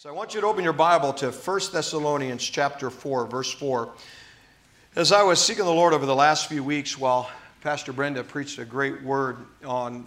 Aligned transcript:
So 0.00 0.08
I 0.08 0.12
want 0.12 0.32
you 0.32 0.40
to 0.40 0.46
open 0.46 0.62
your 0.62 0.72
Bible 0.72 1.12
to 1.14 1.32
1 1.32 1.60
Thessalonians 1.72 2.44
chapter 2.44 2.88
4, 2.88 3.26
verse 3.26 3.52
4. 3.52 3.92
As 4.94 5.10
I 5.10 5.24
was 5.24 5.44
seeking 5.44 5.64
the 5.64 5.72
Lord 5.72 5.92
over 5.92 6.06
the 6.06 6.14
last 6.14 6.46
few 6.46 6.62
weeks 6.62 6.96
while 6.96 7.28
Pastor 7.62 7.92
Brenda 7.92 8.22
preached 8.22 8.60
a 8.60 8.64
great 8.64 9.02
word 9.02 9.38
on 9.64 10.06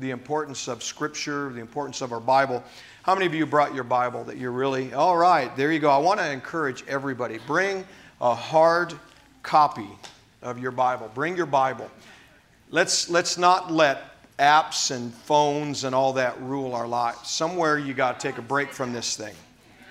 the 0.00 0.10
importance 0.10 0.68
of 0.68 0.82
Scripture, 0.82 1.48
the 1.48 1.62
importance 1.62 2.02
of 2.02 2.12
our 2.12 2.20
Bible. 2.20 2.62
How 3.02 3.14
many 3.14 3.24
of 3.24 3.32
you 3.32 3.46
brought 3.46 3.74
your 3.74 3.84
Bible 3.84 4.22
that 4.24 4.36
you're 4.36 4.52
really, 4.52 4.92
all 4.92 5.16
right, 5.16 5.56
there 5.56 5.72
you 5.72 5.78
go. 5.78 5.88
I 5.88 5.96
want 5.96 6.20
to 6.20 6.30
encourage 6.30 6.86
everybody 6.86 7.38
bring 7.46 7.86
a 8.20 8.34
hard 8.34 8.92
copy 9.42 9.88
of 10.42 10.58
your 10.58 10.72
Bible. 10.72 11.10
Bring 11.14 11.38
your 11.38 11.46
Bible. 11.46 11.90
Let's, 12.70 13.08
let's 13.08 13.38
not 13.38 13.72
let 13.72 14.09
apps 14.40 14.90
and 14.90 15.12
phones 15.12 15.84
and 15.84 15.94
all 15.94 16.14
that 16.14 16.40
rule 16.40 16.74
our 16.74 16.88
lives. 16.88 17.28
Somewhere 17.28 17.78
you 17.78 17.92
got 17.92 18.18
to 18.18 18.26
take 18.26 18.38
a 18.38 18.42
break 18.42 18.72
from 18.72 18.92
this 18.92 19.16
thing, 19.16 19.34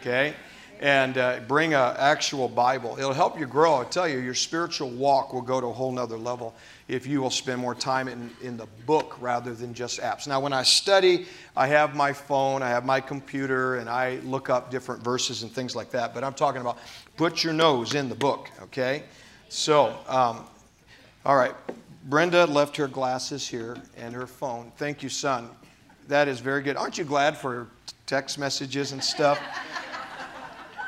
okay? 0.02 0.34
And 0.82 1.18
uh, 1.18 1.42
bring 1.48 1.74
an 1.74 1.96
actual 1.98 2.48
Bible. 2.48 2.98
It'll 2.98 3.14
help 3.14 3.40
you 3.40 3.46
grow. 3.46 3.82
I 3.82 3.84
tell 3.84 4.08
you, 4.08 4.18
your 4.18 4.34
spiritual 4.34 4.90
walk 4.90 5.34
will 5.34 5.42
go 5.42 5.62
to 5.62 5.68
a 5.68 5.74
whole 5.74 5.92
nother 5.92 6.18
level 6.18 6.56
if 6.88 7.06
you 7.06 7.22
will 7.22 7.30
spend 7.30 7.62
more 7.62 7.76
time 7.76 8.08
in, 8.08 8.32
in 8.42 8.58
the 8.58 8.66
book 8.88 9.16
rather 9.20 9.54
than 9.54 9.74
just 9.74 10.00
apps. 10.00 10.28
Now, 10.28 10.40
when 10.40 10.54
I 10.54 10.64
study, 10.64 11.28
I 11.56 11.68
have 11.68 11.96
my 11.96 12.12
phone, 12.12 12.64
I 12.64 12.70
have 12.70 12.86
my 12.86 13.02
computer, 13.02 13.76
and 13.76 13.88
I 13.88 14.16
look 14.24 14.50
up 14.50 14.72
different 14.72 15.04
verses 15.04 15.44
and 15.44 15.52
things 15.52 15.76
like 15.76 15.92
that. 15.92 16.16
But 16.16 16.24
I'm 16.24 16.34
talking 16.34 16.62
about 16.62 16.80
put 17.18 17.44
your 17.44 17.54
nose 17.54 17.94
in 17.94 18.10
the 18.10 18.16
book, 18.16 18.50
okay? 18.64 19.04
So, 19.50 19.96
um, 20.08 20.46
all 21.24 21.36
right. 21.36 21.54
Brenda 22.06 22.46
left 22.46 22.78
her 22.78 22.88
glasses 22.88 23.48
here 23.48 23.78
and 23.98 24.14
her 24.14 24.28
phone. 24.28 24.72
Thank 24.78 25.04
you, 25.04 25.10
son. 25.10 25.50
That 26.08 26.28
is 26.28 26.40
very 26.40 26.62
good. 26.62 26.78
Aren't 26.78 26.98
you 26.98 27.04
glad 27.04 27.38
for 27.38 27.68
text 28.06 28.40
messages 28.40 28.94
and 28.94 29.04
stuff? 29.04 29.40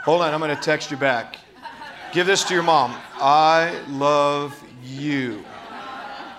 Hold 0.04 0.22
on, 0.22 0.34
I'm 0.34 0.40
going 0.40 0.56
to 0.56 0.62
text 0.62 0.90
you 0.90 0.98
back. 0.98 1.38
Give 2.12 2.26
this 2.26 2.44
to 2.46 2.54
your 2.54 2.64
mom. 2.64 2.96
I 3.16 3.80
love 3.88 4.62
you. 4.84 5.44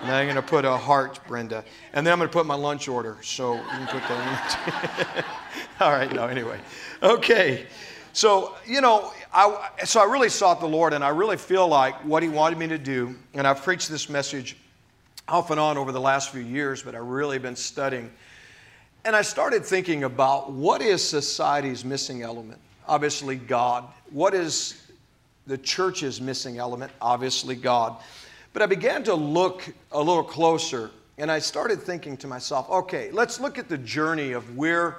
And 0.03 0.11
I'm 0.11 0.27
going 0.27 0.37
to 0.37 0.43
put 0.43 0.65
a 0.65 0.77
heart, 0.77 1.21
Brenda. 1.29 1.65
And 1.93 2.05
then 2.05 2.13
I'm 2.13 2.19
going 2.19 2.29
to 2.29 2.33
put 2.33 2.45
my 2.45 2.57
lunch 2.57 2.89
order. 2.89 3.19
So 3.23 3.55
you 3.55 3.61
can 3.61 3.87
put 3.87 4.03
that 4.03 5.17
in. 5.17 5.25
All 5.81 5.93
right, 5.93 6.13
no, 6.13 6.27
anyway. 6.27 6.59
Okay. 7.03 7.67
So, 8.13 8.57
you 8.67 8.81
know, 8.81 9.13
I, 9.33 9.71
so 9.85 10.01
I 10.01 10.05
really 10.05 10.29
sought 10.29 10.61
the 10.61 10.69
Lord, 10.69 10.93
and 10.93 11.03
I 11.03 11.09
really 11.09 11.37
feel 11.37 11.69
like 11.69 11.95
what 12.05 12.23
He 12.23 12.29
wanted 12.29 12.59
me 12.59 12.67
to 12.69 12.79
do, 12.79 13.17
and 13.33 13.47
I've 13.47 13.63
preached 13.63 13.89
this 13.89 14.11
message 14.11 14.57
off 15.29 15.51
and 15.51 15.61
on 15.61 15.79
over 15.79 15.93
the 15.93 16.01
last 16.01 16.31
few 16.31 16.41
years, 16.41 16.83
but 16.83 16.95
I've 16.95 17.03
really 17.03 17.39
been 17.39 17.57
studying. 17.57 18.11
And 19.05 19.17
I 19.17 19.23
started 19.23 19.65
thinking 19.65 20.05
about 20.05 20.53
what 20.53 20.83
is 20.83 21.07
society's 21.07 21.85
missing 21.85 22.23
element? 22.23 22.61
Obviously, 22.87 23.37
God. 23.37 23.85
What 24.11 24.35
is 24.35 24.87
the 25.47 25.59
church's 25.59 26.21
missing 26.21 26.59
element? 26.59 26.93
Obviously, 27.01 27.57
God. 27.57 27.97
But 28.53 28.63
I 28.63 28.67
began 28.67 29.03
to 29.05 29.15
look 29.15 29.73
a 29.91 29.99
little 29.99 30.23
closer 30.23 30.91
and 31.19 31.31
I 31.31 31.39
started 31.39 31.81
thinking 31.83 32.17
to 32.19 32.27
myself, 32.27 32.69
okay, 32.71 33.11
let's 33.13 33.39
look 33.39 33.59
at 33.59 33.69
the 33.69 33.79
journey 33.79 34.33
of 34.33 34.57
where 34.57 34.99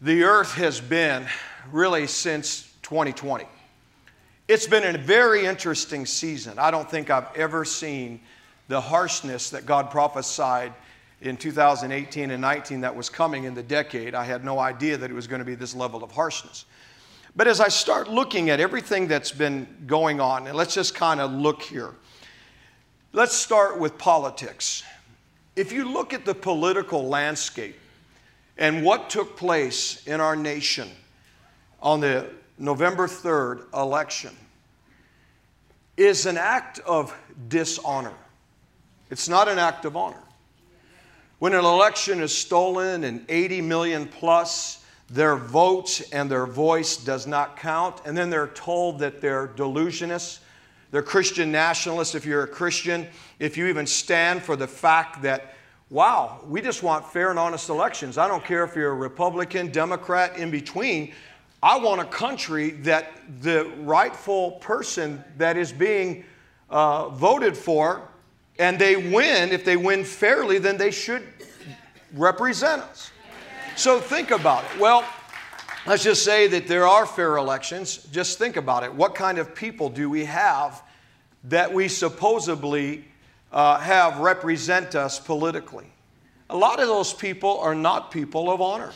the 0.00 0.24
earth 0.24 0.54
has 0.54 0.80
been 0.80 1.26
really 1.70 2.06
since 2.06 2.72
2020. 2.82 3.44
It's 4.48 4.66
been 4.66 4.94
a 4.94 4.98
very 4.98 5.46
interesting 5.46 6.04
season. 6.04 6.58
I 6.58 6.70
don't 6.70 6.90
think 6.90 7.10
I've 7.10 7.34
ever 7.36 7.64
seen 7.64 8.20
the 8.68 8.80
harshness 8.80 9.50
that 9.50 9.66
God 9.66 9.90
prophesied 9.90 10.72
in 11.20 11.36
2018 11.36 12.30
and 12.30 12.40
19 12.40 12.80
that 12.80 12.94
was 12.94 13.08
coming 13.08 13.44
in 13.44 13.54
the 13.54 13.62
decade. 13.62 14.14
I 14.14 14.24
had 14.24 14.44
no 14.44 14.58
idea 14.58 14.96
that 14.96 15.10
it 15.10 15.14
was 15.14 15.26
going 15.26 15.38
to 15.38 15.44
be 15.44 15.54
this 15.54 15.74
level 15.74 16.02
of 16.02 16.10
harshness. 16.10 16.64
But 17.34 17.48
as 17.48 17.60
I 17.60 17.68
start 17.68 18.08
looking 18.08 18.50
at 18.50 18.60
everything 18.60 19.08
that's 19.08 19.32
been 19.32 19.66
going 19.86 20.20
on, 20.20 20.46
and 20.46 20.56
let's 20.56 20.74
just 20.74 20.94
kind 20.94 21.20
of 21.20 21.32
look 21.32 21.62
here. 21.62 21.94
Let's 23.12 23.34
start 23.34 23.78
with 23.78 23.96
politics. 23.98 24.82
If 25.56 25.72
you 25.72 25.90
look 25.90 26.12
at 26.12 26.24
the 26.24 26.34
political 26.34 27.08
landscape 27.08 27.78
and 28.58 28.84
what 28.84 29.10
took 29.10 29.36
place 29.36 30.06
in 30.06 30.20
our 30.20 30.36
nation 30.36 30.88
on 31.80 32.00
the 32.00 32.30
November 32.58 33.06
3rd 33.06 33.72
election, 33.74 34.36
is 35.96 36.26
an 36.26 36.38
act 36.38 36.78
of 36.80 37.14
dishonor. 37.48 38.14
It's 39.12 39.28
not 39.28 39.46
an 39.46 39.58
act 39.58 39.84
of 39.84 39.94
honor. 39.94 40.22
When 41.38 41.52
an 41.52 41.66
election 41.66 42.22
is 42.22 42.34
stolen 42.34 43.04
and 43.04 43.22
80 43.28 43.60
million 43.60 44.06
plus, 44.06 44.82
their 45.10 45.36
vote 45.36 46.00
and 46.12 46.30
their 46.30 46.46
voice 46.46 46.96
does 46.96 47.26
not 47.26 47.58
count, 47.58 48.00
and 48.06 48.16
then 48.16 48.30
they're 48.30 48.46
told 48.46 49.00
that 49.00 49.20
they're 49.20 49.48
delusionists, 49.48 50.38
they're 50.92 51.02
Christian 51.02 51.52
nationalists 51.52 52.14
if 52.14 52.24
you're 52.24 52.44
a 52.44 52.48
Christian, 52.48 53.06
if 53.38 53.58
you 53.58 53.66
even 53.66 53.86
stand 53.86 54.42
for 54.42 54.56
the 54.56 54.66
fact 54.66 55.20
that, 55.20 55.56
wow, 55.90 56.40
we 56.48 56.62
just 56.62 56.82
want 56.82 57.06
fair 57.06 57.28
and 57.28 57.38
honest 57.38 57.68
elections. 57.68 58.16
I 58.16 58.26
don't 58.26 58.42
care 58.42 58.64
if 58.64 58.74
you're 58.74 58.92
a 58.92 58.94
Republican, 58.94 59.70
Democrat, 59.70 60.38
in 60.38 60.50
between. 60.50 61.12
I 61.62 61.76
want 61.76 62.00
a 62.00 62.06
country 62.06 62.70
that 62.70 63.12
the 63.42 63.70
rightful 63.80 64.52
person 64.52 65.22
that 65.36 65.58
is 65.58 65.70
being 65.70 66.24
uh, 66.70 67.10
voted 67.10 67.54
for 67.58 68.08
and 68.58 68.78
they 68.78 68.96
win, 68.96 69.50
if 69.50 69.64
they 69.64 69.76
win 69.76 70.04
fairly, 70.04 70.58
then 70.58 70.76
they 70.76 70.90
should 70.90 71.26
represent 72.14 72.82
us. 72.82 73.10
So 73.76 73.98
think 73.98 74.30
about 74.30 74.64
it. 74.64 74.78
Well, 74.78 75.04
let's 75.86 76.04
just 76.04 76.24
say 76.24 76.46
that 76.48 76.66
there 76.66 76.86
are 76.86 77.06
fair 77.06 77.36
elections. 77.36 78.06
Just 78.12 78.38
think 78.38 78.56
about 78.56 78.84
it. 78.84 78.92
What 78.92 79.14
kind 79.14 79.38
of 79.38 79.54
people 79.54 79.88
do 79.88 80.10
we 80.10 80.24
have 80.26 80.82
that 81.44 81.72
we 81.72 81.88
supposedly 81.88 83.04
uh, 83.50 83.78
have 83.78 84.18
represent 84.18 84.94
us 84.94 85.18
politically? 85.18 85.86
A 86.50 86.56
lot 86.56 86.80
of 86.80 86.86
those 86.86 87.14
people 87.14 87.58
are 87.60 87.74
not 87.74 88.10
people 88.10 88.50
of 88.50 88.60
honor. 88.60 88.92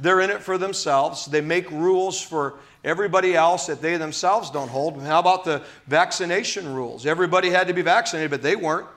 They're 0.00 0.20
in 0.20 0.30
it 0.30 0.42
for 0.42 0.58
themselves. 0.58 1.26
They 1.26 1.40
make 1.40 1.70
rules 1.70 2.20
for 2.20 2.58
everybody 2.84 3.34
else 3.34 3.66
that 3.66 3.80
they 3.80 3.96
themselves 3.96 4.50
don't 4.50 4.68
hold. 4.68 5.00
How 5.02 5.20
about 5.20 5.44
the 5.44 5.62
vaccination 5.86 6.74
rules? 6.74 7.06
Everybody 7.06 7.48
had 7.48 7.68
to 7.68 7.74
be 7.74 7.82
vaccinated, 7.82 8.30
but 8.30 8.42
they 8.42 8.56
weren't. 8.56 8.88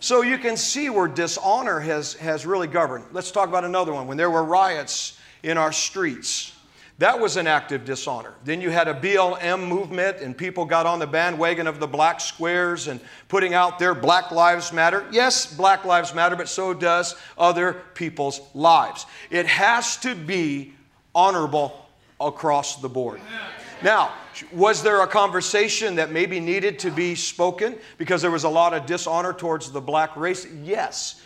So 0.00 0.22
you 0.22 0.38
can 0.38 0.56
see 0.56 0.90
where 0.90 1.08
dishonor 1.08 1.80
has, 1.80 2.14
has 2.14 2.44
really 2.46 2.66
governed. 2.66 3.04
Let's 3.12 3.30
talk 3.30 3.48
about 3.48 3.64
another 3.64 3.92
one. 3.92 4.06
When 4.06 4.16
there 4.16 4.30
were 4.30 4.44
riots 4.44 5.18
in 5.42 5.56
our 5.56 5.72
streets, 5.72 6.52
that 6.98 7.20
was 7.20 7.36
an 7.36 7.46
act 7.46 7.72
of 7.72 7.84
dishonor. 7.84 8.32
Then 8.44 8.62
you 8.62 8.70
had 8.70 8.88
a 8.88 8.94
BLM 8.94 9.68
movement, 9.68 10.18
and 10.18 10.36
people 10.36 10.64
got 10.64 10.86
on 10.86 10.98
the 10.98 11.06
bandwagon 11.06 11.66
of 11.66 11.78
the 11.78 11.86
black 11.86 12.20
squares 12.20 12.88
and 12.88 13.00
putting 13.28 13.52
out 13.52 13.78
their 13.78 13.94
Black 13.94 14.30
Lives 14.30 14.72
Matter. 14.72 15.06
Yes, 15.12 15.54
Black 15.54 15.84
Lives 15.84 16.14
Matter, 16.14 16.36
but 16.36 16.48
so 16.48 16.72
does 16.72 17.14
other 17.36 17.74
people's 17.94 18.40
lives. 18.54 19.04
It 19.30 19.46
has 19.46 19.98
to 19.98 20.14
be 20.14 20.72
honorable 21.14 21.86
across 22.18 22.76
the 22.76 22.88
board. 22.88 23.20
Now, 23.82 24.14
was 24.52 24.82
there 24.82 25.02
a 25.02 25.06
conversation 25.06 25.96
that 25.96 26.10
maybe 26.10 26.40
needed 26.40 26.78
to 26.80 26.90
be 26.90 27.14
spoken 27.14 27.76
because 27.98 28.22
there 28.22 28.30
was 28.30 28.44
a 28.44 28.48
lot 28.48 28.74
of 28.74 28.86
dishonor 28.86 29.32
towards 29.32 29.70
the 29.70 29.80
black 29.80 30.16
race? 30.16 30.46
Yes. 30.62 31.20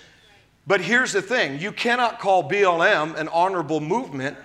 But 0.66 0.81
here's 0.81 1.12
the 1.12 1.22
thing 1.22 1.60
you 1.60 1.72
cannot 1.72 2.19
call 2.19 2.48
BLM 2.48 3.16
an 3.16 3.28
honorable 3.28 3.81
movement 3.81 4.37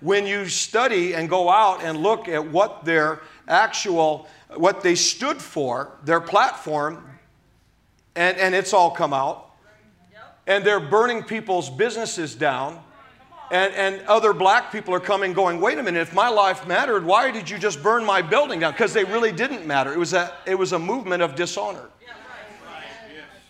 when 0.00 0.26
you 0.26 0.46
study 0.46 1.14
and 1.14 1.28
go 1.28 1.48
out 1.48 1.82
and 1.82 1.98
look 1.98 2.28
at 2.28 2.50
what 2.50 2.84
their 2.84 3.22
actual, 3.48 4.28
what 4.56 4.82
they 4.82 4.94
stood 4.94 5.40
for, 5.40 5.92
their 6.04 6.20
platform, 6.20 7.02
and, 8.14 8.36
and 8.38 8.54
it's 8.54 8.72
all 8.72 8.90
come 8.90 9.12
out. 9.12 9.50
And 10.46 10.64
they're 10.64 10.80
burning 10.80 11.22
people's 11.22 11.70
businesses 11.70 12.34
down 12.34 12.82
and, 13.50 13.74
and 13.74 14.06
other 14.06 14.32
black 14.32 14.72
people 14.72 14.94
are 14.94 15.00
coming 15.00 15.32
going, 15.32 15.60
wait 15.60 15.78
a 15.78 15.82
minute, 15.82 16.00
if 16.00 16.14
my 16.14 16.28
life 16.28 16.66
mattered, 16.66 17.04
why 17.04 17.30
did 17.30 17.48
you 17.48 17.58
just 17.58 17.82
burn 17.82 18.04
my 18.04 18.22
building 18.22 18.60
down? 18.60 18.72
Because 18.72 18.92
they 18.92 19.04
really 19.04 19.32
didn't 19.32 19.66
matter. 19.66 19.92
It 19.92 19.98
was, 19.98 20.12
a, 20.12 20.32
it 20.46 20.54
was 20.54 20.72
a 20.72 20.78
movement 20.78 21.22
of 21.22 21.34
dishonor. 21.34 21.88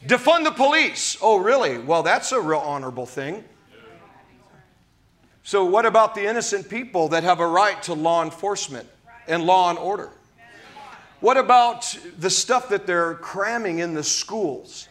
Defund 0.06 0.44
the 0.44 0.50
police. 0.50 1.16
Oh, 1.22 1.38
really? 1.38 1.78
Well, 1.78 2.02
that's 2.02 2.32
a 2.32 2.40
real 2.40 2.58
honorable 2.58 3.06
thing. 3.06 3.42
So, 5.42 5.64
what 5.64 5.86
about 5.86 6.14
the 6.14 6.26
innocent 6.26 6.68
people 6.68 7.08
that 7.08 7.22
have 7.22 7.40
a 7.40 7.46
right 7.46 7.82
to 7.84 7.94
law 7.94 8.22
enforcement 8.22 8.88
and 9.26 9.44
law 9.44 9.70
and 9.70 9.78
order? 9.78 10.10
What 11.20 11.36
about 11.36 11.98
the 12.18 12.28
stuff 12.28 12.68
that 12.68 12.86
they're 12.86 13.14
cramming 13.14 13.78
in 13.78 13.94
the 13.94 14.02
schools? 14.02 14.88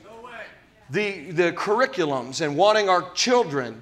The, 0.90 1.32
the 1.32 1.52
curriculums 1.54 2.42
and 2.42 2.56
wanting 2.56 2.90
our 2.90 3.12
children 3.14 3.82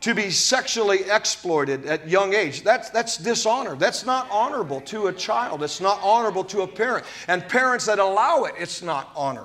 to 0.00 0.14
be 0.14 0.30
sexually 0.30 1.00
exploited 1.10 1.84
at 1.84 2.08
young 2.08 2.32
age. 2.32 2.62
That's, 2.62 2.88
that's 2.90 3.18
dishonor. 3.18 3.76
That's 3.76 4.06
not 4.06 4.28
honorable 4.30 4.80
to 4.82 5.08
a 5.08 5.12
child. 5.12 5.62
It's 5.62 5.80
not 5.80 6.00
honorable 6.02 6.44
to 6.44 6.62
a 6.62 6.66
parent. 6.66 7.04
And 7.28 7.46
parents 7.46 7.86
that 7.86 7.98
allow 7.98 8.44
it, 8.44 8.54
it's 8.58 8.82
not 8.82 9.10
honor. 9.14 9.44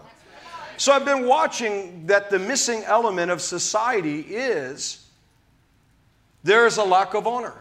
So 0.78 0.92
I've 0.92 1.06
been 1.06 1.26
watching 1.26 2.06
that 2.08 2.30
the 2.30 2.40
missing 2.40 2.84
element 2.86 3.32
of 3.32 3.42
society 3.42 4.22
is 4.22 5.06
there 6.44 6.66
is 6.66 6.78
a 6.78 6.84
lack 6.84 7.14
of 7.14 7.28
honor. 7.28 7.54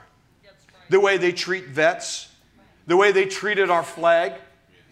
the 0.90 1.00
way 1.00 1.17
they 1.17 1.32
treat 1.32 1.67
vets, 1.67 2.29
the 2.87 2.97
way 2.97 3.12
they 3.12 3.25
treated 3.25 3.70
our 3.70 3.82
flag. 3.82 4.35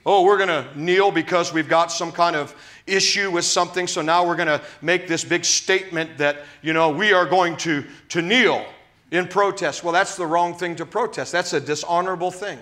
Oh, 0.04 0.24
we're 0.24 0.36
going 0.36 0.48
to 0.48 0.66
kneel 0.74 1.10
because 1.10 1.52
we've 1.52 1.68
got 1.68 1.92
some 1.92 2.10
kind 2.10 2.34
of 2.34 2.54
issue 2.86 3.30
with 3.30 3.44
something, 3.44 3.86
so 3.86 4.02
now 4.02 4.26
we're 4.26 4.36
going 4.36 4.48
to 4.48 4.60
make 4.80 5.06
this 5.06 5.24
big 5.24 5.44
statement 5.44 6.18
that, 6.18 6.38
you 6.60 6.72
know, 6.72 6.90
we 6.90 7.12
are 7.12 7.26
going 7.26 7.56
to, 7.58 7.84
to 8.08 8.20
kneel 8.20 8.66
in 9.12 9.28
protest. 9.28 9.84
Well, 9.84 9.92
that's 9.92 10.16
the 10.16 10.26
wrong 10.26 10.54
thing 10.54 10.74
to 10.76 10.86
protest. 10.86 11.30
That's 11.30 11.52
a 11.52 11.60
dishonorable 11.60 12.32
thing. 12.32 12.58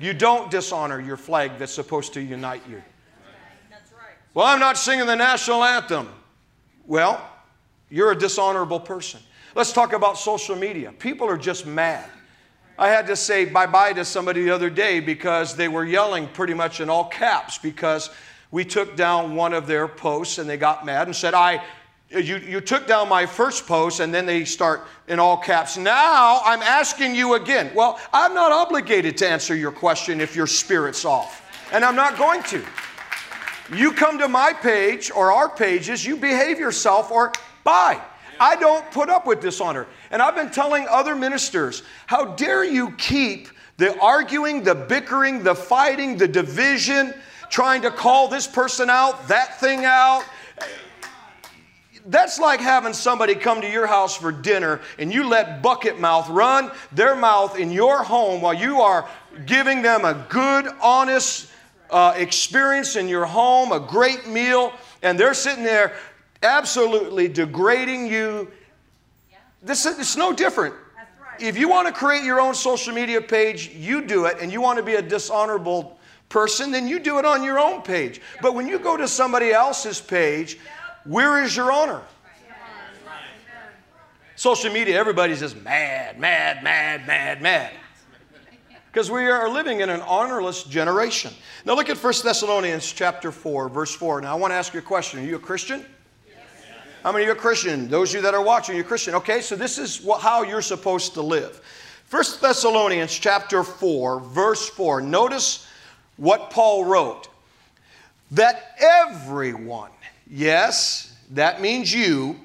You 0.00 0.12
don't 0.12 0.50
dishonor 0.50 1.00
your 1.00 1.16
flag 1.16 1.52
that's 1.58 1.72
supposed 1.72 2.12
to 2.14 2.20
unite 2.20 2.62
you. 2.68 2.82
Well, 4.34 4.46
I'm 4.46 4.60
not 4.60 4.76
singing 4.76 5.06
the 5.06 5.16
national 5.16 5.64
anthem. 5.64 6.08
Well, 6.86 7.26
you're 7.88 8.12
a 8.12 8.18
dishonorable 8.18 8.80
person. 8.80 9.20
Let's 9.54 9.72
talk 9.72 9.94
about 9.94 10.18
social 10.18 10.56
media. 10.56 10.92
People 10.92 11.28
are 11.28 11.38
just 11.38 11.64
mad. 11.64 12.10
I 12.78 12.88
had 12.88 13.06
to 13.06 13.16
say 13.16 13.46
bye 13.46 13.66
bye 13.66 13.92
to 13.94 14.04
somebody 14.04 14.44
the 14.44 14.50
other 14.50 14.70
day 14.70 15.00
because 15.00 15.56
they 15.56 15.68
were 15.68 15.84
yelling 15.84 16.28
pretty 16.28 16.54
much 16.54 16.80
in 16.80 16.90
all 16.90 17.04
caps 17.04 17.56
because 17.58 18.10
we 18.50 18.64
took 18.64 18.96
down 18.96 19.34
one 19.34 19.54
of 19.54 19.66
their 19.66 19.88
posts 19.88 20.38
and 20.38 20.48
they 20.48 20.56
got 20.56 20.84
mad 20.84 21.06
and 21.06 21.16
said, 21.16 21.34
I, 21.34 21.62
you, 22.10 22.36
you 22.36 22.60
took 22.60 22.86
down 22.86 23.08
my 23.08 23.26
first 23.26 23.66
post 23.66 24.00
and 24.00 24.14
then 24.14 24.26
they 24.26 24.44
start 24.44 24.82
in 25.08 25.18
all 25.18 25.36
caps. 25.36 25.76
Now 25.76 26.40
I'm 26.44 26.62
asking 26.62 27.14
you 27.14 27.34
again. 27.34 27.70
Well, 27.74 27.98
I'm 28.12 28.34
not 28.34 28.52
obligated 28.52 29.16
to 29.18 29.28
answer 29.28 29.56
your 29.56 29.72
question 29.72 30.20
if 30.20 30.36
your 30.36 30.46
spirit's 30.46 31.04
off, 31.04 31.42
and 31.72 31.84
I'm 31.84 31.96
not 31.96 32.16
going 32.18 32.42
to. 32.44 32.64
You 33.74 33.90
come 33.92 34.18
to 34.18 34.28
my 34.28 34.52
page 34.52 35.10
or 35.10 35.32
our 35.32 35.48
pages, 35.48 36.04
you 36.04 36.16
behave 36.16 36.60
yourself 36.60 37.10
or 37.10 37.32
bye. 37.64 38.00
I 38.38 38.54
don't 38.54 38.88
put 38.92 39.08
up 39.08 39.26
with 39.26 39.40
dishonor. 39.40 39.86
And 40.10 40.22
I've 40.22 40.34
been 40.34 40.50
telling 40.50 40.86
other 40.88 41.14
ministers, 41.14 41.82
how 42.06 42.34
dare 42.34 42.64
you 42.64 42.92
keep 42.92 43.48
the 43.76 43.98
arguing, 44.00 44.62
the 44.62 44.74
bickering, 44.74 45.42
the 45.42 45.54
fighting, 45.54 46.16
the 46.16 46.28
division, 46.28 47.14
trying 47.50 47.82
to 47.82 47.90
call 47.90 48.28
this 48.28 48.46
person 48.46 48.90
out, 48.90 49.28
that 49.28 49.60
thing 49.60 49.84
out. 49.84 50.24
That's 52.06 52.38
like 52.38 52.60
having 52.60 52.92
somebody 52.92 53.34
come 53.34 53.60
to 53.60 53.70
your 53.70 53.86
house 53.86 54.16
for 54.16 54.30
dinner 54.30 54.80
and 54.98 55.12
you 55.12 55.28
let 55.28 55.60
bucket 55.60 55.98
mouth 55.98 56.28
run 56.28 56.70
their 56.92 57.16
mouth 57.16 57.58
in 57.58 57.72
your 57.72 58.04
home 58.04 58.40
while 58.40 58.54
you 58.54 58.80
are 58.80 59.08
giving 59.44 59.82
them 59.82 60.04
a 60.04 60.26
good, 60.28 60.68
honest 60.80 61.50
uh, 61.90 62.14
experience 62.16 62.96
in 62.96 63.08
your 63.08 63.26
home, 63.26 63.72
a 63.72 63.80
great 63.80 64.28
meal, 64.28 64.72
and 65.02 65.18
they're 65.18 65.34
sitting 65.34 65.64
there 65.64 65.96
absolutely 66.42 67.28
degrading 67.28 68.06
you. 68.06 68.50
This 69.62 69.86
is 69.86 69.98
it's 69.98 70.16
no 70.16 70.32
different. 70.32 70.74
If 71.38 71.58
you 71.58 71.68
want 71.68 71.86
to 71.86 71.92
create 71.92 72.24
your 72.24 72.40
own 72.40 72.54
social 72.54 72.94
media 72.94 73.20
page, 73.20 73.68
you 73.68 74.00
do 74.02 74.24
it, 74.24 74.38
and 74.40 74.50
you 74.50 74.60
want 74.60 74.78
to 74.78 74.82
be 74.82 74.94
a 74.94 75.02
dishonorable 75.02 75.98
person, 76.28 76.70
then 76.70 76.86
you 76.88 76.98
do 76.98 77.18
it 77.18 77.24
on 77.24 77.42
your 77.42 77.58
own 77.58 77.82
page. 77.82 78.20
But 78.40 78.54
when 78.54 78.66
you 78.66 78.78
go 78.78 78.96
to 78.96 79.06
somebody 79.06 79.52
else's 79.52 80.00
page, 80.00 80.58
where 81.04 81.42
is 81.42 81.56
your 81.56 81.70
honor? 81.70 82.02
Social 84.34 84.70
media, 84.70 84.98
everybody's 84.98 85.40
just 85.40 85.56
mad, 85.62 86.18
mad, 86.18 86.62
mad, 86.62 87.06
mad, 87.06 87.42
mad. 87.42 87.72
Because 88.92 89.10
we 89.10 89.26
are 89.26 89.46
living 89.50 89.80
in 89.80 89.90
an 89.90 90.00
honorless 90.00 90.62
generation. 90.62 91.30
Now 91.66 91.74
look 91.74 91.90
at 91.90 91.98
1 91.98 92.14
Thessalonians 92.24 92.90
chapter 92.90 93.30
4, 93.30 93.68
verse 93.68 93.94
4. 93.94 94.22
Now 94.22 94.32
I 94.32 94.34
want 94.38 94.52
to 94.52 94.54
ask 94.54 94.72
you 94.72 94.80
a 94.80 94.82
question. 94.82 95.20
Are 95.20 95.22
you 95.22 95.36
a 95.36 95.38
Christian? 95.38 95.84
How 97.06 97.12
many 97.12 97.22
of 97.22 97.28
you 97.28 97.32
are 97.34 97.36
Christian? 97.36 97.88
Those 97.88 98.10
of 98.10 98.16
you 98.16 98.22
that 98.22 98.34
are 98.34 98.42
watching, 98.42 98.74
you're 98.74 98.84
Christian. 98.84 99.14
Okay, 99.14 99.40
so 99.40 99.54
this 99.54 99.78
is 99.78 100.02
what, 100.02 100.20
how 100.20 100.42
you're 100.42 100.60
supposed 100.60 101.14
to 101.14 101.22
live. 101.22 101.60
1 102.10 102.24
Thessalonians 102.40 103.16
chapter 103.16 103.62
4, 103.62 104.18
verse 104.18 104.68
4. 104.70 105.02
Notice 105.02 105.68
what 106.16 106.50
Paul 106.50 106.84
wrote. 106.84 107.28
That 108.32 108.74
everyone, 108.80 109.92
yes, 110.28 111.16
that 111.30 111.60
means 111.60 111.94
you, 111.94 112.40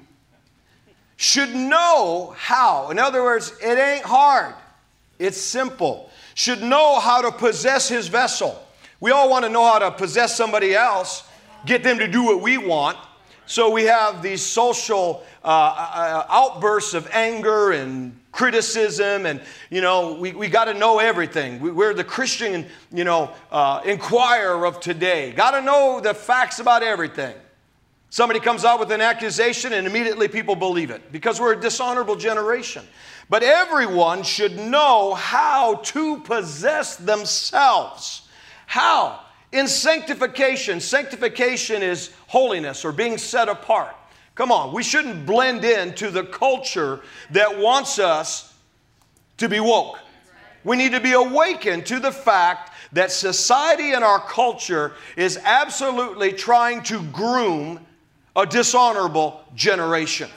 should 1.17 1.55
know 1.55 2.35
how. 2.37 2.91
In 2.91 2.99
other 2.99 3.23
words, 3.23 3.57
it 3.63 3.79
ain't 3.79 4.05
hard, 4.05 4.53
it's 5.17 5.41
simple. 5.41 6.11
Should 6.35 6.61
know 6.61 6.99
how 6.99 7.23
to 7.23 7.31
possess 7.31 7.89
his 7.89 8.09
vessel. 8.09 8.63
We 8.99 9.09
all 9.09 9.27
want 9.27 9.43
to 9.43 9.49
know 9.49 9.65
how 9.65 9.79
to 9.79 9.89
possess 9.89 10.37
somebody 10.37 10.75
else, 10.75 11.23
get 11.65 11.81
them 11.81 11.97
to 11.97 12.07
do 12.07 12.21
what 12.25 12.43
we 12.43 12.59
want. 12.59 12.99
So 13.51 13.69
we 13.69 13.83
have 13.83 14.21
these 14.21 14.41
social 14.41 15.25
uh, 15.43 15.47
uh, 15.47 16.25
outbursts 16.29 16.93
of 16.93 17.09
anger 17.11 17.73
and 17.73 18.17
criticism, 18.31 19.25
and 19.25 19.41
you 19.69 19.81
know 19.81 20.13
we, 20.13 20.31
we 20.31 20.47
got 20.47 20.65
to 20.65 20.73
know 20.73 20.99
everything. 20.99 21.59
We, 21.59 21.85
are 21.85 21.93
the 21.93 22.05
Christian, 22.05 22.65
you 22.93 23.03
know, 23.03 23.29
uh, 23.51 23.81
inquirer 23.83 24.65
of 24.65 24.79
today. 24.79 25.33
Got 25.33 25.51
to 25.51 25.61
know 25.61 25.99
the 25.99 26.13
facts 26.13 26.59
about 26.59 26.81
everything. 26.81 27.35
Somebody 28.09 28.39
comes 28.39 28.63
out 28.63 28.79
with 28.79 28.89
an 28.89 29.01
accusation, 29.01 29.73
and 29.73 29.85
immediately 29.85 30.29
people 30.29 30.55
believe 30.55 30.89
it 30.89 31.11
because 31.11 31.41
we're 31.41 31.51
a 31.51 31.59
dishonorable 31.59 32.15
generation. 32.15 32.85
But 33.29 33.43
everyone 33.43 34.23
should 34.23 34.57
know 34.57 35.13
how 35.13 35.75
to 35.75 36.19
possess 36.19 36.95
themselves. 36.95 38.29
How? 38.65 39.19
In 39.51 39.67
sanctification, 39.67 40.79
sanctification 40.79 41.81
is 41.81 42.11
holiness 42.27 42.85
or 42.85 42.91
being 42.91 43.17
set 43.17 43.49
apart. 43.49 43.95
Come 44.35 44.51
on, 44.51 44.73
we 44.73 44.81
shouldn't 44.81 45.25
blend 45.25 45.65
into 45.65 46.09
the 46.09 46.23
culture 46.23 47.01
that 47.31 47.59
wants 47.59 47.99
us 47.99 48.53
to 49.37 49.49
be 49.49 49.59
woke. 49.59 49.99
We 50.63 50.77
need 50.77 50.93
to 50.93 51.01
be 51.01 51.13
awakened 51.13 51.85
to 51.87 51.99
the 51.99 52.11
fact 52.11 52.71
that 52.93 53.11
society 53.11 53.93
and 53.93 54.03
our 54.03 54.19
culture 54.19 54.93
is 55.17 55.37
absolutely 55.43 56.31
trying 56.33 56.83
to 56.83 57.01
groom 57.03 57.85
a 58.35 58.45
dishonorable 58.45 59.43
generation. 59.55 60.29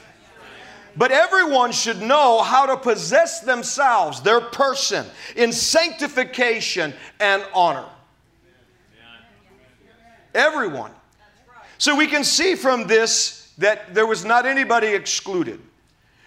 But 0.97 1.11
everyone 1.11 1.71
should 1.71 2.01
know 2.01 2.41
how 2.41 2.65
to 2.65 2.77
possess 2.77 3.41
themselves, 3.41 4.21
their 4.21 4.41
person, 4.41 5.05
in 5.35 5.51
sanctification 5.51 6.93
and 7.19 7.45
honor. 7.53 7.85
Everyone. 10.35 10.91
So 11.77 11.95
we 11.95 12.07
can 12.07 12.23
see 12.23 12.55
from 12.55 12.87
this 12.87 13.53
that 13.57 13.95
there 13.95 14.05
was 14.05 14.25
not 14.25 14.45
anybody 14.45 14.87
excluded. 14.87 15.61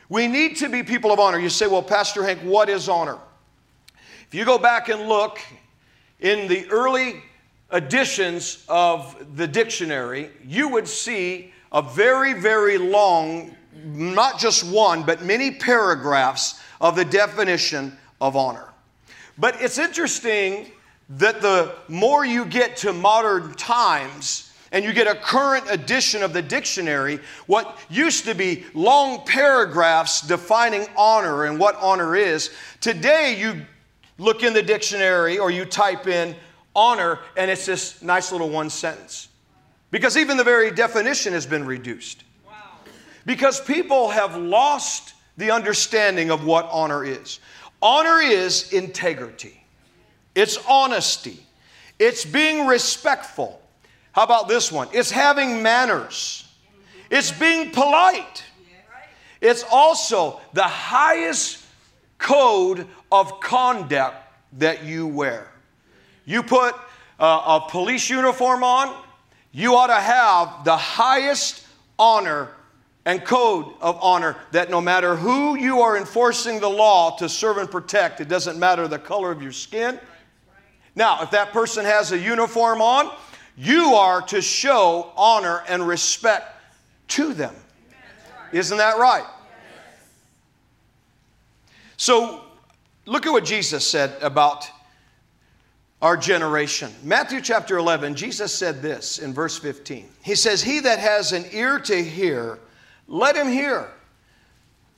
We 0.08 0.26
need 0.26 0.56
to 0.56 0.70
be 0.70 0.82
people 0.82 1.12
of 1.12 1.20
honor. 1.20 1.38
You 1.38 1.50
say, 1.50 1.66
well, 1.66 1.82
Pastor 1.82 2.24
Hank, 2.24 2.40
what 2.40 2.70
is 2.70 2.88
honor? 2.88 3.18
If 4.26 4.34
you 4.34 4.46
go 4.46 4.56
back 4.56 4.88
and 4.88 5.08
look 5.08 5.38
in 6.20 6.48
the 6.48 6.66
early 6.70 7.22
editions 7.70 8.64
of 8.68 9.36
the 9.36 9.46
dictionary, 9.46 10.30
you 10.42 10.68
would 10.68 10.88
see 10.88 11.52
a 11.70 11.82
very, 11.82 12.32
very 12.32 12.78
long, 12.78 13.54
not 13.84 14.38
just 14.38 14.64
one, 14.64 15.02
but 15.02 15.22
many 15.22 15.50
paragraphs 15.50 16.62
of 16.80 16.96
the 16.96 17.04
definition 17.04 17.96
of 18.22 18.36
honor. 18.36 18.68
But 19.36 19.60
it's 19.60 19.78
interesting 19.78 20.72
that 21.10 21.40
the 21.40 21.74
more 21.88 22.24
you 22.24 22.44
get 22.44 22.76
to 22.78 22.92
modern 22.92 23.54
times 23.54 24.52
and 24.72 24.84
you 24.84 24.92
get 24.92 25.06
a 25.06 25.14
current 25.14 25.64
edition 25.70 26.22
of 26.22 26.32
the 26.32 26.42
dictionary, 26.42 27.18
what 27.46 27.78
used 27.88 28.24
to 28.26 28.34
be 28.34 28.64
long 28.74 29.24
paragraphs 29.24 30.20
defining 30.20 30.86
honor 30.96 31.44
and 31.44 31.58
what 31.58 31.76
honor 31.76 32.14
is, 32.14 32.50
today 32.80 33.36
you 33.38 33.62
look 34.18 34.42
in 34.42 34.52
the 34.52 34.62
dictionary 34.62 35.38
or 35.38 35.50
you 35.50 35.64
type 35.64 36.06
in 36.06 36.36
honor 36.76 37.20
and 37.36 37.50
it's 37.50 37.64
this 37.64 38.02
nice 38.02 38.30
little 38.30 38.50
one 38.50 38.68
sentence. 38.68 39.28
Because 39.90 40.18
even 40.18 40.36
the 40.36 40.44
very 40.44 40.70
definition 40.70 41.32
has 41.32 41.46
been 41.46 41.64
reduced. 41.64 42.24
Because 43.24 43.60
people 43.60 44.10
have 44.10 44.36
lost 44.36 45.14
the 45.38 45.50
understanding 45.50 46.30
of 46.30 46.44
what 46.44 46.68
honor 46.70 47.04
is. 47.04 47.40
Honor 47.80 48.20
is 48.20 48.72
integrity. 48.72 49.64
It's 50.38 50.56
honesty. 50.68 51.36
It's 51.98 52.24
being 52.24 52.68
respectful. 52.68 53.60
How 54.12 54.22
about 54.22 54.46
this 54.46 54.70
one? 54.70 54.86
It's 54.92 55.10
having 55.10 55.64
manners. 55.64 56.46
It's 57.10 57.32
being 57.32 57.72
polite. 57.72 58.44
It's 59.40 59.64
also 59.68 60.40
the 60.52 60.62
highest 60.62 61.64
code 62.18 62.86
of 63.10 63.40
conduct 63.40 64.14
that 64.58 64.84
you 64.84 65.08
wear. 65.08 65.50
You 66.24 66.44
put 66.44 66.76
uh, 67.18 67.58
a 67.60 67.68
police 67.68 68.08
uniform 68.08 68.62
on, 68.62 68.94
you 69.50 69.74
ought 69.74 69.88
to 69.88 69.94
have 69.94 70.62
the 70.62 70.76
highest 70.76 71.66
honor 71.98 72.50
and 73.04 73.24
code 73.24 73.74
of 73.80 73.98
honor 74.00 74.36
that 74.52 74.70
no 74.70 74.80
matter 74.80 75.16
who 75.16 75.56
you 75.56 75.80
are 75.80 75.96
enforcing 75.96 76.60
the 76.60 76.70
law 76.70 77.16
to 77.16 77.28
serve 77.28 77.56
and 77.56 77.68
protect, 77.68 78.20
it 78.20 78.28
doesn't 78.28 78.56
matter 78.56 78.86
the 78.86 79.00
color 79.00 79.32
of 79.32 79.42
your 79.42 79.50
skin, 79.50 79.98
now, 80.98 81.22
if 81.22 81.30
that 81.30 81.52
person 81.52 81.84
has 81.84 82.10
a 82.10 82.18
uniform 82.18 82.82
on, 82.82 83.14
you 83.56 83.94
are 83.94 84.20
to 84.22 84.42
show 84.42 85.12
honor 85.16 85.62
and 85.68 85.86
respect 85.86 86.60
to 87.08 87.32
them. 87.32 87.54
Isn't 88.50 88.78
that 88.78 88.98
right? 88.98 89.24
So, 91.98 92.42
look 93.06 93.26
at 93.26 93.30
what 93.30 93.44
Jesus 93.44 93.88
said 93.88 94.20
about 94.20 94.68
our 96.02 96.16
generation. 96.16 96.92
Matthew 97.04 97.42
chapter 97.42 97.78
11, 97.78 98.16
Jesus 98.16 98.52
said 98.52 98.82
this 98.82 99.20
in 99.20 99.32
verse 99.32 99.56
15. 99.56 100.04
He 100.24 100.34
says, 100.34 100.64
He 100.64 100.80
that 100.80 100.98
has 100.98 101.30
an 101.30 101.44
ear 101.52 101.78
to 101.78 102.02
hear, 102.02 102.58
let 103.06 103.36
him 103.36 103.46
hear. 103.46 103.88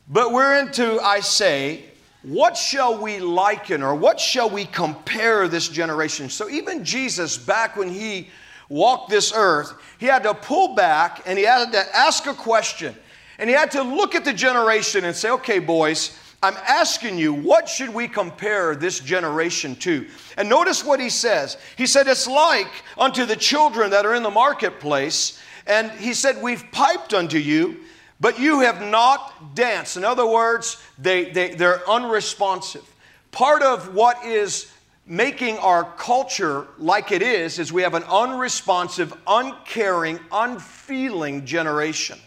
But 0.08 0.32
whereunto 0.32 0.98
I 1.00 1.20
say, 1.20 1.89
what 2.22 2.56
shall 2.56 3.00
we 3.00 3.18
liken 3.18 3.82
or 3.82 3.94
what 3.94 4.20
shall 4.20 4.50
we 4.50 4.66
compare 4.66 5.48
this 5.48 5.68
generation? 5.68 6.28
So 6.28 6.48
even 6.50 6.84
Jesus, 6.84 7.38
back 7.38 7.76
when 7.76 7.88
he 7.88 8.28
walked 8.68 9.10
this 9.10 9.32
earth, 9.34 9.72
he 9.98 10.06
had 10.06 10.22
to 10.24 10.34
pull 10.34 10.74
back 10.74 11.22
and 11.26 11.38
he 11.38 11.44
had 11.44 11.72
to 11.72 11.96
ask 11.96 12.26
a 12.26 12.34
question. 12.34 12.94
And 13.38 13.48
he 13.48 13.56
had 13.56 13.70
to 13.72 13.82
look 13.82 14.14
at 14.14 14.24
the 14.24 14.34
generation 14.34 15.04
and 15.04 15.16
say, 15.16 15.30
okay, 15.30 15.58
boys, 15.58 16.18
I'm 16.42 16.56
asking 16.66 17.18
you, 17.18 17.34
what 17.34 17.68
should 17.68 17.92
we 17.92 18.08
compare 18.08 18.74
this 18.74 19.00
generation 19.00 19.76
to? 19.76 20.06
And 20.38 20.48
notice 20.48 20.82
what 20.82 20.98
he 20.98 21.10
says. 21.10 21.58
He 21.76 21.86
said, 21.86 22.06
It's 22.06 22.26
like 22.26 22.70
unto 22.96 23.26
the 23.26 23.36
children 23.36 23.90
that 23.90 24.06
are 24.06 24.14
in 24.14 24.22
the 24.22 24.30
marketplace. 24.30 25.38
And 25.66 25.90
he 25.92 26.14
said, 26.14 26.40
We've 26.42 26.64
piped 26.72 27.12
unto 27.12 27.36
you, 27.36 27.80
but 28.20 28.38
you 28.38 28.60
have 28.60 28.82
not 28.82 29.54
danced. 29.54 29.96
In 29.96 30.04
other 30.04 30.26
words, 30.26 30.82
they, 30.98 31.30
they, 31.30 31.54
they're 31.54 31.88
unresponsive. 31.88 32.84
Part 33.32 33.62
of 33.62 33.94
what 33.94 34.24
is 34.24 34.70
making 35.06 35.58
our 35.58 35.84
culture 35.96 36.66
like 36.78 37.10
it 37.10 37.22
is, 37.22 37.58
is 37.58 37.72
we 37.72 37.82
have 37.82 37.94
an 37.94 38.04
unresponsive, 38.04 39.12
uncaring, 39.26 40.20
unfeeling 40.30 41.44
generation. 41.44 42.18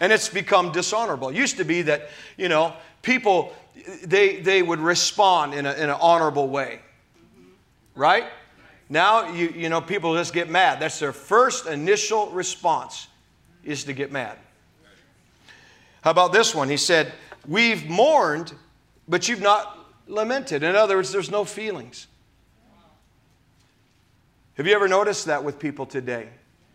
And 0.00 0.12
it's 0.12 0.28
become 0.28 0.72
dishonorable. 0.72 1.30
It 1.30 1.36
used 1.36 1.56
to 1.58 1.64
be 1.64 1.82
that, 1.82 2.08
you 2.36 2.48
know, 2.48 2.72
people, 3.02 3.52
they, 4.04 4.36
they 4.36 4.62
would 4.62 4.78
respond 4.78 5.52
in, 5.52 5.66
a, 5.66 5.72
in 5.74 5.90
an 5.90 5.96
honorable 6.00 6.48
way. 6.48 6.80
Right? 7.94 8.26
Now, 8.88 9.32
you, 9.32 9.48
you 9.48 9.68
know, 9.68 9.80
people 9.80 10.14
just 10.14 10.32
get 10.32 10.48
mad. 10.48 10.80
That's 10.80 11.00
their 11.00 11.12
first 11.12 11.66
initial 11.66 12.30
response 12.30 13.08
is 13.64 13.84
to 13.84 13.92
get 13.92 14.12
mad. 14.12 14.38
How 16.02 16.10
about 16.10 16.32
this 16.32 16.54
one? 16.54 16.68
He 16.68 16.76
said, 16.76 17.12
We've 17.46 17.88
mourned, 17.88 18.52
but 19.08 19.28
you've 19.28 19.40
not 19.40 19.78
lamented. 20.06 20.62
In 20.62 20.76
other 20.76 20.96
words, 20.96 21.12
there's 21.12 21.30
no 21.30 21.44
feelings. 21.44 22.06
Have 24.54 24.66
you 24.66 24.74
ever 24.74 24.88
noticed 24.88 25.26
that 25.26 25.44
with 25.44 25.58
people 25.58 25.86
today? 25.86 26.28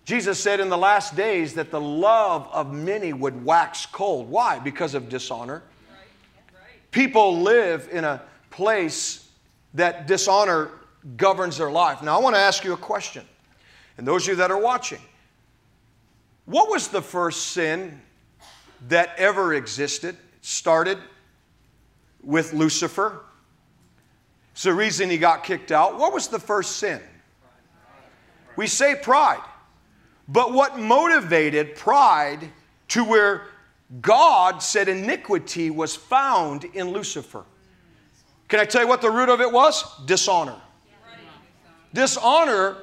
Jesus 0.06 0.40
said 0.40 0.60
in 0.60 0.70
the 0.70 0.78
last 0.78 1.16
days 1.16 1.54
that 1.54 1.72
the 1.72 1.80
love 1.80 2.48
of 2.52 2.74
many 2.74 3.14
would 3.14 3.46
wax 3.46 3.86
cold. 3.86 4.30
Why? 4.30 4.60
Because 4.60 4.96
of 4.96 5.10
dishonor. 5.10 5.64
People 6.92 7.42
live 7.42 7.90
in 7.92 8.04
a 8.04 8.22
place 8.52 9.28
that 9.74 10.08
dishonor 10.08 10.70
governs 11.18 11.58
their 11.58 11.72
life. 11.72 12.02
Now, 12.02 12.18
I 12.18 12.22
want 12.22 12.36
to 12.36 12.40
ask 12.42 12.64
you 12.64 12.74
a 12.74 12.78
question. 12.78 13.26
And 13.98 14.08
those 14.08 14.24
of 14.24 14.30
you 14.30 14.36
that 14.36 14.52
are 14.52 14.60
watching, 14.60 15.02
what 16.46 16.70
was 16.70 16.90
the 16.90 17.02
first 17.02 17.48
sin 17.48 18.02
that 18.88 19.14
ever 19.18 19.54
existed? 19.54 20.18
started 20.44 20.98
with 22.22 22.54
Lucifer. 22.54 23.22
It's 24.52 24.64
the 24.64 24.74
reason 24.74 25.10
he 25.10 25.18
got 25.18 25.44
kicked 25.44 25.72
out. 25.72 25.98
What 25.98 26.14
was 26.14 26.28
the 26.28 26.40
first 26.40 26.78
sin? 26.78 27.02
We 28.56 28.68
say 28.68 28.96
pride. 28.96 29.42
But 30.28 30.54
what 30.54 30.78
motivated 30.78 31.76
pride 31.76 32.50
to 32.90 33.04
where 33.04 33.48
God 34.02 34.60
said 34.60 34.88
iniquity 34.88 35.70
was 35.70 35.96
found 35.96 36.66
in 36.66 36.92
Lucifer. 36.92 37.46
Can 38.48 38.60
I 38.60 38.66
tell 38.66 38.84
you 38.84 38.88
what 38.88 39.02
the 39.02 39.10
root 39.10 39.30
of 39.30 39.42
it 39.42 39.52
was? 39.52 39.84
Dishonor. 40.06 40.60
Dishonor, 41.94 42.78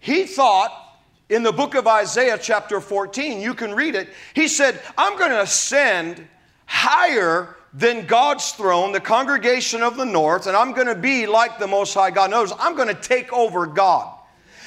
he 0.00 0.26
thought 0.26 0.85
in 1.28 1.42
the 1.42 1.52
book 1.52 1.74
of 1.74 1.86
Isaiah, 1.86 2.38
chapter 2.40 2.80
14, 2.80 3.40
you 3.40 3.54
can 3.54 3.74
read 3.74 3.94
it. 3.94 4.08
He 4.34 4.48
said, 4.48 4.80
I'm 4.96 5.18
going 5.18 5.30
to 5.30 5.42
ascend 5.42 6.26
higher 6.66 7.56
than 7.72 8.06
God's 8.06 8.52
throne, 8.52 8.92
the 8.92 9.00
congregation 9.00 9.82
of 9.82 9.96
the 9.96 10.04
north, 10.06 10.46
and 10.46 10.56
I'm 10.56 10.72
going 10.72 10.86
to 10.86 10.94
be 10.94 11.26
like 11.26 11.58
the 11.58 11.66
Most 11.66 11.94
High 11.94 12.10
God. 12.10 12.30
Knows 12.30 12.52
I'm 12.58 12.76
going 12.76 12.88
to 12.88 12.94
take 12.94 13.32
over 13.32 13.66
God. 13.66 14.12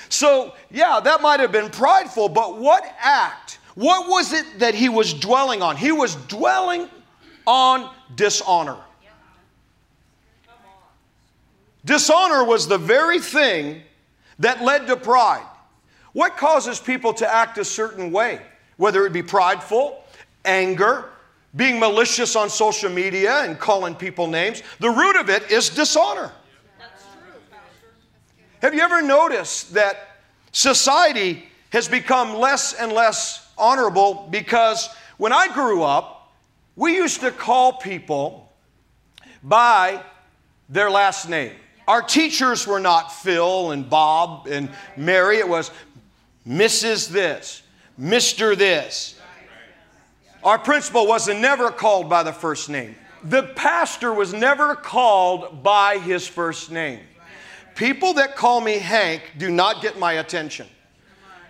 So, 0.09 0.53
yeah, 0.69 0.99
that 0.99 1.21
might 1.21 1.39
have 1.39 1.51
been 1.51 1.69
prideful, 1.69 2.29
but 2.29 2.57
what 2.57 2.83
act 2.99 3.59
what 3.79 4.09
was 4.09 4.33
it 4.33 4.59
that 4.59 4.75
he 4.75 4.89
was 4.89 5.13
dwelling 5.13 5.61
on? 5.61 5.77
He 5.77 5.93
was 5.93 6.15
dwelling 6.15 6.89
on 7.47 7.89
dishonor. 8.13 8.75
Dishonor 11.85 12.43
was 12.43 12.67
the 12.67 12.77
very 12.77 13.19
thing 13.19 13.81
that 14.39 14.61
led 14.61 14.87
to 14.87 14.97
pride. 14.97 15.45
What 16.13 16.37
causes 16.37 16.79
people 16.79 17.13
to 17.13 17.31
act 17.31 17.57
a 17.57 17.65
certain 17.65 18.11
way? 18.11 18.41
Whether 18.77 19.05
it 19.05 19.13
be 19.13 19.23
prideful, 19.23 20.03
anger, 20.45 21.09
being 21.55 21.79
malicious 21.79 22.35
on 22.35 22.49
social 22.49 22.89
media 22.89 23.43
and 23.43 23.59
calling 23.59 23.95
people 23.95 24.27
names, 24.27 24.63
the 24.79 24.89
root 24.89 25.15
of 25.15 25.29
it 25.29 25.51
is 25.51 25.69
dishonor. 25.69 26.31
Have 28.61 28.73
you 28.73 28.81
ever 28.81 29.01
noticed 29.01 29.73
that 29.73 30.17
society 30.51 31.45
has 31.71 31.87
become 31.87 32.35
less 32.35 32.73
and 32.73 32.91
less 32.91 33.49
honorable 33.57 34.27
because 34.29 34.89
when 35.17 35.33
I 35.33 35.53
grew 35.53 35.83
up, 35.83 36.33
we 36.75 36.95
used 36.95 37.21
to 37.21 37.31
call 37.31 37.73
people 37.73 38.51
by 39.43 40.01
their 40.69 40.89
last 40.89 41.29
name. 41.29 41.53
Our 41.87 42.01
teachers 42.01 42.67
were 42.67 42.79
not 42.79 43.11
Phil 43.11 43.71
and 43.71 43.89
Bob 43.89 44.47
and 44.47 44.69
Mary, 44.95 45.37
it 45.37 45.47
was 45.47 45.71
Mrs. 46.47 47.09
This, 47.09 47.63
Mr. 47.99 48.57
This. 48.57 49.19
Our 50.43 50.57
principal 50.57 51.05
was 51.05 51.27
never 51.27 51.69
called 51.69 52.09
by 52.09 52.23
the 52.23 52.31
first 52.31 52.69
name. 52.69 52.95
The 53.23 53.43
pastor 53.43 54.13
was 54.13 54.33
never 54.33 54.75
called 54.75 55.61
by 55.61 55.97
his 55.97 56.25
first 56.25 56.71
name. 56.71 57.01
People 57.75 58.13
that 58.13 58.35
call 58.35 58.61
me 58.61 58.77
Hank 58.77 59.33
do 59.37 59.49
not 59.49 59.81
get 59.81 59.99
my 59.99 60.13
attention. 60.13 60.67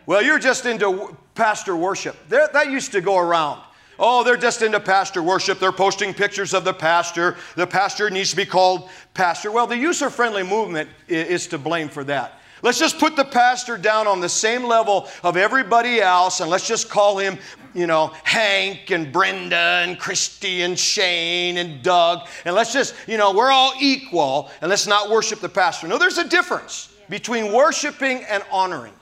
Well, 0.08 0.24
you're 0.24 0.40
just 0.40 0.66
into 0.66 1.16
pastor 1.36 1.76
worship. 1.76 2.16
That 2.30 2.72
used 2.72 2.92
to 2.94 3.02
go 3.02 3.20
around. 3.20 3.62
Oh, 4.00 4.24
they're 4.24 4.38
just 4.38 4.62
into 4.62 4.80
pastor 4.80 5.22
worship. 5.22 5.60
They're 5.60 5.72
posting 5.72 6.14
pictures 6.14 6.54
of 6.54 6.64
the 6.64 6.74
pastor. 6.74 7.36
The 7.56 7.68
pastor 7.68 8.10
needs 8.10 8.32
to 8.32 8.36
be 8.38 8.46
called 8.46 8.90
pastor. 9.14 9.52
Well, 9.52 9.68
the 9.68 9.78
user 9.78 10.10
friendly 10.10 10.42
movement 10.42 10.90
is 11.08 11.46
to 11.48 11.58
blame 11.60 11.90
for 11.90 12.04
that. 12.06 12.39
Let's 12.62 12.80
just 12.80 13.00
put 13.00 13.16
the 13.16 13.26
pastor 13.26 13.78
down 13.78 14.08
on 14.08 14.20
the 14.20 14.30
same 14.30 14.64
level 14.64 15.08
of 15.24 15.38
everybody 15.38 16.02
else 16.02 16.42
and 16.42 16.50
let's 16.50 16.68
just 16.68 16.90
call 16.90 17.18
him, 17.18 17.38
you 17.74 17.88
know, 17.88 18.14
Hank 18.24 18.92
and 18.92 19.12
Brenda 19.12 19.56
and 19.56 19.98
Christy 19.98 20.64
and 20.64 20.78
Shane 20.78 21.58
and 21.58 21.82
Doug. 21.82 22.28
And 22.46 22.56
let's 22.56 22.74
just, 22.74 22.96
you 23.08 23.18
know, 23.18 23.34
we're 23.34 23.52
all 23.52 23.74
equal 23.80 24.50
and 24.62 24.70
let's 24.70 24.88
not 24.88 25.10
worship 25.10 25.40
the 25.40 25.50
pastor. 25.50 25.88
No, 25.88 25.98
there's 25.98 26.18
a 26.18 26.28
difference 26.28 26.94
between 27.10 27.54
worshiping 27.54 28.24
and 28.30 28.44
honoring. 28.52 28.94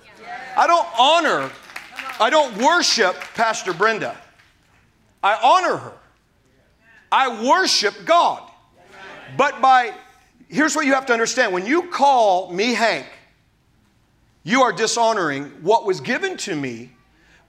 I 0.57 0.65
don't 0.65 0.87
honor, 0.97 1.51
I 2.19 2.29
don't 2.29 2.57
worship 2.57 3.15
Pastor 3.35 3.73
Brenda. 3.73 4.17
I 5.21 5.37
honor 5.43 5.77
her. 5.77 5.93
I 7.11 7.47
worship 7.47 7.93
God. 8.05 8.43
But 9.37 9.61
by, 9.61 9.93
here's 10.47 10.75
what 10.75 10.85
you 10.85 10.93
have 10.93 11.05
to 11.07 11.13
understand 11.13 11.53
when 11.53 11.65
you 11.65 11.83
call 11.83 12.51
me 12.51 12.73
Hank, 12.73 13.05
you 14.47 14.61
are 14.61 14.71
dishonoring 14.71 15.43
what 15.61 15.85
was 15.85 15.99
given 15.99 16.37
to 16.37 16.55
me 16.55 16.89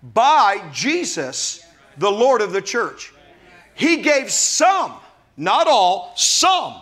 by 0.02 0.68
Jesus, 0.72 1.64
the 1.96 2.10
Lord 2.10 2.40
of 2.40 2.50
the 2.50 2.60
church. 2.60 3.14
He 3.76 3.98
gave 3.98 4.32
some, 4.32 4.94
not 5.36 5.68
all, 5.68 6.12
some, 6.16 6.74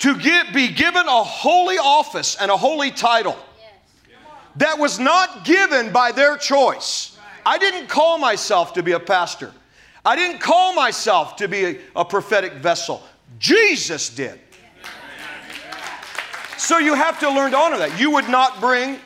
to 0.00 0.18
give, 0.18 0.52
be 0.52 0.66
given 0.66 1.06
a 1.06 1.22
holy 1.22 1.78
office 1.78 2.34
and 2.40 2.50
a 2.50 2.56
holy 2.56 2.90
title 2.90 3.38
that 4.56 4.76
was 4.76 4.98
not 4.98 5.44
given 5.44 5.92
by 5.92 6.10
their 6.10 6.36
choice. 6.36 7.16
I 7.46 7.58
didn't 7.58 7.86
call 7.86 8.18
myself 8.18 8.72
to 8.72 8.82
be 8.82 8.90
a 8.90 9.00
pastor. 9.00 9.52
I 10.04 10.16
didn't 10.16 10.40
call 10.40 10.74
myself 10.74 11.36
to 11.36 11.46
be 11.46 11.64
a, 11.64 11.78
a 11.94 12.04
prophetic 12.04 12.54
vessel. 12.54 13.00
Jesus 13.38 14.10
did. 14.10 14.40
So 16.58 16.78
you 16.78 16.94
have 16.94 17.20
to 17.20 17.30
learn 17.30 17.52
to 17.52 17.56
honor 17.56 17.78
that. 17.78 18.00
You 18.00 18.10
would 18.10 18.28
not 18.28 18.60
bring 18.60 18.98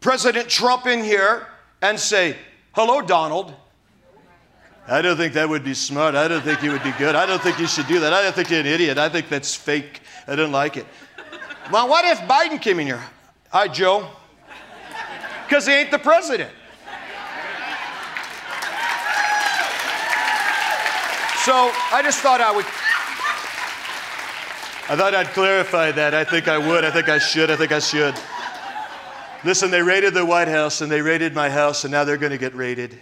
President 0.00 0.48
Trump 0.48 0.86
in 0.86 1.02
here 1.02 1.46
and 1.82 1.98
say, 1.98 2.36
Hello, 2.72 3.00
Donald. 3.00 3.54
I 4.86 5.02
don't 5.02 5.16
think 5.16 5.34
that 5.34 5.48
would 5.48 5.64
be 5.64 5.74
smart. 5.74 6.14
I 6.14 6.28
don't 6.28 6.42
think 6.42 6.60
he 6.60 6.68
would 6.68 6.82
be 6.82 6.92
good. 6.92 7.14
I 7.14 7.26
don't 7.26 7.42
think 7.42 7.58
you 7.58 7.66
should 7.66 7.86
do 7.88 8.00
that. 8.00 8.12
I 8.12 8.22
don't 8.22 8.34
think 8.34 8.50
you're 8.50 8.60
an 8.60 8.66
idiot. 8.66 8.96
I 8.96 9.08
think 9.08 9.28
that's 9.28 9.54
fake. 9.54 10.00
I 10.26 10.34
don't 10.34 10.52
like 10.52 10.76
it. 10.76 10.86
Well, 11.70 11.88
what 11.88 12.04
if 12.06 12.18
Biden 12.20 12.60
came 12.60 12.80
in 12.80 12.86
here? 12.86 13.02
Hi, 13.50 13.68
Joe 13.68 14.08
because 15.48 15.66
he 15.66 15.72
ain't 15.72 15.90
the 15.90 15.98
president. 15.98 16.50
So 21.44 21.54
I 21.90 22.02
just 22.02 22.20
thought 22.20 22.42
I 22.42 22.52
would. 22.54 22.66
I 24.90 24.96
thought 24.96 25.14
I'd 25.14 25.28
clarify 25.28 25.90
that. 25.92 26.12
I 26.12 26.24
think 26.24 26.48
I 26.48 26.58
would. 26.58 26.84
I 26.84 26.90
think 26.90 27.08
I 27.08 27.18
should. 27.18 27.50
I 27.50 27.56
think 27.56 27.72
I 27.72 27.78
should. 27.78 28.14
Listen, 29.44 29.70
they 29.70 29.82
raided 29.82 30.14
the 30.14 30.24
White 30.24 30.48
House 30.48 30.80
and 30.80 30.90
they 30.90 31.00
raided 31.00 31.34
my 31.34 31.48
house, 31.48 31.84
and 31.84 31.92
now 31.92 32.04
they're 32.04 32.16
going 32.16 32.32
to 32.32 32.38
get 32.38 32.54
raided. 32.54 32.98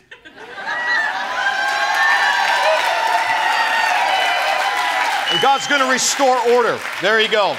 And 5.33 5.43
God's 5.43 5.67
going 5.67 5.81
to 5.81 5.91
restore 5.91 6.37
order. 6.51 6.79
There 7.03 7.21
you 7.21 7.29
go. 7.29 7.57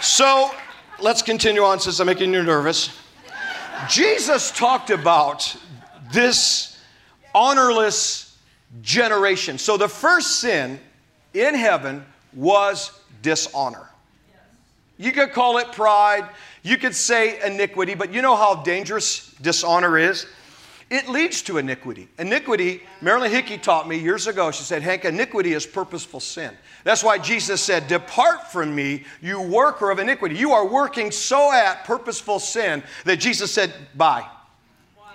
So 0.00 0.50
let's 1.00 1.22
continue 1.22 1.62
on 1.62 1.80
since 1.80 1.98
I'm 1.98 2.06
making 2.06 2.32
you 2.32 2.42
nervous. 2.42 2.96
Jesus 3.88 4.50
talked 4.50 4.90
about 4.90 5.56
this 6.12 6.78
honorless 7.34 8.38
generation. 8.82 9.56
So 9.56 9.76
the 9.76 9.88
first 9.88 10.40
sin 10.40 10.78
in 11.32 11.54
heaven 11.54 12.04
was 12.34 12.92
dishonor. 13.22 13.88
You 14.98 15.12
could 15.12 15.32
call 15.32 15.58
it 15.58 15.72
pride, 15.72 16.28
you 16.68 16.76
could 16.76 16.94
say 16.94 17.40
iniquity, 17.44 17.94
but 17.94 18.12
you 18.12 18.20
know 18.20 18.36
how 18.36 18.56
dangerous 18.56 19.32
dishonor 19.40 19.96
is? 19.96 20.26
It 20.90 21.08
leads 21.08 21.42
to 21.42 21.58
iniquity. 21.58 22.08
Iniquity, 22.18 22.82
Marilyn 23.02 23.30
Hickey 23.30 23.58
taught 23.58 23.86
me 23.86 23.98
years 23.98 24.26
ago. 24.26 24.50
She 24.50 24.62
said, 24.62 24.82
Hank, 24.82 25.04
iniquity 25.04 25.52
is 25.52 25.66
purposeful 25.66 26.20
sin. 26.20 26.54
That's 26.84 27.04
why 27.04 27.18
Jesus 27.18 27.60
said, 27.60 27.88
Depart 27.88 28.50
from 28.50 28.74
me, 28.74 29.04
you 29.20 29.40
worker 29.40 29.90
of 29.90 29.98
iniquity. 29.98 30.36
You 30.36 30.52
are 30.52 30.66
working 30.66 31.10
so 31.10 31.52
at 31.52 31.84
purposeful 31.84 32.38
sin 32.38 32.82
that 33.04 33.16
Jesus 33.16 33.52
said, 33.52 33.72
Bye. 33.94 34.26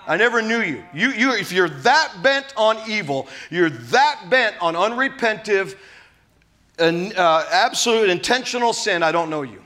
I 0.05 0.17
never 0.17 0.41
knew 0.41 0.61
you. 0.61 0.83
you, 0.93 1.09
you 1.11 1.33
if 1.33 1.51
you're 1.51 1.69
that 1.69 2.13
bent 2.21 2.53
on 2.57 2.77
evil, 2.89 3.27
you're 3.49 3.69
that 3.69 4.25
bent 4.29 4.55
on 4.61 4.75
unrepentive, 4.75 5.75
uh, 6.77 7.47
absolute 7.51 8.09
intentional 8.09 8.73
sin, 8.73 9.01
I 9.01 9.11
don't 9.11 9.29
know 9.29 9.43
you. 9.43 9.62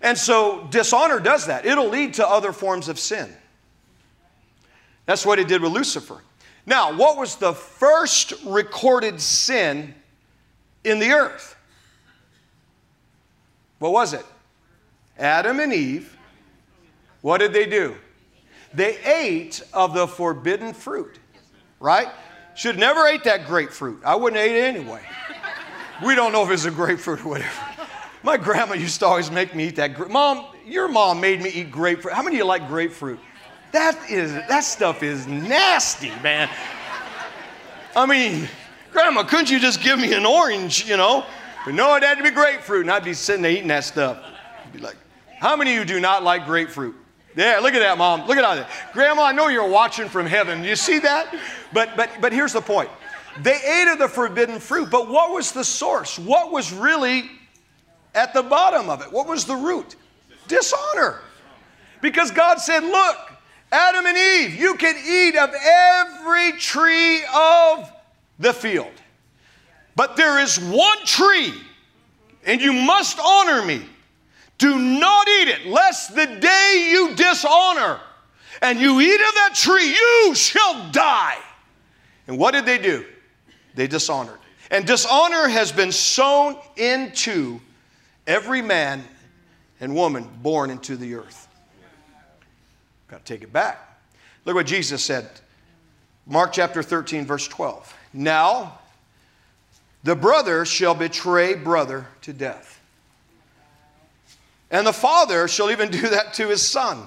And 0.00 0.16
so 0.16 0.66
dishonor 0.70 1.20
does 1.20 1.46
that. 1.46 1.66
It'll 1.66 1.88
lead 1.88 2.14
to 2.14 2.28
other 2.28 2.52
forms 2.52 2.88
of 2.88 2.98
sin. 2.98 3.28
That's 5.06 5.24
what 5.24 5.38
it 5.38 5.48
did 5.48 5.62
with 5.62 5.72
Lucifer. 5.72 6.20
Now, 6.66 6.96
what 6.96 7.16
was 7.16 7.36
the 7.36 7.52
first 7.52 8.34
recorded 8.44 9.20
sin 9.20 9.94
in 10.84 10.98
the 10.98 11.12
earth? 11.12 11.56
What 13.78 13.92
was 13.92 14.14
it? 14.14 14.24
Adam 15.18 15.60
and 15.60 15.72
Eve. 15.72 16.16
What 17.22 17.38
did 17.38 17.52
they 17.52 17.66
do? 17.66 17.96
They 18.74 18.98
ate 18.98 19.62
of 19.72 19.94
the 19.94 20.06
forbidden 20.06 20.74
fruit, 20.74 21.18
right? 21.80 22.08
Should 22.54 22.78
never 22.78 23.06
ate 23.06 23.24
that 23.24 23.46
grapefruit. 23.46 24.02
I 24.04 24.16
wouldn't 24.16 24.40
eat 24.40 24.56
it 24.56 24.76
anyway. 24.76 25.02
We 26.04 26.14
don't 26.14 26.32
know 26.32 26.44
if 26.44 26.50
it's 26.50 26.64
a 26.66 26.70
grapefruit 26.70 27.24
or 27.24 27.28
whatever. 27.28 27.65
My 28.26 28.36
grandma 28.36 28.74
used 28.74 28.98
to 28.98 29.06
always 29.06 29.30
make 29.30 29.54
me 29.54 29.68
eat 29.68 29.76
that. 29.76 30.10
Mom, 30.10 30.46
your 30.66 30.88
mom 30.88 31.20
made 31.20 31.40
me 31.40 31.48
eat 31.48 31.70
grapefruit. 31.70 32.12
How 32.12 32.24
many 32.24 32.34
of 32.34 32.38
you 32.38 32.44
like 32.44 32.66
grapefruit? 32.66 33.20
That 33.70 34.10
is 34.10 34.32
that 34.32 34.64
stuff 34.64 35.04
is 35.04 35.28
nasty, 35.28 36.08
man. 36.24 36.50
I 37.94 38.04
mean, 38.04 38.48
Grandma, 38.90 39.22
couldn't 39.22 39.48
you 39.48 39.60
just 39.60 39.80
give 39.80 40.00
me 40.00 40.12
an 40.12 40.26
orange, 40.26 40.86
you 40.86 40.96
know? 40.96 41.24
But 41.64 41.74
no, 41.74 41.94
it 41.94 42.02
had 42.02 42.18
to 42.18 42.24
be 42.24 42.32
grapefruit, 42.32 42.80
and 42.80 42.90
I'd 42.90 43.04
be 43.04 43.14
sitting 43.14 43.42
there 43.42 43.52
eating 43.52 43.68
that 43.68 43.84
stuff. 43.84 44.18
I'd 44.64 44.72
be 44.72 44.80
like, 44.80 44.96
how 45.38 45.54
many 45.54 45.76
of 45.76 45.78
you 45.78 45.84
do 45.84 46.00
not 46.00 46.24
like 46.24 46.46
grapefruit? 46.46 46.96
Yeah, 47.36 47.60
look 47.62 47.74
at 47.74 47.78
that, 47.78 47.96
mom. 47.96 48.26
Look 48.26 48.38
at 48.38 48.42
that. 48.42 48.68
Grandma, 48.92 49.22
I 49.22 49.32
know 49.32 49.46
you're 49.46 49.68
watching 49.68 50.08
from 50.08 50.26
heaven. 50.26 50.64
You 50.64 50.74
see 50.74 50.98
that? 50.98 51.32
But 51.72 51.96
but 51.96 52.10
but 52.20 52.32
here's 52.32 52.54
the 52.54 52.60
point. 52.60 52.90
They 53.42 53.54
ate 53.54 53.92
of 53.92 54.00
the 54.00 54.08
forbidden 54.08 54.58
fruit, 54.58 54.90
but 54.90 55.08
what 55.08 55.30
was 55.30 55.52
the 55.52 55.62
source? 55.62 56.18
What 56.18 56.50
was 56.50 56.72
really 56.72 57.30
at 58.16 58.34
the 58.34 58.42
bottom 58.42 58.90
of 58.90 59.02
it? 59.02 59.12
What 59.12 59.28
was 59.28 59.44
the 59.44 59.54
root? 59.54 59.94
Dishonor. 60.48 61.20
Because 62.00 62.30
God 62.30 62.58
said, 62.58 62.82
Look, 62.82 63.16
Adam 63.70 64.06
and 64.06 64.16
Eve, 64.16 64.58
you 64.58 64.74
can 64.74 64.96
eat 64.96 65.36
of 65.36 65.50
every 65.54 66.52
tree 66.58 67.22
of 67.34 67.90
the 68.38 68.52
field. 68.52 68.92
But 69.94 70.16
there 70.16 70.40
is 70.40 70.58
one 70.58 70.98
tree, 71.04 71.54
and 72.44 72.60
you 72.60 72.72
must 72.72 73.18
honor 73.18 73.64
me. 73.64 73.82
Do 74.58 74.78
not 74.78 75.28
eat 75.28 75.48
it, 75.48 75.66
lest 75.66 76.14
the 76.14 76.26
day 76.26 76.88
you 76.90 77.14
dishonor 77.14 78.00
and 78.62 78.80
you 78.80 79.00
eat 79.00 79.14
of 79.14 79.34
that 79.34 79.50
tree, 79.54 79.86
you 79.86 80.34
shall 80.34 80.90
die. 80.90 81.38
And 82.26 82.38
what 82.38 82.52
did 82.52 82.66
they 82.66 82.78
do? 82.78 83.04
They 83.74 83.86
dishonored. 83.86 84.38
And 84.70 84.86
dishonor 84.86 85.48
has 85.48 85.70
been 85.72 85.92
sown 85.92 86.56
into 86.76 87.60
every 88.26 88.62
man 88.62 89.04
and 89.80 89.94
woman 89.94 90.28
born 90.42 90.70
into 90.70 90.96
the 90.96 91.14
earth. 91.14 91.48
Got 93.08 93.24
to 93.24 93.32
take 93.32 93.42
it 93.42 93.52
back. 93.52 94.00
Look 94.44 94.54
what 94.54 94.66
Jesus 94.66 95.04
said. 95.04 95.28
Mark 96.26 96.52
chapter 96.52 96.82
13, 96.82 97.24
verse 97.24 97.46
12. 97.46 97.94
Now, 98.12 98.78
the 100.02 100.16
brother 100.16 100.64
shall 100.64 100.94
betray 100.94 101.54
brother 101.54 102.06
to 102.22 102.32
death. 102.32 102.80
And 104.70 104.86
the 104.86 104.92
father 104.92 105.46
shall 105.46 105.70
even 105.70 105.90
do 105.90 106.08
that 106.08 106.34
to 106.34 106.48
his 106.48 106.62
son. 106.62 107.06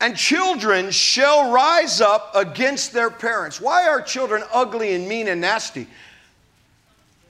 And 0.00 0.16
children 0.16 0.90
shall 0.90 1.52
rise 1.52 2.00
up 2.00 2.34
against 2.34 2.94
their 2.94 3.10
parents. 3.10 3.60
Why 3.60 3.86
are 3.86 4.00
children 4.00 4.42
ugly 4.50 4.94
and 4.94 5.06
mean 5.06 5.28
and 5.28 5.42
nasty? 5.42 5.86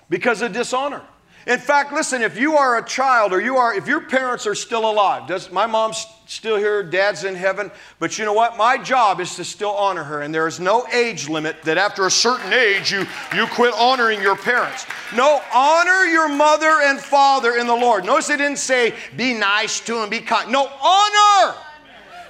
Because 0.09 0.42
of 0.42 0.53
dishonor. 0.53 1.03
In 1.46 1.59
fact, 1.59 1.92
listen, 1.92 2.22
if 2.22 2.38
you 2.38 2.57
are 2.57 2.79
a 2.79 2.85
child 2.85 3.33
or 3.33 3.40
you 3.40 3.57
are, 3.57 3.74
if 3.74 3.88
your 3.88 4.03
parents 4.03 4.46
are 4.46 4.55
still 4.55 4.88
alive, 4.88 5.26
does 5.26 5.50
my 5.50 5.66
mom's 5.66 6.07
still 6.26 6.57
here, 6.57 6.83
dad's 6.83 7.24
in 7.24 7.35
heaven, 7.35 7.70
but 7.98 8.18
you 8.18 8.24
know 8.24 8.33
what? 8.33 8.57
My 8.57 8.76
job 8.76 9.20
is 9.20 9.35
to 9.37 9.44
still 9.44 9.70
honor 9.70 10.05
her, 10.05 10.20
and 10.20 10.35
there 10.35 10.46
is 10.46 10.61
no 10.61 10.87
age 10.92 11.29
limit 11.29 11.62
that 11.62 11.79
after 11.79 12.07
a 12.07 12.11
certain 12.11 12.53
age 12.53 12.92
you, 12.92 13.07
you 13.35 13.46
quit 13.46 13.72
honoring 13.74 14.20
your 14.20 14.37
parents. 14.37 14.87
No, 15.16 15.40
honor 15.53 16.05
your 16.05 16.29
mother 16.29 16.83
and 16.83 17.00
father 17.00 17.57
in 17.57 17.66
the 17.66 17.74
Lord. 17.74 18.05
Notice 18.05 18.29
they 18.29 18.37
didn't 18.37 18.59
say 18.59 18.94
be 19.16 19.33
nice 19.33 19.81
to 19.81 19.94
them, 19.94 20.11
be 20.11 20.20
kind. 20.20 20.53
No, 20.53 20.66
honor 20.66 21.57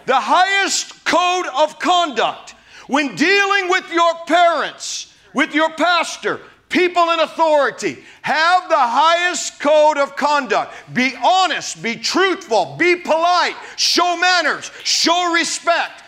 the 0.06 0.18
highest 0.18 1.04
code 1.04 1.46
of 1.56 1.78
conduct 1.78 2.54
when 2.86 3.14
dealing 3.16 3.68
with 3.68 3.92
your 3.92 4.12
parents, 4.26 5.14
with 5.34 5.54
your 5.54 5.70
pastor, 5.70 6.40
people 6.70 7.10
in 7.10 7.20
authority 7.20 7.98
have 8.22 8.68
the 8.68 8.78
highest 8.78 9.60
code 9.60 9.98
of 9.98 10.16
conduct. 10.16 10.72
Be 10.94 11.12
honest, 11.22 11.82
be 11.82 11.96
truthful, 11.96 12.76
be 12.78 12.96
polite, 12.96 13.56
show 13.76 14.16
manners, 14.16 14.70
show 14.84 15.34
respect. 15.34 16.02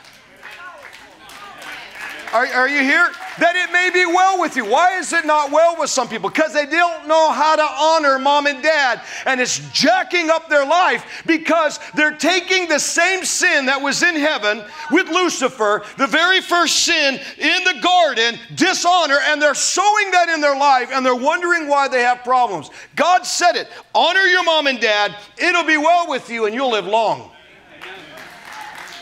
Are, 2.32 2.46
are 2.46 2.68
you 2.68 2.80
here? 2.80 3.10
That 3.38 3.56
it 3.56 3.70
may 3.72 3.90
be 3.92 4.06
well 4.06 4.40
with 4.40 4.56
you. 4.56 4.64
Why 4.64 4.98
is 4.98 5.12
it 5.12 5.26
not 5.26 5.50
well 5.50 5.76
with 5.78 5.90
some 5.90 6.08
people? 6.08 6.30
Because 6.30 6.54
they 6.54 6.64
don't 6.64 7.06
know 7.06 7.30
how 7.30 7.56
to 7.56 7.62
honor 7.62 8.18
mom 8.18 8.46
and 8.46 8.62
dad. 8.62 9.02
And 9.26 9.40
it's 9.40 9.58
jacking 9.70 10.30
up 10.30 10.48
their 10.48 10.64
life 10.64 11.22
because 11.26 11.78
they're 11.94 12.16
taking 12.16 12.68
the 12.68 12.78
same 12.78 13.24
sin 13.24 13.66
that 13.66 13.80
was 13.80 14.02
in 14.02 14.16
heaven 14.16 14.64
with 14.90 15.08
Lucifer, 15.08 15.84
the 15.98 16.06
very 16.06 16.40
first 16.40 16.84
sin 16.84 17.20
in 17.38 17.64
the 17.64 17.80
garden, 17.82 18.38
dishonor, 18.54 19.18
and 19.28 19.40
they're 19.40 19.54
sowing 19.54 20.10
that 20.12 20.30
in 20.30 20.40
their 20.40 20.56
life 20.56 20.90
and 20.92 21.04
they're 21.04 21.14
wondering 21.14 21.68
why 21.68 21.86
they 21.88 22.02
have 22.02 22.24
problems. 22.24 22.70
God 22.96 23.26
said 23.26 23.56
it 23.56 23.68
honor 23.94 24.20
your 24.20 24.44
mom 24.44 24.66
and 24.66 24.80
dad, 24.80 25.14
it'll 25.36 25.64
be 25.64 25.76
well 25.76 26.08
with 26.08 26.30
you, 26.30 26.46
and 26.46 26.54
you'll 26.54 26.70
live 26.70 26.86
long. 26.86 27.30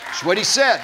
That's 0.07 0.25
what 0.25 0.37
he 0.37 0.45
said. 0.45 0.83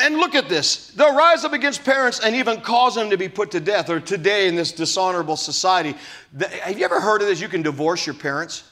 And 0.00 0.16
look 0.16 0.34
at 0.34 0.48
this. 0.48 0.88
They'll 0.88 1.14
rise 1.14 1.44
up 1.44 1.52
against 1.52 1.84
parents 1.84 2.20
and 2.20 2.34
even 2.34 2.60
cause 2.60 2.94
them 2.94 3.10
to 3.10 3.16
be 3.16 3.28
put 3.28 3.50
to 3.50 3.60
death. 3.60 3.90
Or 3.90 4.00
today 4.00 4.48
in 4.48 4.56
this 4.56 4.72
dishonorable 4.72 5.36
society, 5.36 5.94
have 6.38 6.78
you 6.78 6.84
ever 6.84 7.00
heard 7.00 7.20
of 7.20 7.28
this? 7.28 7.40
You 7.40 7.48
can 7.48 7.62
divorce 7.62 8.06
your 8.06 8.14
parents. 8.14 8.64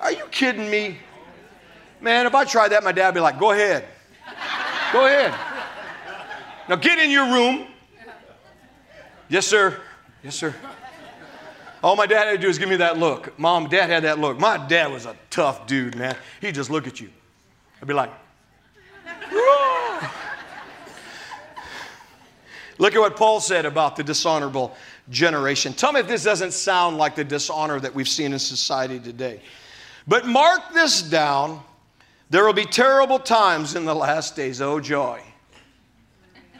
Are 0.00 0.12
you 0.12 0.24
kidding 0.30 0.70
me? 0.70 0.98
Man, 2.00 2.24
if 2.24 2.34
I 2.34 2.44
tried 2.44 2.68
that, 2.68 2.84
my 2.84 2.92
dad 2.92 3.08
would 3.08 3.14
be 3.14 3.20
like, 3.20 3.38
go 3.38 3.50
ahead. 3.50 3.84
Go 4.92 5.06
ahead. 5.06 5.34
Now 6.68 6.76
get 6.76 6.98
in 6.98 7.10
your 7.10 7.26
room. 7.26 7.66
Yes, 9.28 9.46
sir. 9.46 9.78
Yes, 10.22 10.36
sir. 10.36 10.54
All 11.82 11.96
my 11.96 12.06
dad 12.06 12.26
had 12.26 12.32
to 12.32 12.38
do 12.38 12.48
is 12.48 12.58
give 12.58 12.68
me 12.68 12.76
that 12.76 12.98
look. 12.98 13.38
Mom, 13.38 13.68
dad 13.68 13.88
had 13.88 14.04
that 14.04 14.18
look. 14.18 14.38
My 14.38 14.56
dad 14.66 14.92
was 14.92 15.06
a 15.06 15.16
tough 15.30 15.66
dude, 15.66 15.96
man. 15.96 16.16
He'd 16.40 16.54
just 16.54 16.70
look 16.70 16.86
at 16.86 17.00
you. 17.00 17.10
I'd 17.80 17.88
be 17.88 17.94
like, 17.94 18.10
Look 22.78 22.94
at 22.94 22.98
what 22.98 23.16
Paul 23.16 23.40
said 23.40 23.66
about 23.66 23.96
the 23.96 24.02
dishonorable 24.02 24.74
generation. 25.10 25.74
Tell 25.74 25.92
me 25.92 26.00
if 26.00 26.08
this 26.08 26.24
doesn't 26.24 26.52
sound 26.52 26.96
like 26.96 27.14
the 27.14 27.24
dishonor 27.24 27.78
that 27.80 27.94
we've 27.94 28.08
seen 28.08 28.32
in 28.32 28.38
society 28.38 28.98
today. 28.98 29.42
But 30.08 30.26
mark 30.26 30.72
this 30.72 31.02
down 31.02 31.60
there 32.30 32.44
will 32.44 32.52
be 32.52 32.64
terrible 32.64 33.18
times 33.18 33.74
in 33.74 33.84
the 33.84 33.94
last 33.94 34.36
days. 34.36 34.60
Oh, 34.60 34.78
joy. 34.78 35.20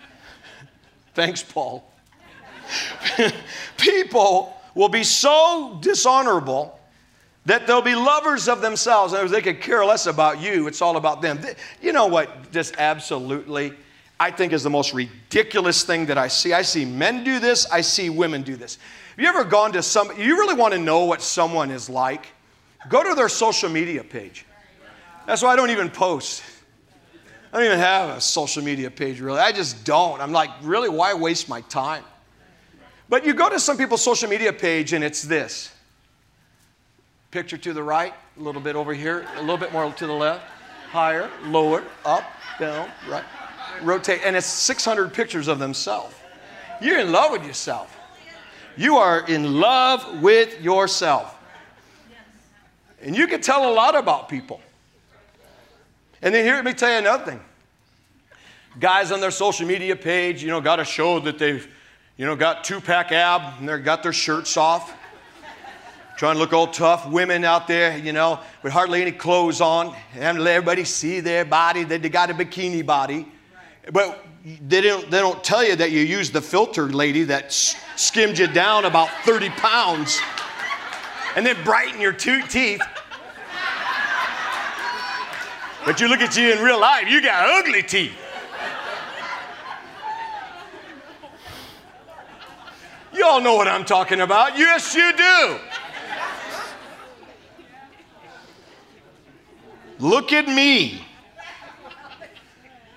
Thanks, 1.14 1.44
Paul. 1.44 1.88
People 3.76 4.56
will 4.74 4.88
be 4.88 5.04
so 5.04 5.78
dishonorable 5.80 6.79
that 7.46 7.66
they'll 7.66 7.82
be 7.82 7.94
lovers 7.94 8.48
of 8.48 8.60
themselves. 8.60 9.12
and 9.12 9.28
they 9.30 9.42
could 9.42 9.60
care 9.60 9.84
less 9.84 10.06
about 10.06 10.40
you. 10.40 10.66
It's 10.66 10.82
all 10.82 10.96
about 10.96 11.22
them. 11.22 11.40
You 11.80 11.92
know 11.92 12.06
what? 12.06 12.52
Just 12.52 12.76
absolutely, 12.76 13.72
I 14.18 14.30
think 14.30 14.52
is 14.52 14.62
the 14.62 14.70
most 14.70 14.92
ridiculous 14.92 15.82
thing 15.82 16.06
that 16.06 16.18
I 16.18 16.28
see. 16.28 16.52
I 16.52 16.62
see 16.62 16.84
men 16.84 17.24
do 17.24 17.38
this. 17.38 17.66
I 17.70 17.80
see 17.80 18.10
women 18.10 18.42
do 18.42 18.56
this. 18.56 18.78
Have 19.10 19.18
you 19.18 19.28
ever 19.28 19.44
gone 19.44 19.72
to 19.72 19.82
some? 19.82 20.10
You 20.18 20.36
really 20.36 20.54
want 20.54 20.74
to 20.74 20.78
know 20.78 21.04
what 21.04 21.22
someone 21.22 21.70
is 21.70 21.88
like? 21.88 22.26
Go 22.88 23.02
to 23.02 23.14
their 23.14 23.28
social 23.28 23.68
media 23.68 24.04
page. 24.04 24.46
That's 25.26 25.42
why 25.42 25.52
I 25.52 25.56
don't 25.56 25.70
even 25.70 25.90
post. 25.90 26.42
I 27.52 27.56
don't 27.56 27.66
even 27.66 27.78
have 27.78 28.16
a 28.16 28.20
social 28.20 28.62
media 28.62 28.90
page, 28.90 29.20
really. 29.20 29.40
I 29.40 29.52
just 29.52 29.84
don't. 29.84 30.20
I'm 30.20 30.32
like, 30.32 30.50
really, 30.62 30.88
why 30.88 31.14
waste 31.14 31.48
my 31.48 31.62
time? 31.62 32.04
But 33.08 33.26
you 33.26 33.34
go 33.34 33.48
to 33.48 33.58
some 33.58 33.76
people's 33.76 34.02
social 34.02 34.28
media 34.28 34.52
page 34.52 34.92
and 34.92 35.02
it's 35.02 35.22
this 35.22 35.72
picture 37.30 37.56
to 37.56 37.72
the 37.72 37.82
right, 37.82 38.12
a 38.38 38.42
little 38.42 38.60
bit 38.60 38.76
over 38.76 38.92
here, 38.92 39.26
a 39.36 39.40
little 39.40 39.56
bit 39.56 39.72
more 39.72 39.90
to 39.92 40.06
the 40.06 40.12
left, 40.12 40.44
higher, 40.90 41.30
lower, 41.44 41.84
up, 42.04 42.24
down, 42.58 42.90
right, 43.08 43.24
rotate. 43.82 44.20
And 44.24 44.36
it's 44.36 44.46
600 44.46 45.12
pictures 45.12 45.48
of 45.48 45.58
themselves. 45.58 46.14
You're 46.80 46.98
in 46.98 47.12
love 47.12 47.32
with 47.32 47.46
yourself. 47.46 47.96
You 48.76 48.96
are 48.96 49.26
in 49.28 49.60
love 49.60 50.22
with 50.22 50.60
yourself. 50.60 51.36
And 53.02 53.16
you 53.16 53.26
can 53.26 53.40
tell 53.40 53.70
a 53.70 53.72
lot 53.72 53.94
about 53.94 54.28
people. 54.28 54.60
And 56.22 56.34
then 56.34 56.44
here, 56.44 56.56
let 56.56 56.64
me 56.64 56.72
tell 56.72 56.90
you 56.90 56.98
another 56.98 57.24
thing. 57.24 57.40
Guys 58.78 59.10
on 59.10 59.20
their 59.20 59.30
social 59.30 59.66
media 59.66 59.96
page, 59.96 60.42
you 60.42 60.48
know, 60.48 60.60
got 60.60 60.76
to 60.76 60.84
show 60.84 61.18
that 61.20 61.38
they've, 61.38 61.66
you 62.16 62.26
know, 62.26 62.36
got 62.36 62.62
two 62.62 62.80
pack 62.80 63.10
ab 63.10 63.58
and 63.58 63.68
they've 63.68 63.84
got 63.84 64.02
their 64.02 64.12
shirts 64.12 64.56
off. 64.56 64.94
Trying 66.20 66.34
to 66.34 66.40
look 66.40 66.52
all 66.52 66.66
tough. 66.66 67.08
Women 67.08 67.46
out 67.46 67.66
there, 67.66 67.96
you 67.96 68.12
know, 68.12 68.40
with 68.62 68.74
hardly 68.74 69.00
any 69.00 69.10
clothes 69.10 69.62
on, 69.62 69.96
and 70.14 70.44
let 70.44 70.56
everybody 70.56 70.84
see 70.84 71.20
their 71.20 71.46
body, 71.46 71.82
that 71.84 72.02
they 72.02 72.10
got 72.10 72.28
a 72.28 72.34
bikini 72.34 72.84
body. 72.84 73.26
But 73.90 74.22
they 74.44 74.82
don't, 74.82 75.10
they 75.10 75.18
don't 75.18 75.42
tell 75.42 75.64
you 75.64 75.76
that 75.76 75.92
you 75.92 76.00
use 76.00 76.30
the 76.30 76.42
filter 76.42 76.90
lady 76.90 77.24
that 77.24 77.52
skimmed 77.96 78.38
you 78.38 78.48
down 78.48 78.84
about 78.84 79.08
30 79.24 79.48
pounds 79.48 80.20
and 81.36 81.46
then 81.46 81.56
brighten 81.64 81.98
your 82.02 82.12
two 82.12 82.42
teeth 82.48 82.82
but 85.86 86.02
you 86.02 86.08
look 86.08 86.20
at 86.20 86.36
you 86.36 86.52
in 86.52 86.62
real 86.62 86.78
life, 86.78 87.08
you 87.08 87.22
got 87.22 87.48
ugly 87.48 87.82
teeth. 87.82 88.12
You 93.14 93.24
all 93.24 93.40
know 93.40 93.54
what 93.54 93.68
I'm 93.68 93.86
talking 93.86 94.20
about. 94.20 94.58
Yes, 94.58 94.94
you 94.94 95.16
do. 95.16 95.60
Look 100.00 100.32
at 100.32 100.48
me. 100.48 101.04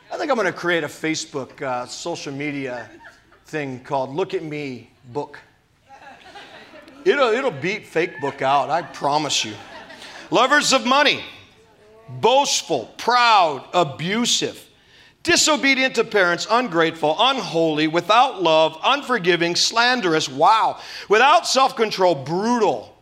I 0.10 0.18
think 0.18 0.32
I'm 0.32 0.38
going 0.38 0.46
to 0.46 0.54
create 0.54 0.86
a 0.86 0.88
Facebook 0.88 1.62
uh, 1.62 1.86
social 1.86 2.32
media 2.32 2.90
thing 3.46 3.82
called 3.84 4.12
Look 4.12 4.34
at 4.34 4.42
Me 4.42 4.90
Book. 5.12 5.38
It'll, 7.04 7.28
it'll 7.34 7.52
beat 7.52 7.86
fake 7.86 8.22
book 8.22 8.42
out, 8.42 8.70
I 8.70 8.84
promise 8.84 9.44
you. 9.44 9.54
Lovers 10.32 10.72
of 10.72 10.86
money 10.86 11.22
boastful, 12.08 12.94
proud, 12.98 13.68
abusive, 13.74 14.70
disobedient 15.24 15.96
to 15.96 16.06
parents, 16.06 16.48
ungrateful, 16.50 17.18
unholy, 17.20 17.88
without 17.88 18.42
love, 18.42 18.78
unforgiving, 18.82 19.58
slanderous, 19.58 20.30
wow, 20.30 20.80
without 21.10 21.46
self 21.48 21.76
control, 21.76 22.16
brutal. 22.16 22.93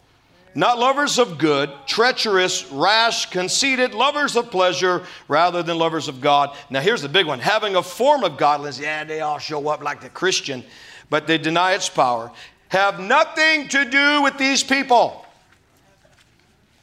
Not 0.54 0.80
lovers 0.80 1.18
of 1.18 1.38
good, 1.38 1.70
treacherous, 1.88 2.70
rash, 2.72 3.28
conceited, 3.30 3.94
lovers 3.94 4.36
of 4.36 4.52
pleasure 4.52 5.06
rather 5.30 5.64
than 5.64 5.78
lovers 5.78 6.10
of 6.10 6.20
God. 6.20 6.56
Now, 6.70 6.82
here's 6.82 7.02
the 7.02 7.10
big 7.10 7.26
one 7.26 7.40
having 7.40 7.78
a 7.78 7.84
form 7.84 8.24
of 8.26 8.38
godliness. 8.38 8.78
Yeah, 8.78 9.06
they 9.06 9.22
all 9.22 9.40
show 9.40 9.70
up 9.70 9.82
like 9.82 10.02
the 10.02 10.10
Christian, 10.10 10.64
but 11.10 11.26
they 11.26 11.38
deny 11.38 11.74
its 11.74 11.88
power. 11.88 12.32
Have 12.68 13.00
nothing 13.00 13.70
to 13.70 13.86
do 13.86 14.22
with 14.24 14.38
these 14.38 14.62
people. 14.62 15.26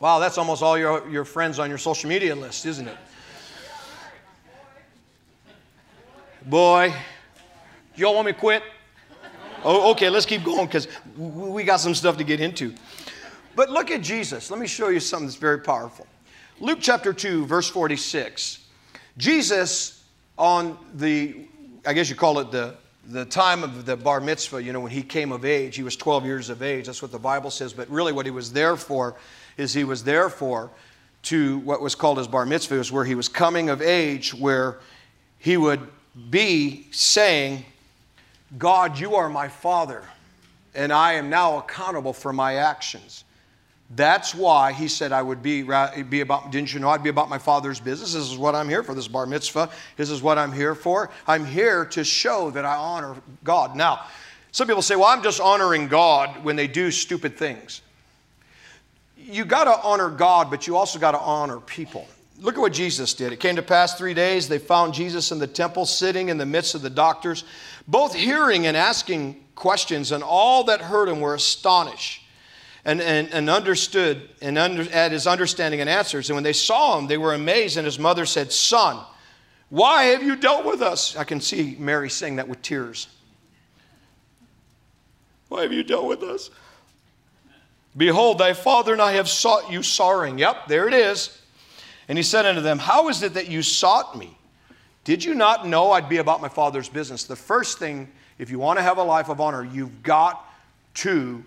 Wow, 0.01 0.19
that's 0.19 0.39
almost 0.39 0.63
all 0.63 0.79
your, 0.79 1.09
your 1.11 1.25
friends 1.25 1.59
on 1.59 1.69
your 1.69 1.79
social 1.79 2.09
media 2.09 2.35
list, 2.35 2.65
isn't 2.65 2.89
it? 2.89 2.97
Boy, 6.47 6.95
y'all 7.97 8.15
want 8.15 8.27
me 8.27 8.33
to 8.33 8.39
quit? 8.39 8.63
Oh, 9.65 9.91
okay, 9.91 10.09
let's 10.09 10.25
keep 10.25 10.45
going 10.45 10.67
because 10.67 10.89
we 11.17 11.65
got 11.65 11.81
some 11.81 11.95
stuff 11.95 12.17
to 12.17 12.25
get 12.25 12.41
into. 12.41 12.73
But 13.59 13.71
look 13.71 13.91
at 13.91 14.03
Jesus. 14.03 14.53
Let 14.53 14.61
me 14.61 14.69
show 14.69 14.87
you 14.87 15.01
something 15.01 15.27
that's 15.27 15.37
very 15.37 15.59
powerful. 15.59 16.07
Luke 16.61 16.79
chapter 16.81 17.13
2, 17.13 17.45
verse 17.45 17.69
46. 17.69 18.61
Jesus, 19.17 20.05
on 20.39 20.79
the, 20.95 21.49
I 21.85 21.93
guess 21.93 22.09
you 22.09 22.15
call 22.15 22.39
it 22.39 22.53
the, 22.53 22.77
the 23.09 23.25
time 23.25 23.65
of 23.65 23.85
the 23.85 23.97
bar 23.97 24.21
mitzvah, 24.21 24.63
you 24.63 24.73
know, 24.73 24.79
when 24.79 24.93
he 24.93 25.03
came 25.03 25.33
of 25.33 25.45
age, 25.45 25.75
he 25.75 25.83
was 25.83 25.97
12 25.97 26.25
years 26.25 26.51
of 26.51 26.63
age. 26.63 26.87
That's 26.87 27.03
what 27.03 27.11
the 27.11 27.19
Bible 27.19 27.51
says. 27.51 27.73
But 27.73 27.91
really, 27.91 28.13
what 28.13 28.27
he 28.27 28.31
was 28.31 28.53
there 28.53 28.77
for 28.77 29.17
is 29.57 29.75
he 29.75 29.83
was 29.83 30.05
there 30.05 30.29
for 30.29 30.71
to 31.25 31.59
what 31.59 31.81
was 31.81 31.97
called 31.97 32.19
his 32.19 32.29
bar 32.29 32.47
mitzvah, 32.47 32.77
was 32.77 32.93
where 32.93 33.05
he 33.05 33.17
was 33.17 33.29
coming 33.29 33.71
of 33.71 33.83
age, 33.83 34.33
where 34.33 34.79
he 35.41 35.57
would 35.57 35.81
be 36.31 36.87
saying, 36.93 37.65
God, 38.57 39.01
you 39.01 39.17
are 39.17 39.29
my 39.29 39.49
father, 39.49 40.05
and 40.77 40.93
I 40.93 41.15
am 41.15 41.29
now 41.29 41.59
accountable 41.59 42.13
for 42.13 42.33
my 42.33 42.55
actions. 42.55 43.25
That's 43.97 44.35
why 44.35 44.73
he 44.73 44.87
said 44.87 45.13
I 45.13 45.23
would 45.23 45.43
be, 45.43 45.63
be 45.63 46.21
about, 46.21 46.53
didn't 46.53 46.75
you 46.75 46.81
know 46.81 46.91
I'd 46.91 47.03
be 47.03 47.09
about 47.09 47.31
my 47.31 47.39
father's 47.39 47.81
business? 47.81 48.13
This 48.13 48.31
is 48.31 48.37
what 48.37 48.55
I'm 48.55 48.69
here 48.69 48.83
for, 48.83 48.95
this 48.95 49.09
bar 49.09 49.25
mitzvah. 49.25 49.71
This 49.97 50.11
is 50.11 50.21
what 50.23 50.37
I'm 50.37 50.53
here 50.53 50.75
for. 50.75 51.11
I'm 51.27 51.45
here 51.47 51.87
to 51.87 52.05
show 52.05 52.51
that 52.51 52.67
I 52.67 52.77
honor 52.77 53.17
God. 53.45 53.77
Now, 53.77 54.05
some 54.53 54.67
people 54.67 54.83
say, 54.83 54.97
well, 54.97 55.07
I'm 55.07 55.23
just 55.23 55.41
honoring 55.41 55.89
God 55.89 56.45
when 56.45 56.57
they 56.57 56.67
do 56.67 56.91
stupid 56.91 57.37
things 57.37 57.81
you 59.29 59.45
got 59.45 59.65
to 59.65 59.79
honor 59.87 60.09
God, 60.09 60.51
but 60.51 60.67
you 60.67 60.77
also 60.77 60.99
got 60.99 61.13
to 61.13 61.19
honor 61.19 61.61
people. 61.61 62.07
Look 62.41 62.55
at 62.55 62.61
what 62.61 62.73
Jesus 62.73 63.15
did. 63.15 63.33
It 63.33 63.41
came 63.41 63.57
to 63.57 63.63
pass 63.63 63.99
three 63.99 64.15
days. 64.15 64.49
They 64.49 64.59
found 64.59 64.95
Jesus 64.95 65.33
in 65.33 65.39
the 65.39 65.47
temple, 65.47 65.85
sitting 65.85 66.29
in 66.29 66.39
the 66.39 66.47
midst 66.47 66.75
of 66.75 66.83
the 66.83 66.91
doctors, 66.91 67.45
both 67.87 68.15
hearing 68.15 68.67
and 68.67 68.77
asking 68.77 69.45
questions, 69.55 70.13
and 70.13 70.23
all 70.23 70.65
that 70.65 70.81
heard 70.81 71.09
him 71.09 71.21
were 71.21 71.35
astonished 71.35 72.23
and, 72.89 73.03
and, 73.03 73.29
and 73.35 73.51
understood 73.51 74.31
and 74.41 74.57
under, 74.57 74.91
at 74.91 75.13
his 75.13 75.27
understanding 75.27 75.83
and 75.83 75.91
answers. 75.91 76.31
And 76.31 76.37
when 76.39 76.43
they 76.43 76.55
saw 76.55 76.99
him, 76.99 77.07
they 77.07 77.19
were 77.19 77.35
amazed. 77.35 77.77
And 77.77 77.85
his 77.85 77.99
mother 77.99 78.25
said, 78.25 78.51
Son, 78.51 79.05
why 79.69 80.05
have 80.05 80.23
you 80.23 80.37
dealt 80.37 80.65
with 80.65 80.81
us? 80.81 81.15
I 81.15 81.25
can 81.25 81.39
see 81.43 81.77
Mary 81.79 82.09
saying 82.09 82.37
that 82.37 82.49
with 82.49 82.63
tears. 82.63 83.09
Why 85.51 85.61
have 85.63 85.73
you 85.73 85.83
dealt 85.83 86.07
with 86.07 86.23
us? 86.23 86.49
Behold, 87.95 88.39
thy 88.39 88.55
father 88.55 88.95
and 88.95 89.03
I 89.03 89.13
have 89.13 89.29
sought 89.29 89.71
you 89.71 89.83
sorrowing. 89.83 90.39
Yep, 90.39 90.69
there 90.69 90.89
it 90.89 90.95
is. 90.95 91.43
And 92.09 92.17
he 92.17 92.25
said 92.25 92.47
unto 92.47 92.63
them, 92.63 92.79
How 92.79 93.11
is 93.11 93.23
it 93.23 93.35
that 93.35 93.51
you 93.51 93.63
sought 93.63 94.17
me? 94.17 94.35
Did 95.05 95.23
you 95.23 95.35
not 95.35 95.69
know 95.69 95.93
I'd 95.93 96.09
be 96.09 96.19
about 96.19 96.41
my 96.41 96.49
father's 96.49 96.89
business? 96.89 97.25
The 97.25 97.37
first 97.37 97.79
thing, 97.79 98.11
if 98.39 98.49
you 98.49 98.59
want 98.59 98.79
to 98.79 98.83
have 98.83 98.97
a 98.97 99.03
life 99.03 99.29
of 99.29 99.43
honor, 99.43 99.63
you've 99.63 100.03
got 100.03 100.43
to 100.95 101.45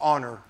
honor 0.00 0.40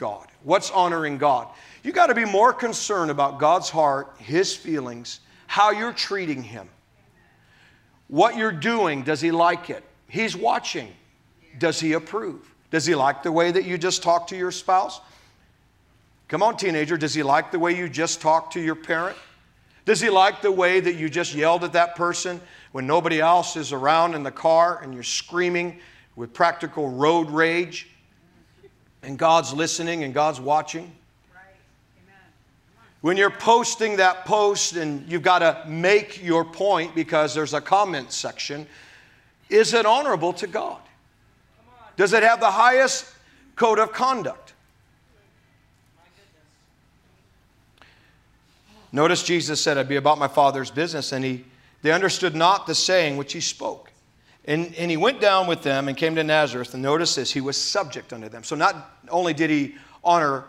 God. 0.00 0.26
What's 0.44 0.70
honoring 0.70 1.18
God? 1.18 1.46
You 1.82 1.92
got 1.92 2.06
to 2.06 2.14
be 2.14 2.24
more 2.24 2.54
concerned 2.54 3.10
about 3.10 3.38
God's 3.38 3.68
heart, 3.68 4.16
His 4.18 4.56
feelings, 4.56 5.20
how 5.46 5.72
you're 5.72 5.92
treating 5.92 6.42
Him, 6.42 6.70
what 8.08 8.34
you're 8.34 8.50
doing. 8.50 9.02
Does 9.02 9.20
He 9.20 9.30
like 9.30 9.68
it? 9.68 9.84
He's 10.08 10.34
watching. 10.34 10.88
Does 11.58 11.78
He 11.78 11.92
approve? 11.92 12.50
Does 12.70 12.86
he 12.86 12.94
like 12.94 13.22
the 13.22 13.32
way 13.32 13.50
that 13.50 13.64
you 13.64 13.76
just 13.76 14.02
talk 14.02 14.28
to 14.28 14.36
your 14.36 14.50
spouse? 14.50 15.00
Come 16.28 16.42
on, 16.42 16.56
teenager, 16.56 16.96
does 16.96 17.12
he 17.12 17.22
like 17.22 17.50
the 17.50 17.58
way 17.58 17.76
you 17.76 17.88
just 17.88 18.20
talked 18.20 18.52
to 18.52 18.60
your 18.60 18.76
parent? 18.76 19.16
Does 19.84 20.00
he 20.00 20.08
like 20.08 20.40
the 20.40 20.52
way 20.52 20.78
that 20.78 20.94
you 20.94 21.08
just 21.08 21.34
yelled 21.34 21.64
at 21.64 21.72
that 21.72 21.96
person 21.96 22.40
when 22.70 22.86
nobody 22.86 23.20
else 23.20 23.56
is 23.56 23.72
around 23.72 24.14
in 24.14 24.22
the 24.22 24.30
car 24.30 24.80
and 24.82 24.94
you're 24.94 25.02
screaming 25.02 25.80
with 26.14 26.32
practical 26.32 26.88
road 26.88 27.28
rage 27.30 27.89
and 29.02 29.18
God's 29.18 29.52
listening 29.52 30.04
and 30.04 30.12
God's 30.12 30.40
watching? 30.40 30.92
When 33.00 33.16
you're 33.16 33.30
posting 33.30 33.96
that 33.96 34.26
post 34.26 34.76
and 34.76 35.10
you've 35.10 35.22
got 35.22 35.38
to 35.38 35.64
make 35.66 36.22
your 36.22 36.44
point 36.44 36.94
because 36.94 37.34
there's 37.34 37.54
a 37.54 37.60
comment 37.60 38.12
section, 38.12 38.66
is 39.48 39.72
it 39.72 39.86
honorable 39.86 40.34
to 40.34 40.46
God? 40.46 40.80
Does 41.96 42.12
it 42.12 42.22
have 42.22 42.40
the 42.40 42.50
highest 42.50 43.06
code 43.56 43.78
of 43.78 43.92
conduct? 43.92 44.52
Notice 48.92 49.22
Jesus 49.22 49.60
said, 49.60 49.78
I'd 49.78 49.88
be 49.88 49.96
about 49.96 50.18
my 50.18 50.28
Father's 50.28 50.70
business, 50.70 51.12
and 51.12 51.24
he, 51.24 51.44
they 51.82 51.92
understood 51.92 52.34
not 52.34 52.66
the 52.66 52.74
saying 52.74 53.16
which 53.16 53.32
he 53.32 53.40
spoke. 53.40 53.89
And, 54.46 54.74
and 54.76 54.90
he 54.90 54.96
went 54.96 55.20
down 55.20 55.46
with 55.46 55.62
them 55.62 55.88
and 55.88 55.96
came 55.96 56.14
to 56.16 56.24
Nazareth. 56.24 56.74
And 56.74 56.82
notice 56.82 57.14
this, 57.14 57.30
he 57.30 57.40
was 57.40 57.56
subject 57.56 58.12
unto 58.12 58.28
them. 58.28 58.42
So 58.42 58.56
not 58.56 58.98
only 59.10 59.34
did 59.34 59.50
he 59.50 59.74
honor 60.02 60.44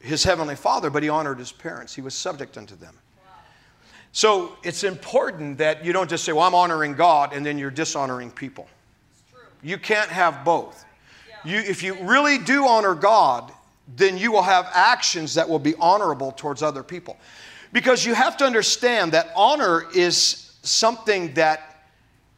his 0.00 0.24
heavenly 0.24 0.56
father, 0.56 0.90
but 0.90 1.02
he 1.02 1.08
honored 1.08 1.38
his 1.38 1.52
parents. 1.52 1.94
He 1.94 2.00
was 2.00 2.14
subject 2.14 2.56
unto 2.56 2.76
them. 2.76 2.96
So 4.12 4.56
it's 4.64 4.82
important 4.82 5.58
that 5.58 5.84
you 5.84 5.92
don't 5.92 6.10
just 6.10 6.24
say, 6.24 6.32
Well, 6.32 6.42
I'm 6.42 6.54
honoring 6.54 6.94
God, 6.94 7.32
and 7.32 7.46
then 7.46 7.58
you're 7.58 7.70
dishonoring 7.70 8.30
people. 8.30 8.68
You 9.62 9.78
can't 9.78 10.10
have 10.10 10.44
both. 10.44 10.84
You, 11.44 11.58
if 11.58 11.82
you 11.82 11.94
really 12.02 12.38
do 12.38 12.66
honor 12.66 12.94
God, 12.94 13.52
then 13.96 14.18
you 14.18 14.32
will 14.32 14.42
have 14.42 14.68
actions 14.72 15.34
that 15.34 15.48
will 15.48 15.58
be 15.58 15.74
honorable 15.76 16.32
towards 16.32 16.62
other 16.62 16.82
people. 16.82 17.16
Because 17.72 18.04
you 18.04 18.14
have 18.14 18.36
to 18.38 18.44
understand 18.44 19.12
that 19.12 19.32
honor 19.36 19.86
is 19.94 20.58
something 20.62 21.34
that 21.34 21.84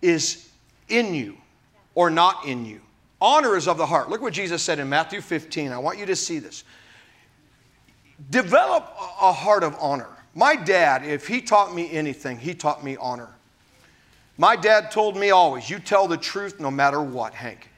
is 0.02 0.50
in 0.92 1.14
you 1.14 1.36
or 1.94 2.10
not 2.10 2.46
in 2.46 2.64
you. 2.64 2.80
Honor 3.20 3.56
is 3.56 3.68
of 3.68 3.78
the 3.78 3.86
heart. 3.86 4.10
Look 4.10 4.20
what 4.20 4.32
Jesus 4.32 4.62
said 4.62 4.78
in 4.78 4.88
Matthew 4.88 5.20
15. 5.20 5.72
I 5.72 5.78
want 5.78 5.98
you 5.98 6.06
to 6.06 6.16
see 6.16 6.38
this. 6.38 6.64
Develop 8.30 8.94
a 9.20 9.32
heart 9.32 9.64
of 9.64 9.76
honor. 9.80 10.08
My 10.34 10.56
dad, 10.56 11.04
if 11.04 11.26
he 11.26 11.40
taught 11.40 11.74
me 11.74 11.90
anything, 11.90 12.38
he 12.38 12.54
taught 12.54 12.84
me 12.84 12.96
honor. 12.96 13.28
My 14.38 14.56
dad 14.56 14.90
told 14.90 15.16
me 15.16 15.30
always, 15.30 15.68
you 15.68 15.78
tell 15.78 16.08
the 16.08 16.16
truth 16.16 16.58
no 16.58 16.70
matter 16.70 17.00
what, 17.02 17.34
Hank. 17.34 17.68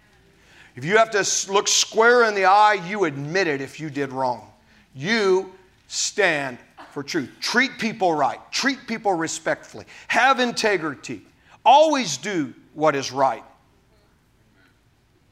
If 0.77 0.85
you 0.85 0.97
have 0.97 1.11
to 1.11 1.53
look 1.53 1.69
square 1.69 2.25
in 2.25 2.35
the 2.35 2.47
eye, 2.47 2.79
you 2.87 3.05
admit 3.05 3.47
it 3.47 3.61
if 3.61 3.79
you 3.79 3.91
did 3.91 4.13
wrong. 4.13 4.51
You 4.95 5.53
stand 5.89 6.59
for 6.91 7.03
truth. 7.03 7.31
Treat 7.41 7.79
people 7.79 8.15
right, 8.15 8.41
treat 8.51 8.87
people 8.87 9.13
respectfully, 9.15 9.85
have 10.09 10.41
integrity, 10.41 11.23
always 11.65 12.17
do 12.17 12.55
what 12.75 12.95
is 12.95 13.13
right. 13.13 13.45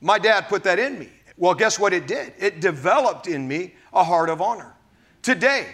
My 0.01 0.19
dad 0.19 0.49
put 0.49 0.65
that 0.65 0.79
in 0.79 0.99
me. 0.99 1.09
Well, 1.37 1.55
guess 1.55 1.79
what 1.79 1.93
it 1.93 2.07
did? 2.07 2.35
It 2.39 2.61
developed 2.61 3.27
in 3.27 3.47
me 3.47 3.75
a 3.93 4.05
heart 4.05 4.29
of 4.29 4.41
honor. 4.41 4.75
Today, 5.23 5.67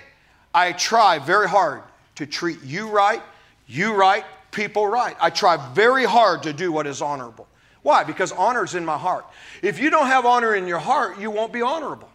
I 0.55 0.73
try 0.73 1.19
very 1.19 1.49
hard 1.49 1.83
to 2.17 2.27
treat 2.27 2.63
you 2.63 2.89
right, 2.89 3.23
you 3.67 3.95
right, 3.95 4.25
people 4.51 4.87
right. 4.87 5.17
I 5.21 5.31
try 5.31 5.57
very 5.73 6.05
hard 6.05 6.43
to 6.45 6.53
do 6.53 6.73
what 6.73 6.87
is 6.87 7.01
honorable. 7.01 7.49
Why? 7.83 8.05
Because 8.05 8.33
honor 8.33 8.65
is 8.65 8.75
in 8.75 8.85
my 8.85 8.99
heart. 8.99 9.25
If 9.63 9.79
you 9.79 9.89
don't 9.89 10.07
have 10.07 10.27
honor 10.27 10.55
in 10.55 10.67
your 10.67 10.79
heart, 10.79 11.19
you 11.19 11.31
won't 11.31 11.53
be 11.53 11.63
honorable. 11.63 12.11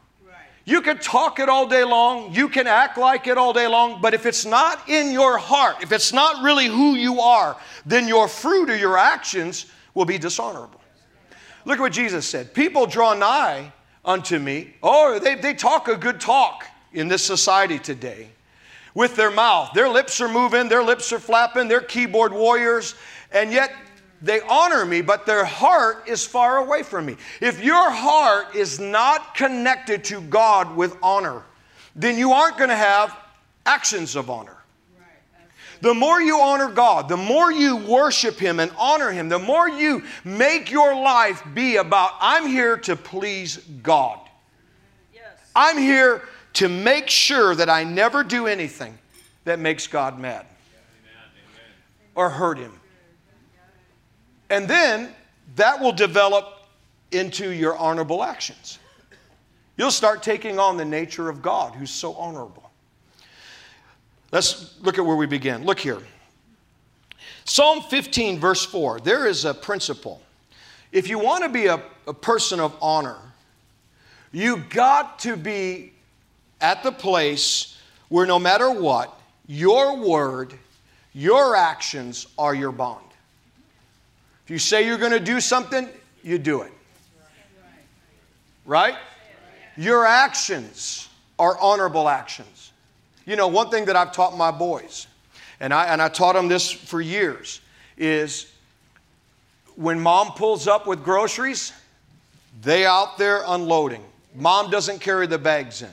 You 0.66 0.82
can 0.82 0.98
talk 0.98 1.40
it 1.40 1.50
all 1.50 1.68
day 1.68 1.84
long, 1.84 2.34
you 2.34 2.48
can 2.48 2.68
act 2.68 2.98
like 2.98 3.28
it 3.28 3.38
all 3.38 3.52
day 3.52 3.68
long, 3.68 4.02
but 4.02 4.14
if 4.14 4.26
it's 4.26 4.46
not 4.46 4.88
in 4.88 5.12
your 5.12 5.38
heart, 5.38 5.78
if 5.82 5.92
it's 5.92 6.14
not 6.14 6.42
really 6.42 6.68
who 6.68 6.96
you 6.96 7.20
are, 7.20 7.58
then 7.86 8.08
your 8.08 8.30
fruit 8.30 8.70
or 8.70 8.78
your 8.78 8.98
actions 8.98 9.66
will 9.94 10.06
be 10.06 10.18
dishonorable. 10.18 10.80
Look 11.66 11.80
at 11.80 11.82
what 11.82 11.92
Jesus 11.92 12.26
said 12.26 12.54
People 12.54 12.86
draw 12.86 13.14
nigh 13.14 13.74
unto 14.06 14.40
me. 14.40 14.74
Oh, 14.82 15.20
they, 15.20 15.36
they 15.36 15.54
talk 15.54 15.88
a 15.88 15.98
good 15.98 16.22
talk 16.22 16.66
in 16.94 17.08
this 17.08 17.24
society 17.24 17.80
today 17.80 18.30
with 18.94 19.16
their 19.16 19.32
mouth. 19.32 19.72
Their 19.74 19.90
lips 19.90 20.22
are 20.22 20.30
moving, 20.30 20.70
their 20.70 20.84
lips 20.84 21.12
are 21.12 21.20
flapping, 21.20 21.68
they're 21.68 21.82
keyboard 21.82 22.32
warriors, 22.32 22.96
and 23.32 23.52
yet 23.52 23.74
they 24.24 24.40
honor 24.42 24.86
me, 24.86 25.02
but 25.02 25.26
their 25.26 25.44
heart 25.44 26.08
is 26.08 26.26
far 26.26 26.58
away 26.58 26.82
from 26.82 27.06
me. 27.06 27.18
If 27.42 27.62
your 27.62 27.92
heart 27.92 28.56
is 28.56 28.80
not 28.80 29.36
connected 29.36 30.06
to 30.06 30.22
God 30.22 30.76
with 30.78 30.96
honor, 31.04 31.44
then 31.94 32.18
you 32.18 32.32
aren't 32.32 32.58
going 32.58 32.70
to 32.70 32.76
have 32.76 33.16
actions 33.66 34.16
of 34.16 34.30
honor. 34.30 34.58
The 35.82 35.94
more 35.94 36.22
you 36.22 36.40
honor 36.40 36.70
God, 36.70 37.10
the 37.10 37.18
more 37.18 37.52
you 37.52 37.76
worship 37.76 38.40
Him 38.40 38.62
and 38.62 38.72
honor 38.78 39.12
Him, 39.12 39.28
the 39.28 39.38
more 39.38 39.68
you 39.68 40.04
make 40.24 40.72
your 40.72 40.96
life 40.96 41.44
be 41.54 41.76
about, 41.76 42.12
I'm 42.22 42.48
here 42.48 42.78
to 42.78 42.96
please 42.96 43.58
God. 43.58 44.22
Yes. 45.14 45.26
I'm 45.54 45.78
here 45.78 46.22
to 46.54 46.70
make 46.70 47.10
sure 47.10 47.54
that 47.56 47.70
I 47.70 47.84
never 47.84 48.24
do 48.24 48.48
anything 48.48 48.98
that 49.44 49.60
makes 49.60 49.86
God 49.88 50.18
mad 50.18 50.46
or 52.16 52.30
hurt 52.30 52.58
Him. 52.58 52.80
And 54.54 54.68
then 54.68 55.10
that 55.56 55.80
will 55.80 55.92
develop 55.92 56.68
into 57.12 57.50
your 57.50 57.76
honorable 57.76 58.24
actions. 58.24 58.78
You'll 59.78 59.90
start 59.90 60.22
taking 60.22 60.60
on 60.60 60.78
the 60.78 60.86
nature 60.86 61.28
of 61.28 61.42
God, 61.42 61.74
who's 61.74 61.90
so 61.90 62.14
honorable. 62.14 62.70
Let's 64.32 64.80
look 64.82 65.00
at 65.00 65.06
where 65.06 65.16
we 65.16 65.26
begin. 65.26 65.66
Look 65.66 65.80
here. 65.80 65.98
Psalm 67.46 67.82
15, 67.82 68.38
verse 68.38 68.64
4. 68.64 69.00
There 69.00 69.26
is 69.26 69.44
a 69.44 69.56
principle. 69.56 70.22
If 70.92 71.10
you 71.10 71.18
want 71.18 71.44
to 71.44 71.50
be 71.50 71.66
a, 71.66 71.82
a 72.06 72.14
person 72.14 72.60
of 72.60 72.76
honor, 72.80 73.18
you 74.32 74.58
got 74.70 75.18
to 75.20 75.36
be 75.36 75.94
at 76.62 76.84
the 76.84 76.92
place 76.92 77.82
where 78.10 78.28
no 78.28 78.38
matter 78.38 78.70
what, 78.70 79.20
your 79.48 79.98
word, 79.98 80.54
your 81.12 81.56
actions 81.56 82.28
are 82.38 82.54
your 82.54 82.72
bond. 82.72 83.13
If 84.44 84.52
you 84.52 84.60
say 84.60 84.86
you're 84.86 84.98
going 84.98 85.12
to 85.12 85.20
do 85.20 85.40
something, 85.40 85.88
you 86.22 86.38
do 86.38 86.62
it. 86.62 86.72
Right? 88.66 88.96
Your 89.78 90.06
actions 90.06 91.10
are 91.40 91.58
honorable 91.60 92.10
actions. 92.10 92.72
You 93.26 93.36
know, 93.36 93.48
one 93.48 93.70
thing 93.70 93.86
that 93.86 93.96
I've 93.96 94.12
taught 94.12 94.38
my 94.38 94.52
boys, 94.52 95.08
and 95.60 95.74
I, 95.74 95.86
and 95.88 96.02
I 96.02 96.10
taught 96.10 96.34
them 96.34 96.50
this 96.50 96.70
for 96.70 97.00
years, 97.00 97.62
is 97.98 98.52
when 99.76 100.00
mom 100.00 100.34
pulls 100.34 100.68
up 100.68 100.88
with 100.88 101.04
groceries, 101.04 101.72
they 102.62 102.86
out 102.86 103.18
there 103.18 103.44
unloading. 103.48 104.04
Mom 104.36 104.70
doesn't 104.70 105.00
carry 105.00 105.26
the 105.26 105.38
bags 105.38 105.82
in. 105.82 105.90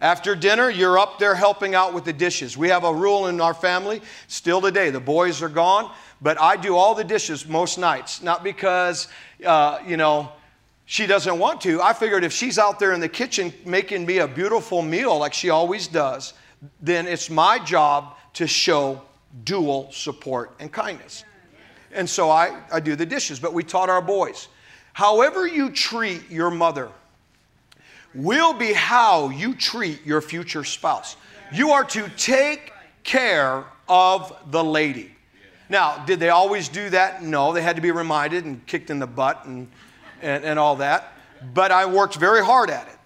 After 0.00 0.34
dinner, 0.34 0.68
you're 0.68 0.98
up 0.98 1.18
there 1.18 1.34
helping 1.34 1.74
out 1.74 1.94
with 1.94 2.04
the 2.04 2.12
dishes. 2.12 2.56
We 2.56 2.68
have 2.68 2.84
a 2.84 2.92
rule 2.92 3.28
in 3.28 3.40
our 3.40 3.54
family, 3.54 4.02
still 4.26 4.60
today. 4.60 4.90
The 4.90 5.00
boys 5.00 5.42
are 5.42 5.48
gone 5.48 5.92
but 6.22 6.40
I 6.40 6.56
do 6.56 6.76
all 6.76 6.94
the 6.94 7.04
dishes 7.04 7.46
most 7.46 7.78
nights, 7.78 8.22
not 8.22 8.44
because, 8.44 9.08
uh, 9.44 9.80
you 9.84 9.96
know, 9.96 10.30
she 10.84 11.06
doesn't 11.06 11.38
want 11.38 11.60
to. 11.62 11.82
I 11.82 11.92
figured 11.92 12.22
if 12.22 12.32
she's 12.32 12.58
out 12.58 12.78
there 12.78 12.92
in 12.92 13.00
the 13.00 13.08
kitchen 13.08 13.52
making 13.64 14.06
me 14.06 14.18
a 14.18 14.28
beautiful 14.28 14.82
meal 14.82 15.18
like 15.18 15.34
she 15.34 15.50
always 15.50 15.88
does, 15.88 16.34
then 16.80 17.06
it's 17.06 17.28
my 17.28 17.58
job 17.58 18.16
to 18.34 18.46
show 18.46 19.02
dual 19.44 19.90
support 19.90 20.54
and 20.60 20.70
kindness. 20.70 21.24
And 21.92 22.08
so 22.08 22.30
I, 22.30 22.62
I 22.72 22.80
do 22.80 22.94
the 22.94 23.06
dishes, 23.06 23.40
but 23.40 23.52
we 23.52 23.64
taught 23.64 23.90
our 23.90 24.02
boys 24.02 24.48
however 24.94 25.46
you 25.46 25.70
treat 25.70 26.30
your 26.30 26.50
mother 26.50 26.90
will 28.14 28.52
be 28.52 28.74
how 28.74 29.30
you 29.30 29.54
treat 29.54 30.04
your 30.04 30.20
future 30.20 30.64
spouse. 30.64 31.16
You 31.50 31.70
are 31.70 31.84
to 31.84 32.08
take 32.16 32.72
care 33.02 33.64
of 33.88 34.36
the 34.50 34.62
lady. 34.62 35.14
Now, 35.72 36.04
did 36.04 36.20
they 36.20 36.28
always 36.28 36.68
do 36.68 36.90
that? 36.90 37.22
No, 37.22 37.54
they 37.54 37.62
had 37.62 37.76
to 37.76 37.82
be 37.82 37.92
reminded 37.92 38.44
and 38.44 38.64
kicked 38.66 38.90
in 38.90 38.98
the 38.98 39.06
butt 39.06 39.46
and, 39.46 39.68
and, 40.20 40.44
and 40.44 40.58
all 40.58 40.76
that. 40.76 41.14
But 41.54 41.72
I 41.72 41.86
worked 41.86 42.16
very 42.16 42.44
hard 42.44 42.68
at 42.68 42.88
it. 42.88 42.98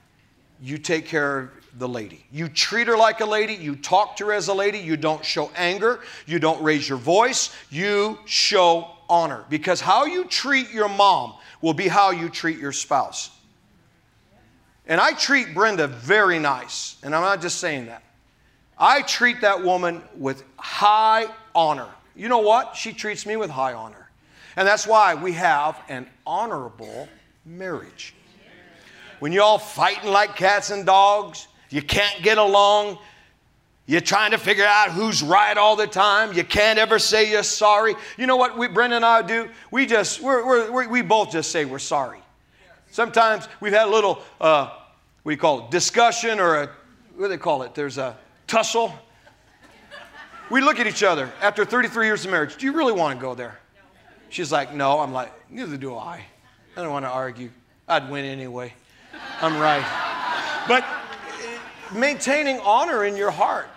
You 0.61 0.77
take 0.77 1.07
care 1.07 1.39
of 1.39 1.51
the 1.79 1.89
lady. 1.89 2.27
You 2.33 2.49
treat 2.49 2.89
her 2.89 2.97
like 2.97 3.21
a 3.21 3.25
lady. 3.25 3.55
You 3.55 3.77
talk 3.77 4.17
to 4.17 4.27
her 4.27 4.33
as 4.33 4.49
a 4.49 4.53
lady. 4.53 4.79
You 4.79 4.97
don't 4.97 5.25
show 5.25 5.49
anger. 5.55 6.01
You 6.27 6.41
don't 6.41 6.61
raise 6.61 6.89
your 6.89 6.99
voice. 6.99 7.55
You 7.71 8.19
show 8.25 8.91
honor. 9.09 9.45
Because 9.49 9.81
how 9.81 10.05
you 10.07 10.25
treat 10.25 10.73
your 10.73 10.89
mom 10.89 11.35
will 11.61 11.73
be 11.73 11.87
how 11.87 12.11
you 12.11 12.29
treat 12.29 12.59
your 12.59 12.73
spouse. 12.73 13.31
And 14.89 15.01
I 15.01 15.13
treat 15.13 15.55
Brenda 15.55 15.87
very 15.87 16.41
nice. 16.41 16.97
And 17.05 17.15
I'm 17.15 17.23
not 17.23 17.41
just 17.41 17.61
saying 17.61 17.87
that. 17.87 18.03
I 18.77 19.03
treat 19.03 19.43
that 19.43 19.63
woman 19.63 20.03
with 20.17 20.43
high 20.57 21.27
honor. 21.55 21.91
You 22.17 22.29
know 22.29 22.39
what? 22.39 22.77
She 22.77 22.93
treats 22.93 23.27
me 23.27 23.37
with 23.37 23.51
high 23.51 23.75
honor. 23.75 24.09
And 24.57 24.67
that's 24.67 24.87
why 24.87 25.15
we 25.15 25.33
have 25.33 25.81
an 25.89 26.09
honorable 26.27 27.09
marriage. 27.45 28.15
When 29.19 29.33
you're 29.33 29.43
all 29.43 29.59
fighting 29.59 30.11
like 30.11 30.35
cats 30.37 30.71
and 30.71 30.87
dogs, 30.87 31.47
you 31.71 31.83
can't 31.83 32.23
get 32.23 32.39
along, 32.39 32.99
you're 33.87 34.01
trying 34.01 34.33
to 34.33 34.39
figure 34.39 34.65
out 34.65 34.91
who's 34.91 35.23
right 35.23 35.57
all 35.57 35.77
the 35.77 35.87
time. 35.87 36.33
You 36.33 36.43
can't 36.43 36.79
ever 36.79 36.99
say 36.99 37.31
you're 37.31 37.45
sorry. 37.45 37.95
You 38.19 38.27
know 38.27 38.37
what 38.37 38.59
we, 38.59 38.67
Brenda 38.67 38.97
and 38.97 39.05
I 39.05 39.23
do? 39.23 39.49
We 39.71 39.87
just, 39.87 40.21
we're, 40.21 40.71
we're, 40.73 40.89
we 40.89 41.03
both 41.03 41.31
just 41.31 41.53
say 41.53 41.65
we're 41.65 41.79
sorry. 41.79 42.19
Sometimes 42.91 43.49
we've 43.61 43.73
had 43.73 43.87
a 43.87 43.91
little, 43.91 44.23
uh, 44.41 44.71
what 45.23 45.31
do 45.31 45.35
you 45.35 45.41
call 45.41 45.67
it, 45.67 45.71
discussion 45.71 46.41
or 46.41 46.63
a, 46.63 46.67
what 47.15 47.27
do 47.27 47.29
they 47.29 47.39
call 47.39 47.63
it? 47.63 47.75
There's 47.75 47.99
a 47.99 48.17
tussle. 48.47 48.93
We 50.51 50.61
look 50.61 50.79
at 50.79 50.87
each 50.87 51.03
other 51.03 51.33
after 51.41 51.65
33 51.65 52.07
years 52.07 52.25
of 52.25 52.31
marriage. 52.31 52.57
Do 52.57 52.67
you 52.67 52.73
really 52.73 52.93
want 52.93 53.19
to 53.19 53.21
go 53.21 53.35
there? 53.35 53.59
She's 54.29 54.53
like, 54.53 54.75
No. 54.75 55.01
I'm 55.01 55.13
like, 55.13 55.33
Neither 55.51 55.77
do 55.77 55.97
I. 55.97 56.25
I 56.77 56.83
don't 56.83 56.93
want 56.93 57.05
to 57.05 57.11
argue. 57.11 57.51
I'd 57.89 58.11
win 58.11 58.25
anyway. 58.25 58.73
I'm 59.41 59.59
right. 59.59 59.85
But 60.69 60.85
uh, 60.85 61.95
maintaining 61.99 62.59
honor 62.61 63.05
in 63.05 63.17
your 63.17 63.31
heart. 63.31 63.69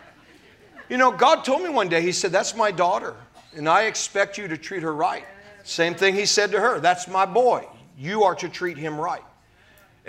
You 0.90 0.98
know, 0.98 1.12
God 1.12 1.46
told 1.46 1.62
me 1.64 1.70
one 1.70 1.90
day, 1.90 2.02
He 2.02 2.12
said, 2.12 2.32
That's 2.32 2.56
my 2.56 2.72
daughter, 2.72 3.16
and 3.56 3.68
I 3.68 3.84
expect 3.84 4.38
you 4.38 4.48
to 4.48 4.58
treat 4.58 4.84
her 4.84 4.94
right. 4.94 5.26
Same 5.64 5.94
thing 5.94 6.16
he 6.16 6.26
said 6.26 6.52
to 6.52 6.60
her 6.60 6.80
That's 6.80 7.08
my 7.08 7.26
boy. 7.26 7.68
You 7.98 8.24
are 8.24 8.36
to 8.36 8.50
treat 8.50 8.78
him 8.78 9.00
right. 9.00 9.24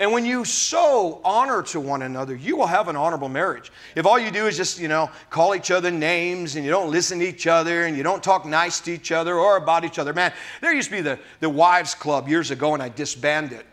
And 0.01 0.11
when 0.11 0.25
you 0.25 0.45
sow 0.45 1.21
honor 1.23 1.61
to 1.61 1.79
one 1.79 2.01
another, 2.01 2.35
you 2.35 2.57
will 2.57 2.65
have 2.65 2.87
an 2.87 2.95
honorable 2.95 3.29
marriage. 3.29 3.71
If 3.95 4.07
all 4.07 4.17
you 4.17 4.31
do 4.31 4.47
is 4.47 4.57
just, 4.57 4.79
you 4.79 4.87
know, 4.87 5.11
call 5.29 5.53
each 5.53 5.69
other 5.69 5.91
names 5.91 6.55
and 6.55 6.65
you 6.65 6.71
don't 6.71 6.89
listen 6.89 7.19
to 7.19 7.25
each 7.25 7.45
other 7.45 7.83
and 7.83 7.95
you 7.95 8.01
don't 8.01 8.23
talk 8.23 8.43
nice 8.43 8.79
to 8.79 8.91
each 8.91 9.11
other 9.11 9.35
or 9.35 9.57
about 9.57 9.85
each 9.85 9.99
other, 9.99 10.11
man, 10.11 10.33
there 10.59 10.73
used 10.73 10.89
to 10.89 10.95
be 10.95 11.01
the, 11.01 11.19
the 11.39 11.49
wives 11.49 11.93
club 11.93 12.27
years 12.27 12.49
ago 12.49 12.73
and 12.73 12.81
I 12.81 12.89
disbanded 12.89 13.59
it 13.59 13.70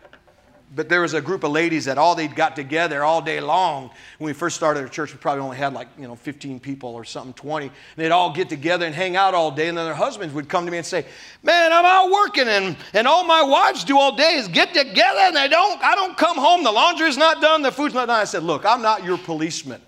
but 0.75 0.87
there 0.87 1.01
was 1.01 1.15
a 1.15 1.21
group 1.21 1.43
of 1.43 1.51
ladies 1.51 1.85
that 1.85 1.97
all 1.97 2.13
they'd 2.13 2.35
got 2.35 2.55
together 2.55 3.03
all 3.03 3.21
day 3.21 3.39
long. 3.39 3.89
When 4.19 4.27
we 4.27 4.33
first 4.33 4.55
started 4.55 4.81
our 4.81 4.87
church, 4.87 5.11
we 5.11 5.17
probably 5.17 5.41
only 5.41 5.57
had 5.57 5.73
like, 5.73 5.87
you 5.97 6.07
know, 6.07 6.15
15 6.15 6.59
people 6.59 6.93
or 6.93 7.03
something, 7.03 7.33
20. 7.33 7.65
And 7.67 7.75
they'd 7.95 8.11
all 8.11 8.31
get 8.31 8.49
together 8.49 8.85
and 8.85 8.93
hang 8.93 9.15
out 9.15 9.33
all 9.33 9.49
day. 9.49 9.67
And 9.67 9.77
then 9.77 9.85
their 9.85 9.95
husbands 9.95 10.33
would 10.35 10.47
come 10.47 10.65
to 10.65 10.71
me 10.71 10.77
and 10.77 10.85
say, 10.85 11.05
Man, 11.41 11.73
I'm 11.73 11.85
out 11.85 12.11
working 12.11 12.47
and, 12.47 12.77
and 12.93 13.07
all 13.07 13.23
my 13.23 13.41
wives 13.41 13.83
do 13.83 13.97
all 13.97 14.15
day 14.15 14.35
is 14.35 14.47
get 14.47 14.73
together 14.73 15.19
and 15.19 15.35
they 15.35 15.47
don't, 15.47 15.81
I 15.81 15.95
don't 15.95 16.15
come 16.15 16.37
home. 16.37 16.63
The 16.63 16.71
laundry's 16.71 17.17
not 17.17 17.41
done, 17.41 17.63
the 17.63 17.71
food's 17.71 17.95
not 17.95 18.05
done. 18.05 18.19
I 18.19 18.25
said, 18.25 18.43
Look, 18.43 18.63
I'm 18.63 18.83
not 18.83 19.03
your 19.03 19.17
policeman. 19.17 19.81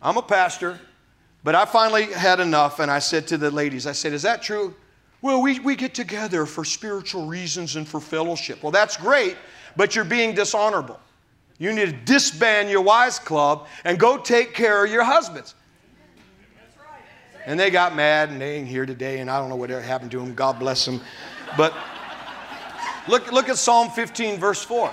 I'm 0.00 0.16
a 0.16 0.22
pastor, 0.22 0.78
but 1.42 1.56
I 1.56 1.64
finally 1.64 2.12
had 2.12 2.38
enough. 2.38 2.78
And 2.78 2.88
I 2.88 3.00
said 3.00 3.26
to 3.28 3.38
the 3.38 3.50
ladies, 3.50 3.88
I 3.88 3.92
said, 3.92 4.12
Is 4.12 4.22
that 4.22 4.42
true? 4.42 4.76
Well, 5.22 5.42
we, 5.42 5.58
we 5.60 5.76
get 5.76 5.94
together 5.94 6.46
for 6.46 6.64
spiritual 6.64 7.26
reasons 7.26 7.76
and 7.76 7.86
for 7.86 8.00
fellowship. 8.00 8.62
Well, 8.62 8.72
that's 8.72 8.96
great 8.96 9.36
but 9.76 9.94
you're 9.94 10.04
being 10.04 10.34
dishonorable. 10.34 11.00
You 11.58 11.72
need 11.72 11.86
to 11.86 11.92
disband 11.92 12.70
your 12.70 12.80
wives 12.80 13.18
club 13.18 13.66
and 13.84 13.98
go 13.98 14.18
take 14.18 14.54
care 14.54 14.84
of 14.84 14.90
your 14.90 15.04
husbands. 15.04 15.54
And 17.46 17.58
they 17.58 17.70
got 17.70 17.94
mad 17.94 18.30
and 18.30 18.40
they 18.40 18.56
ain't 18.56 18.68
here 18.68 18.86
today, 18.86 19.18
and 19.18 19.30
I 19.30 19.38
don't 19.38 19.48
know 19.48 19.56
what 19.56 19.70
happened 19.70 20.10
to 20.12 20.18
them. 20.18 20.34
God 20.34 20.58
bless 20.58 20.84
them. 20.84 21.00
But 21.56 21.74
look, 23.08 23.30
look 23.32 23.48
at 23.48 23.58
Psalm 23.58 23.90
15, 23.90 24.38
verse 24.38 24.62
4. 24.62 24.92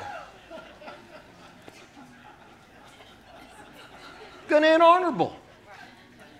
Gonna 4.47 4.65
ain't 4.65 4.81
honorable, 4.81 5.35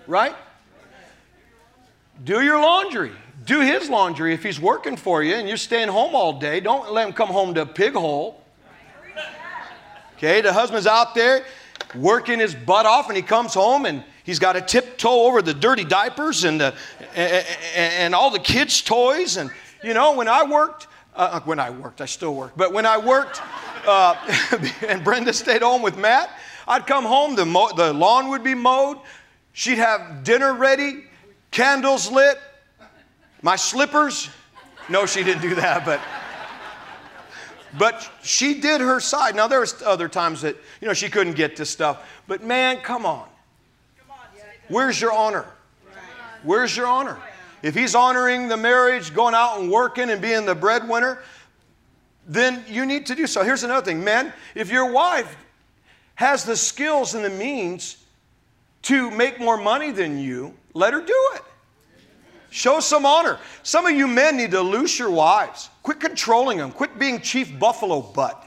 right? 0.08 0.36
Do 2.24 2.42
your 2.42 2.60
laundry 2.60 3.12
do 3.50 3.62
his 3.62 3.90
laundry 3.90 4.32
if 4.32 4.44
he's 4.44 4.60
working 4.60 4.96
for 4.96 5.24
you 5.24 5.34
and 5.34 5.48
you're 5.48 5.58
staying 5.58 5.88
home 5.88 6.14
all 6.14 6.40
day. 6.40 6.60
Don't 6.60 6.92
let 6.92 7.08
him 7.08 7.14
come 7.14 7.30
home 7.30 7.56
to 7.56 7.64
a 7.64 7.66
pig 7.66 7.94
hole. 7.94 8.44
Okay, 10.18 10.42
the 10.42 10.54
husband's 10.54 10.86
out 10.86 11.16
there 11.16 11.44
working 11.96 12.38
his 12.38 12.54
butt 12.54 12.86
off 12.86 13.08
and 13.08 13.16
he 13.16 13.24
comes 13.24 13.56
home 13.56 13.88
and 13.88 14.04
he's 14.24 14.38
got 14.38 14.54
to 14.54 14.62
tiptoe 14.62 15.26
over 15.26 15.42
the 15.42 15.56
dirty 15.56 15.84
diapers 15.84 16.44
and, 16.44 16.62
the, 16.62 16.76
and, 17.16 17.44
and 17.76 18.16
all 18.16 18.30
the 18.30 18.38
kids' 18.38 18.84
toys. 18.84 19.38
And, 19.38 19.50
you 19.84 19.96
know, 19.96 20.14
when 20.14 20.28
I 20.28 20.44
worked, 20.44 20.86
uh, 21.16 21.30
uh 21.32 21.40
when 21.40 21.60
I 21.60 21.72
worked, 21.72 22.02
I 22.02 22.06
still 22.06 22.36
work, 22.36 22.52
but 22.56 22.72
when 22.72 22.86
I 22.86 23.00
worked 23.00 23.42
uh, 23.88 24.14
and 24.88 25.04
Brenda 25.04 25.34
stayed 25.34 25.64
home 25.64 25.82
with 25.82 25.98
Matt, 25.98 26.30
I'd 26.68 26.86
come 26.86 27.04
home, 27.04 27.36
the, 27.36 27.48
mo- 27.48 27.74
the 27.76 27.94
lawn 27.94 28.30
would 28.30 28.44
be 28.44 28.54
mowed, 28.54 29.00
she'd 29.54 29.80
have 29.80 30.24
dinner 30.24 30.54
ready, 30.54 31.06
candles 31.50 32.12
lit, 32.12 32.38
my 33.42 33.56
slippers? 33.56 34.30
No, 34.90 35.06
she 35.06 35.24
didn't 35.24 35.42
do 35.42 35.56
that, 35.56 35.86
but 35.86 36.02
but 37.78 38.10
she 38.24 38.60
did 38.60 38.82
her 38.82 39.00
side. 39.00 39.36
Now 39.36 39.48
there 39.48 39.60
was 39.60 39.82
other 39.84 40.08
times 40.08 40.42
that 40.42 40.56
you 40.82 40.88
know 40.88 40.94
she 40.94 41.10
couldn't 41.10 41.34
get 41.34 41.56
to 41.58 41.66
stuff, 41.66 42.08
but 42.28 42.44
man, 42.44 42.78
come 42.78 43.06
on. 43.06 43.28
Where's 44.68 45.00
your 45.00 45.12
honor? 45.12 45.46
Where's 46.44 46.76
your 46.76 46.88
honor? 46.88 47.18
If 47.62 47.76
he's 47.76 47.96
honoring 47.96 48.48
the 48.48 48.58
marriage, 48.58 49.14
going 49.14 49.36
out 49.36 49.60
and 49.60 49.70
working 49.70 50.10
and 50.10 50.22
being 50.22 50.46
the 50.46 50.56
breadwinner, 50.56 51.20
then 52.26 52.64
you 52.68 52.86
need 52.86 53.08
to 53.08 53.16
do 53.16 53.28
so. 53.28 53.44
Here's 53.44 53.64
another 53.64 53.86
thing, 53.86 54.04
men, 54.04 54.32
if 54.56 54.72
your 54.72 54.92
wife 54.92 55.36
has 56.16 56.46
the 56.46 56.56
skills 56.56 57.16
and 57.16 57.26
the 57.26 57.30
means 57.30 57.98
to 58.84 59.12
make 59.12 59.40
more 59.40 59.58
money 59.58 59.92
than 59.92 60.18
you, 60.20 60.54
let 60.74 60.94
her 60.94 61.02
do 61.02 61.30
it. 61.36 61.42
Show 62.50 62.80
some 62.80 63.06
honor. 63.06 63.38
Some 63.64 63.86
of 63.86 63.94
you 63.94 64.08
men 64.08 64.38
need 64.38 64.52
to 64.52 64.62
loose 64.62 64.98
your 64.98 65.12
wives. 65.12 65.70
Quit 65.84 66.00
controlling 66.00 66.58
them. 66.58 66.72
Quit 66.72 66.98
being 66.98 67.22
chief 67.22 67.58
buffalo 67.60 68.02
butt. 68.02 68.46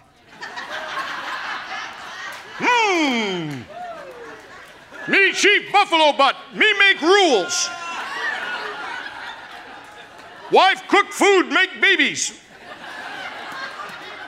Hmm. 2.59 3.63
Me 5.11 5.33
chief 5.33 5.73
buffalo 5.73 6.13
butt. 6.13 6.37
Me 6.55 6.73
make 6.79 7.01
rules. 7.01 7.69
Wife 10.51 10.83
cook 10.89 11.11
food, 11.13 11.49
make 11.49 11.81
babies. 11.81 12.39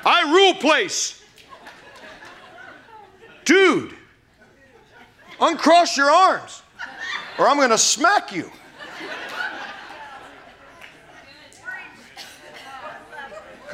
I 0.07 0.33
rule 0.33 0.55
place. 0.55 1.23
Dude, 3.45 3.95
uncross 5.41 5.97
your 5.97 6.11
arms 6.11 6.63
or 7.39 7.49
I'm 7.49 7.57
going 7.57 7.71
to 7.71 7.79
smack 7.79 8.33
you. 8.33 8.51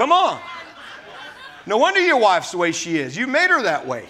Come 0.01 0.13
on. 0.13 0.41
No 1.67 1.77
wonder 1.77 2.01
your 2.01 2.17
wife's 2.17 2.53
the 2.53 2.57
way 2.57 2.73
she 2.73 2.97
is. 2.97 3.15
You 3.15 3.27
made 3.27 3.51
her 3.51 3.61
that 3.61 3.87
way. 3.87 4.07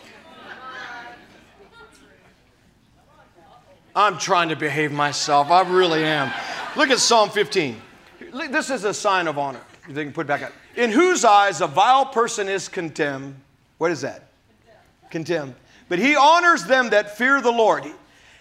I'm 3.96 4.16
trying 4.16 4.50
to 4.50 4.54
behave 4.54 4.92
myself. 4.92 5.50
I 5.50 5.62
really 5.62 6.04
am. 6.04 6.30
Look 6.76 6.90
at 6.90 7.00
Psalm 7.00 7.28
15. 7.28 7.82
This 8.50 8.70
is 8.70 8.84
a 8.84 8.94
sign 8.94 9.26
of 9.26 9.36
honor. 9.36 9.62
You 9.88 9.94
can 9.94 10.12
put 10.12 10.26
it 10.26 10.28
back 10.28 10.42
up. 10.42 10.52
In 10.76 10.92
whose 10.92 11.24
eyes 11.24 11.60
a 11.60 11.66
vile 11.66 12.06
person 12.06 12.48
is 12.48 12.68
contemned. 12.68 13.34
What 13.78 13.90
is 13.90 14.02
that? 14.02 14.28
Contemned. 15.10 15.56
But 15.88 15.98
he 15.98 16.14
honors 16.14 16.62
them 16.66 16.90
that 16.90 17.18
fear 17.18 17.40
the 17.40 17.50
Lord. 17.50 17.84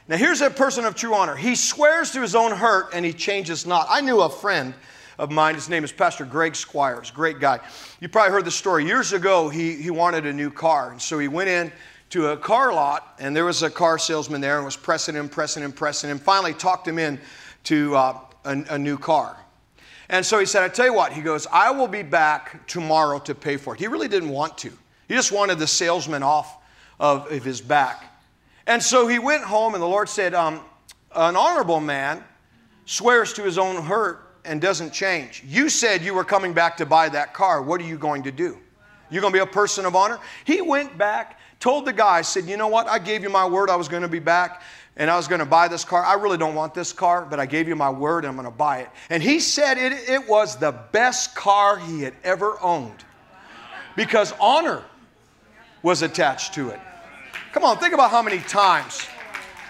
Now 0.07 0.17
here's 0.17 0.41
a 0.41 0.51
person 0.51 0.85
of 0.85 0.93
true 0.93 1.15
honor. 1.15 1.35
He 1.35 1.55
swears 1.55 2.12
to 2.12 2.21
his 2.21 2.35
own 2.35 2.51
hurt 2.51 2.91
and 2.93 3.03
he 3.03 3.12
changes 3.12 3.65
not. 3.65 3.88
I 3.89 4.01
knew 4.01 4.21
a 4.21 4.29
friend 4.29 4.75
of 5.19 5.29
mine. 5.29 5.53
His 5.53 5.69
name 5.69 5.84
is 5.84 5.91
Pastor 5.91 6.23
Greg 6.23 6.55
Squires, 6.55 7.12
great 7.12 7.39
guy. 7.39 7.60
You 7.99 8.08
probably 8.08 8.32
heard 8.32 8.45
the 8.45 8.51
story. 8.51 8.86
Years 8.86 9.12
ago, 9.12 9.49
he, 9.49 9.75
he 9.75 9.91
wanted 9.91 10.25
a 10.25 10.34
new 10.34 10.49
car. 10.49 10.91
And 10.91 11.01
so 11.01 11.19
he 11.19 11.27
went 11.27 11.49
in 11.49 11.71
to 12.12 12.27
a 12.29 12.38
car 12.38 12.73
lot, 12.73 13.15
and 13.19 13.36
there 13.36 13.45
was 13.45 13.62
a 13.62 13.69
car 13.69 13.99
salesman 13.99 14.39
there 14.39 14.55
and 14.55 14.65
was 14.65 14.77
pressing 14.77 15.13
him, 15.13 15.27
pressing 15.27 15.62
him, 15.62 15.73
pressing 15.73 16.10
him. 16.10 16.17
Finally, 16.17 16.53
talked 16.53 16.88
him 16.88 16.97
in 16.97 17.19
to 17.65 17.95
uh, 17.95 18.17
a, 18.45 18.63
a 18.69 18.79
new 18.79 18.97
car. 18.97 19.38
And 20.08 20.25
so 20.25 20.39
he 20.39 20.45
said, 20.45 20.63
I 20.63 20.69
tell 20.69 20.86
you 20.86 20.93
what, 20.93 21.12
he 21.12 21.21
goes, 21.21 21.45
I 21.51 21.69
will 21.69 21.89
be 21.89 22.01
back 22.01 22.65
tomorrow 22.65 23.19
to 23.19 23.36
pay 23.36 23.58
for 23.58 23.75
it. 23.75 23.79
He 23.79 23.88
really 23.88 24.08
didn't 24.08 24.29
want 24.29 24.58
to. 24.60 24.71
He 25.10 25.15
just 25.15 25.34
wanted 25.34 25.60
the 25.60 25.67
salesman 25.67 26.23
off 26.23 26.58
of, 26.97 27.29
of 27.29 27.43
his 27.43 27.60
back. 27.60 28.05
And 28.65 28.82
so 28.82 29.05
he 29.05 29.19
went 29.19 29.43
home, 29.43 29.73
and 29.73 29.84
the 29.84 29.88
Lord 29.88 30.08
said, 30.08 30.34
um, 30.34 30.62
An 31.13 31.36
honorable 31.36 31.82
man 31.82 32.23
swears 32.86 33.34
to 33.34 33.43
his 33.43 33.58
own 33.58 33.84
hurt 33.84 34.28
and 34.45 34.62
doesn't 34.62 34.91
change. 34.91 35.43
You 35.45 35.69
said 35.69 36.02
you 36.02 36.13
were 36.13 36.23
coming 36.23 36.54
back 36.54 36.78
to 36.78 36.86
buy 36.86 37.10
that 37.10 37.34
car. 37.34 37.62
What 37.62 37.82
are 37.82 37.86
you 37.86 37.97
going 37.97 38.23
to 38.23 38.32
do? 38.32 38.58
You're 39.10 39.21
going 39.21 39.34
to 39.34 39.38
be 39.38 39.43
a 39.43 39.45
person 39.45 39.86
of 39.86 39.95
honor? 39.95 40.19
He 40.45 40.62
went 40.62 40.97
back, 40.97 41.39
told 41.60 41.86
the 41.86 41.93
guy, 41.93 42.21
said, 42.21 42.45
You 42.45 42.58
know 42.58 42.67
what? 42.67 42.88
I 42.88 42.99
gave 42.99 43.23
you 43.23 43.30
my 43.30 43.45
word 43.45 43.69
I 43.69 43.75
was 43.75 43.88
going 43.88 44.04
to 44.04 44.08
be 44.08 44.19
back 44.19 44.62
and 44.99 45.10
I 45.10 45.15
was 45.15 45.28
going 45.28 45.39
to 45.39 45.45
buy 45.45 45.67
this 45.69 45.86
car. 45.86 46.04
I 46.04 46.15
really 46.15 46.38
don't 46.38 46.56
want 46.56 46.73
this 46.73 46.91
car, 46.91 47.25
but 47.28 47.39
I 47.39 47.45
gave 47.45 47.67
you 47.67 47.75
my 47.75 47.89
word 47.89 48.25
and 48.25 48.30
I'm 48.30 48.36
going 48.36 48.52
to 48.52 48.58
buy 48.58 48.80
it. 48.80 48.89
And 49.10 49.23
he 49.23 49.39
said 49.39 49.78
it, 49.78 49.93
it 50.10 50.28
was 50.28 50.58
the 50.58 50.73
best 50.91 51.36
car 51.36 51.78
he 51.78 52.02
had 52.02 52.13
ever 52.23 52.60
owned 52.62 53.06
because 53.95 54.34
honor 54.39 54.84
was 55.82 56.02
attached 56.02 56.54
to 56.56 56.69
it. 56.69 56.80
Come 57.54 57.63
on, 57.63 57.78
think 57.78 57.93
about 57.93 58.12
how 58.12 58.21
many 58.21 58.39
times. 58.39 59.08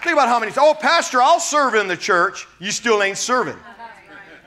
Think 0.02 0.14
about 0.14 0.28
how 0.28 0.40
many 0.40 0.50
times. 0.50 0.66
Oh, 0.68 0.74
Pastor, 0.74 1.22
I'll 1.22 1.40
serve 1.40 1.74
in 1.74 1.86
the 1.86 1.96
church. 1.96 2.46
You 2.58 2.72
still 2.72 3.02
ain't 3.02 3.18
serving. 3.18 3.56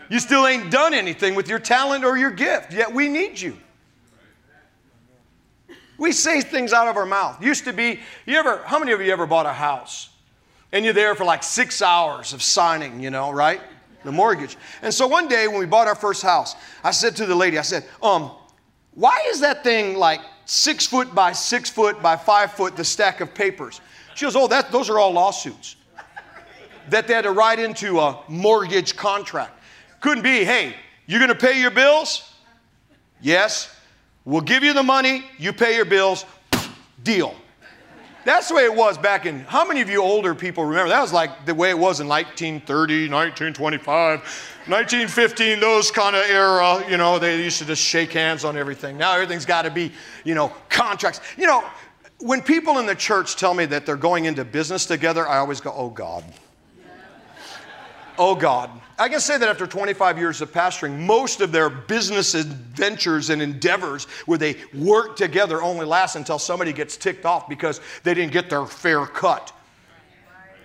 You 0.09 0.19
still 0.19 0.45
ain't 0.45 0.71
done 0.71 0.93
anything 0.93 1.35
with 1.35 1.47
your 1.47 1.59
talent 1.59 2.03
or 2.03 2.17
your 2.17 2.31
gift, 2.31 2.73
yet 2.73 2.93
we 2.93 3.07
need 3.07 3.39
you. 3.39 3.57
We 5.97 6.11
say 6.11 6.41
things 6.41 6.73
out 6.73 6.87
of 6.87 6.97
our 6.97 7.05
mouth. 7.05 7.41
Used 7.41 7.65
to 7.65 7.73
be, 7.73 7.99
you 8.25 8.35
ever, 8.35 8.61
how 8.65 8.79
many 8.79 8.91
of 8.91 9.01
you 9.01 9.11
ever 9.11 9.25
bought 9.25 9.45
a 9.45 9.53
house? 9.53 10.09
And 10.71 10.83
you're 10.83 10.93
there 10.93 11.15
for 11.15 11.23
like 11.23 11.43
six 11.43 11.81
hours 11.81 12.33
of 12.33 12.41
signing, 12.41 12.99
you 12.99 13.11
know, 13.11 13.31
right? 13.31 13.61
The 14.03 14.11
mortgage. 14.11 14.57
And 14.81 14.93
so 14.93 15.07
one 15.07 15.27
day 15.27 15.47
when 15.47 15.59
we 15.59 15.65
bought 15.65 15.87
our 15.87 15.95
first 15.95 16.23
house, 16.23 16.55
I 16.83 16.91
said 16.91 17.15
to 17.17 17.25
the 17.25 17.35
lady, 17.35 17.57
I 17.57 17.61
said, 17.61 17.85
um, 18.01 18.31
why 18.95 19.17
is 19.29 19.39
that 19.41 19.63
thing 19.63 19.95
like 19.95 20.19
six 20.45 20.85
foot 20.85 21.13
by 21.15 21.31
six 21.31 21.69
foot 21.69 22.01
by 22.01 22.17
five 22.17 22.51
foot, 22.51 22.75
the 22.75 22.83
stack 22.83 23.21
of 23.21 23.33
papers? 23.33 23.79
She 24.15 24.25
goes, 24.25 24.35
oh, 24.35 24.47
that, 24.47 24.71
those 24.71 24.89
are 24.89 24.99
all 24.99 25.11
lawsuits 25.11 25.75
that 26.89 27.07
they 27.07 27.13
had 27.13 27.23
to 27.23 27.31
write 27.31 27.59
into 27.59 27.99
a 27.99 28.19
mortgage 28.27 28.95
contract. 28.95 29.59
Couldn't 30.03 30.23
be, 30.23 30.43
hey, 30.43 30.75
you're 31.05 31.19
going 31.19 31.29
to 31.29 31.35
pay 31.35 31.61
your 31.61 31.71
bills? 31.71 32.29
Yes. 33.21 33.73
We'll 34.25 34.41
give 34.41 34.61
you 34.61 34.73
the 34.73 34.83
money, 34.83 35.23
you 35.37 35.53
pay 35.53 35.77
your 35.77 35.85
bills, 35.85 36.25
deal. 37.01 37.33
That's 38.25 38.49
the 38.49 38.55
way 38.55 38.65
it 38.65 38.75
was 38.75 38.97
back 38.97 39.25
in. 39.25 39.39
How 39.45 39.65
many 39.65 39.79
of 39.79 39.89
you 39.89 40.01
older 40.03 40.35
people 40.35 40.65
remember? 40.65 40.89
That 40.89 40.99
was 40.99 41.13
like 41.13 41.45
the 41.45 41.55
way 41.55 41.69
it 41.69 41.77
was 41.77 42.01
in 42.01 42.09
1930, 42.09 43.09
1925, 43.09 44.19
1915, 44.67 45.61
those 45.61 45.89
kind 45.89 46.17
of 46.17 46.23
era. 46.29 46.83
You 46.89 46.97
know, 46.97 47.17
they 47.17 47.41
used 47.41 47.59
to 47.59 47.65
just 47.65 47.81
shake 47.81 48.11
hands 48.11 48.43
on 48.43 48.57
everything. 48.57 48.97
Now 48.97 49.13
everything's 49.13 49.45
got 49.45 49.61
to 49.61 49.71
be, 49.71 49.93
you 50.25 50.35
know, 50.35 50.49
contracts. 50.67 51.21
You 51.37 51.47
know, 51.47 51.63
when 52.19 52.41
people 52.41 52.79
in 52.79 52.85
the 52.85 52.95
church 52.95 53.37
tell 53.37 53.53
me 53.53 53.63
that 53.67 53.85
they're 53.85 53.95
going 53.95 54.25
into 54.25 54.43
business 54.43 54.85
together, 54.85 55.25
I 55.25 55.37
always 55.37 55.61
go, 55.61 55.73
oh 55.73 55.89
God. 55.89 56.25
Oh 58.17 58.35
God. 58.35 58.69
I 58.97 59.09
can 59.09 59.19
say 59.19 59.37
that 59.37 59.49
after 59.49 59.65
25 59.65 60.19
years 60.19 60.41
of 60.41 60.51
pastoring, 60.51 60.99
most 60.99 61.41
of 61.41 61.51
their 61.51 61.69
business 61.69 62.35
adventures 62.35 63.31
and 63.31 63.41
endeavors 63.41 64.05
where 64.27 64.37
they 64.37 64.57
work 64.73 65.15
together 65.15 65.63
only 65.63 65.85
last 65.85 66.15
until 66.15 66.37
somebody 66.37 66.73
gets 66.73 66.95
ticked 66.95 67.25
off 67.25 67.49
because 67.49 67.81
they 68.03 68.13
didn't 68.13 68.31
get 68.31 68.49
their 68.49 68.65
fair 68.65 69.05
cut. 69.05 69.51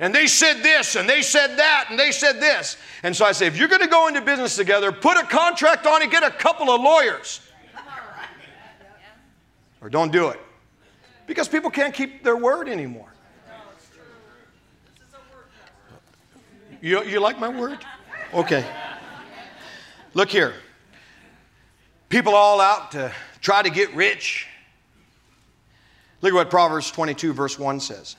And 0.01 0.15
they 0.15 0.27
said 0.27 0.63
this, 0.63 0.95
and 0.95 1.09
they 1.09 1.23
said 1.23 1.57
that, 1.57 1.87
and 1.91 1.99
they 1.99 2.13
said 2.13 2.39
this. 2.39 2.77
And 3.03 3.17
so 3.17 3.25
I 3.25 3.33
say, 3.33 3.47
if 3.47 3.57
you're 3.57 3.67
going 3.67 3.81
to 3.83 3.89
go 3.89 4.07
into 4.07 4.21
business 4.21 4.55
together, 4.55 4.93
put 4.93 5.17
a 5.17 5.25
contract 5.25 5.87
on 5.87 6.03
it, 6.03 6.11
get 6.11 6.23
a 6.23 6.31
couple 6.31 6.71
of 6.71 6.81
lawyers. 6.81 7.41
Or 9.81 9.89
don't 9.89 10.11
do 10.11 10.29
it. 10.29 10.41
Because 11.29 11.47
people 11.47 11.71
can't 11.71 11.95
keep 11.95 12.25
their 12.25 12.37
word 12.37 12.69
anymore. 12.69 13.13
You, 16.81 17.05
you 17.05 17.21
like 17.21 17.39
my 17.39 17.49
word? 17.49 17.79
Okay. 18.35 18.65
Look 20.15 20.29
here. 20.31 20.55
People 22.09 22.35
all 22.35 22.61
out 22.61 22.93
to 22.93 23.13
try 23.41 23.63
to 23.63 23.71
get 23.71 23.95
rich. 23.95 24.47
Look 26.21 26.33
at 26.33 26.37
what 26.37 26.51
Proverbs 26.51 26.91
22, 26.91 27.33
verse 27.33 27.59
1 27.59 27.81
says. 27.81 28.17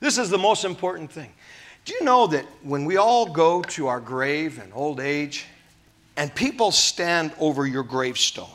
This 0.00 0.18
is 0.18 0.30
the 0.30 0.38
most 0.38 0.64
important 0.64 1.10
thing. 1.12 1.32
Do 1.84 1.94
you 1.94 2.04
know 2.04 2.26
that 2.28 2.46
when 2.62 2.84
we 2.84 2.96
all 2.96 3.26
go 3.26 3.62
to 3.62 3.88
our 3.88 4.00
grave 4.00 4.60
in 4.62 4.72
old 4.72 5.00
age 5.00 5.46
and 6.16 6.32
people 6.34 6.70
stand 6.70 7.32
over 7.38 7.66
your 7.66 7.82
gravestone, 7.82 8.46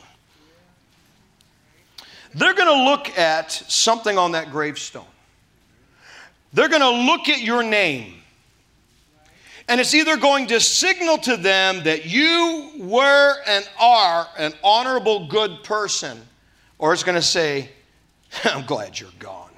they're 2.34 2.54
going 2.54 2.68
to 2.68 2.90
look 2.90 3.18
at 3.18 3.50
something 3.50 4.16
on 4.16 4.32
that 4.32 4.50
gravestone. 4.50 5.04
They're 6.52 6.68
going 6.68 6.82
to 6.82 6.90
look 6.90 7.28
at 7.28 7.40
your 7.40 7.62
name. 7.62 8.17
And 9.68 9.80
it's 9.80 9.94
either 9.94 10.16
going 10.16 10.46
to 10.46 10.60
signal 10.60 11.18
to 11.18 11.36
them 11.36 11.84
that 11.84 12.06
you 12.06 12.72
were 12.78 13.34
and 13.46 13.68
are 13.78 14.26
an 14.38 14.54
honorable, 14.64 15.28
good 15.28 15.62
person, 15.62 16.18
or 16.78 16.94
it's 16.94 17.02
going 17.02 17.16
to 17.16 17.22
say, 17.22 17.68
I'm 18.44 18.64
glad 18.64 18.98
you're 18.98 19.10
gone. 19.18 19.50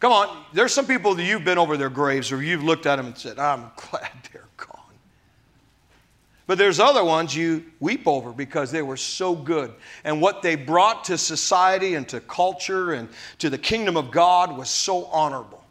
Come 0.00 0.12
on, 0.12 0.44
there's 0.52 0.72
some 0.72 0.86
people 0.86 1.14
that 1.14 1.22
you've 1.22 1.44
been 1.44 1.58
over 1.58 1.76
their 1.76 1.90
graves 1.90 2.32
or 2.32 2.42
you've 2.42 2.64
looked 2.64 2.86
at 2.86 2.96
them 2.96 3.06
and 3.06 3.16
said, 3.16 3.38
I'm 3.38 3.70
glad 3.90 4.10
they're 4.32 4.48
gone. 4.56 4.80
But 6.46 6.58
there's 6.58 6.80
other 6.80 7.04
ones 7.04 7.36
you 7.36 7.64
weep 7.78 8.08
over 8.08 8.32
because 8.32 8.72
they 8.72 8.82
were 8.82 8.96
so 8.96 9.34
good. 9.34 9.72
And 10.04 10.20
what 10.20 10.42
they 10.42 10.56
brought 10.56 11.04
to 11.04 11.18
society 11.18 11.94
and 11.94 12.08
to 12.08 12.18
culture 12.20 12.94
and 12.94 13.10
to 13.38 13.48
the 13.48 13.58
kingdom 13.58 13.96
of 13.96 14.10
God 14.10 14.56
was 14.56 14.70
so 14.70 15.04
honorable. 15.04 15.61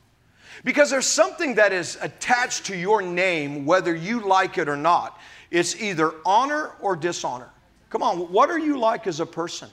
Because 0.64 0.90
there's 0.90 1.08
something 1.08 1.56
that 1.56 1.74
is 1.74 1.98
attached 2.02 2.66
to 2.68 2.76
your 2.76 3.02
name, 3.02 3.66
whether 3.66 3.96
you 3.96 4.20
like 4.22 4.58
it 4.58 4.70
or 4.70 4.78
not. 4.78 5.20
It's 5.50 5.82
either 5.82 6.14
honor 6.26 6.72
or 6.80 6.96
dishonor. 6.96 7.50
Come 7.90 8.04
on, 8.04 8.18
what 8.32 8.50
are 8.50 8.60
you 8.60 8.80
like 8.80 9.08
as 9.08 9.20
a 9.20 9.26
person? 9.26 9.70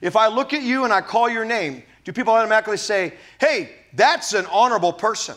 If 0.00 0.16
I 0.16 0.26
look 0.26 0.52
at 0.52 0.62
you 0.62 0.84
and 0.84 0.92
I 0.92 1.00
call 1.00 1.28
your 1.28 1.44
name, 1.44 1.82
do 2.04 2.12
people 2.12 2.32
automatically 2.32 2.76
say, 2.76 3.14
hey, 3.40 3.70
that's 3.92 4.32
an 4.32 4.46
honorable 4.46 4.92
person? 4.92 5.36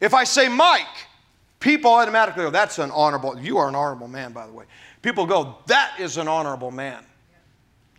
If 0.00 0.14
I 0.14 0.24
say 0.24 0.48
Mike, 0.48 0.86
people 1.58 1.92
automatically 1.92 2.44
go, 2.44 2.50
that's 2.50 2.78
an 2.78 2.90
honorable, 2.90 3.38
you 3.38 3.58
are 3.58 3.68
an 3.68 3.74
honorable 3.74 4.08
man, 4.08 4.32
by 4.32 4.46
the 4.46 4.52
way. 4.52 4.64
People 5.02 5.26
go, 5.26 5.58
that 5.66 5.94
is 5.98 6.16
an 6.16 6.28
honorable 6.28 6.70
man. 6.70 7.04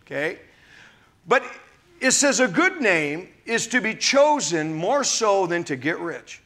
Okay? 0.02 0.40
But 1.28 1.44
it 2.02 2.10
says 2.10 2.40
a 2.40 2.48
good 2.48 2.80
name 2.80 3.28
is 3.46 3.68
to 3.68 3.80
be 3.80 3.94
chosen 3.94 4.74
more 4.74 5.04
so 5.04 5.46
than 5.46 5.62
to 5.62 5.76
get 5.76 6.00
rich. 6.00 6.42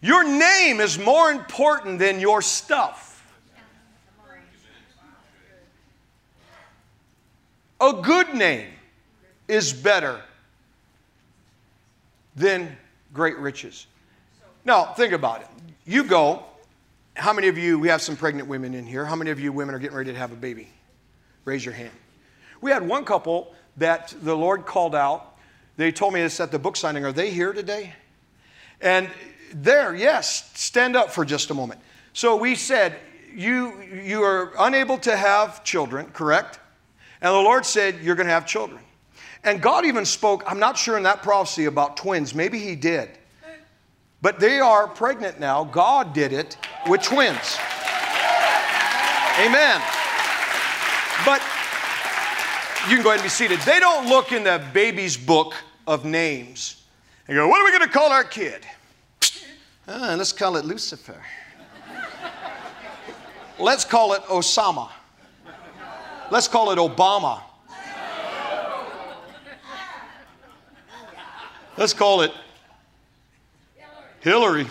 Your 0.00 0.24
name 0.24 0.80
is 0.80 0.98
more 0.98 1.30
important 1.30 2.00
than 2.00 2.18
your 2.18 2.42
stuff. 2.42 3.24
A 7.80 7.92
good 7.92 8.34
name 8.34 8.66
is 9.46 9.72
better 9.72 10.20
than 12.34 12.76
great 13.14 13.38
riches. 13.38 13.86
Now, 14.64 14.94
think 14.94 15.12
about 15.12 15.42
it. 15.42 15.48
You 15.86 16.02
go, 16.02 16.42
how 17.14 17.32
many 17.32 17.46
of 17.46 17.56
you, 17.56 17.78
we 17.78 17.86
have 17.86 18.02
some 18.02 18.16
pregnant 18.16 18.48
women 18.48 18.74
in 18.74 18.84
here, 18.84 19.04
how 19.04 19.14
many 19.14 19.30
of 19.30 19.38
you 19.38 19.52
women 19.52 19.76
are 19.76 19.78
getting 19.78 19.96
ready 19.96 20.12
to 20.12 20.18
have 20.18 20.32
a 20.32 20.36
baby? 20.36 20.68
Raise 21.44 21.64
your 21.64 21.74
hand. 21.74 21.92
We 22.60 22.72
had 22.72 22.86
one 22.86 23.04
couple 23.04 23.54
that 23.78 24.14
the 24.22 24.36
Lord 24.36 24.66
called 24.66 24.94
out. 24.94 25.36
They 25.76 25.92
told 25.92 26.14
me 26.14 26.20
this 26.20 26.40
at 26.40 26.50
the 26.50 26.58
book 26.58 26.76
signing. 26.76 27.04
Are 27.04 27.12
they 27.12 27.30
here 27.30 27.52
today? 27.52 27.94
And 28.80 29.08
there, 29.52 29.94
yes, 29.94 30.50
stand 30.54 30.96
up 30.96 31.10
for 31.10 31.24
just 31.24 31.50
a 31.50 31.54
moment. 31.54 31.80
So 32.12 32.36
we 32.36 32.54
said, 32.54 32.96
you, 33.34 33.82
you 33.82 34.22
are 34.22 34.52
unable 34.58 34.98
to 34.98 35.16
have 35.16 35.62
children, 35.64 36.06
correct? 36.12 36.58
And 37.20 37.34
the 37.34 37.38
Lord 37.38 37.66
said, 37.66 37.96
You're 38.02 38.14
going 38.14 38.26
to 38.26 38.32
have 38.32 38.46
children. 38.46 38.80
And 39.44 39.62
God 39.62 39.86
even 39.86 40.04
spoke, 40.04 40.42
I'm 40.46 40.58
not 40.58 40.76
sure 40.76 40.96
in 40.96 41.04
that 41.04 41.22
prophecy 41.22 41.66
about 41.66 41.96
twins. 41.96 42.34
Maybe 42.34 42.58
He 42.58 42.76
did. 42.76 43.10
But 44.20 44.40
they 44.40 44.58
are 44.58 44.88
pregnant 44.88 45.38
now. 45.38 45.64
God 45.64 46.12
did 46.12 46.32
it 46.32 46.56
with 46.88 47.02
twins. 47.02 47.56
Amen. 49.38 49.80
But 51.24 51.40
you 52.86 52.94
can 52.94 53.02
go 53.02 53.10
ahead 53.10 53.20
and 53.20 53.24
be 53.24 53.28
seated. 53.28 53.60
They 53.60 53.80
don't 53.80 54.08
look 54.08 54.32
in 54.32 54.44
the 54.44 54.62
baby's 54.72 55.16
book 55.16 55.54
of 55.86 56.04
names 56.04 56.82
and 57.26 57.36
go, 57.36 57.48
What 57.48 57.60
are 57.60 57.64
we 57.64 57.70
going 57.70 57.88
to 57.88 57.92
call 57.92 58.12
our 58.12 58.24
kid? 58.24 58.66
Ah, 59.86 60.14
let's 60.16 60.32
call 60.32 60.56
it 60.56 60.64
Lucifer. 60.64 61.20
let's 63.58 63.84
call 63.84 64.12
it 64.12 64.22
Osama. 64.24 64.90
Let's 66.30 66.46
call 66.46 66.70
it 66.70 66.78
Obama. 66.78 67.40
Let's 71.76 71.94
call 71.94 72.22
it 72.22 72.32
Hillary. 74.20 74.66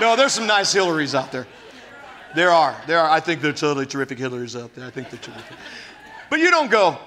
No, 0.00 0.14
there's 0.14 0.32
some 0.32 0.46
nice 0.46 0.74
Hillarys 0.74 1.14
out 1.14 1.32
there. 1.32 1.46
There 2.34 2.50
are. 2.50 2.76
There 2.86 3.00
are. 3.00 3.08
I 3.08 3.20
think 3.20 3.40
they're 3.40 3.52
totally 3.54 3.86
terrific 3.86 4.18
Hillarys 4.18 4.60
out 4.60 4.74
there. 4.74 4.86
I 4.86 4.90
think 4.90 5.08
they're 5.08 5.18
terrific. 5.18 5.56
But 6.28 6.40
you 6.40 6.50
don't 6.50 6.70
go, 6.70 6.98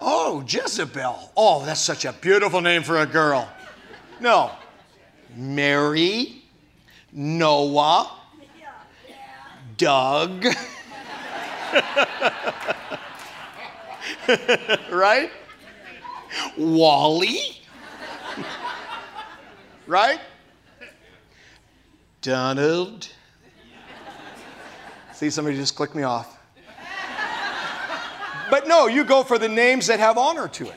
oh, 0.00 0.44
Jezebel. 0.46 1.32
Oh, 1.36 1.64
that's 1.64 1.80
such 1.80 2.04
a 2.04 2.12
beautiful 2.12 2.60
name 2.60 2.82
for 2.82 2.98
a 2.98 3.06
girl. 3.06 3.50
No. 4.20 4.52
Mary, 5.34 6.42
Noah, 7.12 8.10
Doug. 9.76 10.44
right? 14.90 15.30
Wally. 16.56 17.38
right? 19.86 20.20
Donald. 22.22 23.08
See, 25.12 25.30
somebody 25.30 25.56
just 25.56 25.76
clicked 25.76 25.94
me 25.94 26.02
off. 26.02 26.38
But 28.50 28.68
no, 28.68 28.86
you 28.86 29.04
go 29.04 29.22
for 29.22 29.38
the 29.38 29.48
names 29.48 29.86
that 29.88 30.00
have 30.00 30.18
honor 30.18 30.48
to 30.48 30.66
it. 30.66 30.74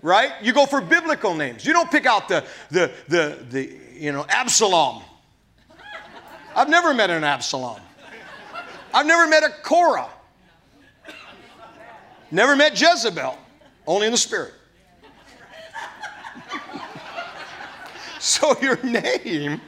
Right? 0.00 0.32
You 0.42 0.52
go 0.52 0.66
for 0.66 0.80
biblical 0.80 1.34
names. 1.34 1.64
You 1.64 1.72
don't 1.72 1.90
pick 1.90 2.06
out 2.06 2.28
the, 2.28 2.44
the, 2.70 2.90
the, 3.08 3.38
the 3.50 3.78
you 3.94 4.10
know, 4.10 4.26
Absalom. 4.28 5.02
I've 6.56 6.68
never 6.68 6.92
met 6.92 7.08
an 7.10 7.22
Absalom. 7.22 7.80
I've 8.92 9.06
never 9.06 9.28
met 9.28 9.44
a 9.44 9.50
Korah. 9.62 10.10
Never 12.30 12.56
met 12.56 12.80
Jezebel, 12.80 13.38
only 13.86 14.06
in 14.06 14.12
the 14.12 14.18
spirit. 14.18 14.54
so 18.18 18.58
your 18.60 18.82
name 18.82 19.60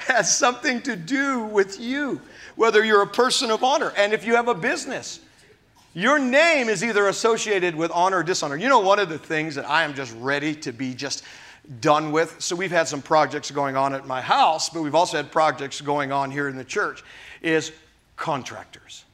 has 0.00 0.36
something 0.36 0.82
to 0.82 0.96
do 0.96 1.44
with 1.44 1.80
you, 1.80 2.20
whether 2.56 2.84
you're 2.84 3.02
a 3.02 3.06
person 3.06 3.50
of 3.50 3.64
honor. 3.64 3.92
And 3.96 4.12
if 4.12 4.24
you 4.24 4.34
have 4.34 4.48
a 4.48 4.54
business, 4.54 5.20
your 5.96 6.18
name 6.18 6.68
is 6.68 6.84
either 6.84 7.08
associated 7.08 7.74
with 7.74 7.90
honor 7.90 8.18
or 8.18 8.22
dishonor. 8.22 8.54
You 8.54 8.68
know, 8.68 8.80
one 8.80 8.98
of 8.98 9.08
the 9.08 9.16
things 9.16 9.54
that 9.54 9.66
I 9.66 9.82
am 9.82 9.94
just 9.94 10.14
ready 10.18 10.54
to 10.56 10.70
be 10.70 10.92
just 10.92 11.24
done 11.80 12.12
with. 12.12 12.36
So, 12.38 12.54
we've 12.54 12.70
had 12.70 12.86
some 12.86 13.00
projects 13.00 13.50
going 13.50 13.78
on 13.78 13.94
at 13.94 14.06
my 14.06 14.20
house, 14.20 14.68
but 14.68 14.82
we've 14.82 14.94
also 14.94 15.16
had 15.16 15.32
projects 15.32 15.80
going 15.80 16.12
on 16.12 16.30
here 16.30 16.48
in 16.48 16.56
the 16.56 16.64
church, 16.64 17.02
is 17.40 17.72
contractors. 18.14 19.06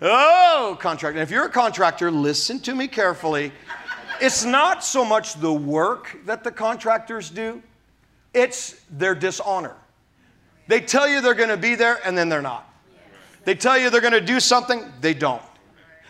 Oh, 0.00 0.76
contractor. 0.78 1.18
And 1.18 1.28
if 1.28 1.32
you're 1.32 1.46
a 1.46 1.50
contractor, 1.50 2.12
listen 2.12 2.60
to 2.60 2.76
me 2.76 2.86
carefully. 2.86 3.50
It's 4.20 4.44
not 4.44 4.84
so 4.84 5.04
much 5.04 5.34
the 5.40 5.52
work 5.52 6.16
that 6.26 6.44
the 6.44 6.52
contractors 6.52 7.28
do, 7.28 7.60
it's 8.32 8.80
their 8.88 9.16
dishonor. 9.16 9.74
They 10.68 10.80
tell 10.80 11.08
you 11.08 11.20
they're 11.20 11.34
going 11.34 11.48
to 11.48 11.56
be 11.56 11.74
there 11.74 11.98
and 12.06 12.16
then 12.16 12.28
they're 12.28 12.40
not. 12.40 12.72
They 13.44 13.56
tell 13.56 13.76
you 13.76 13.90
they're 13.90 14.00
going 14.00 14.12
to 14.12 14.20
do 14.20 14.38
something, 14.38 14.84
they 15.00 15.12
don't. 15.12 15.42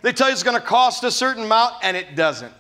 They 0.05 0.13
tell 0.13 0.29
you 0.29 0.35
it's 0.35 0.43
going 0.43 0.61
to 0.61 0.67
cost 0.67 1.03
a 1.03 1.11
certain 1.11 1.45
amount 1.45 1.77
and 1.83 1.97
it 1.97 2.15
doesn't. 2.15 2.53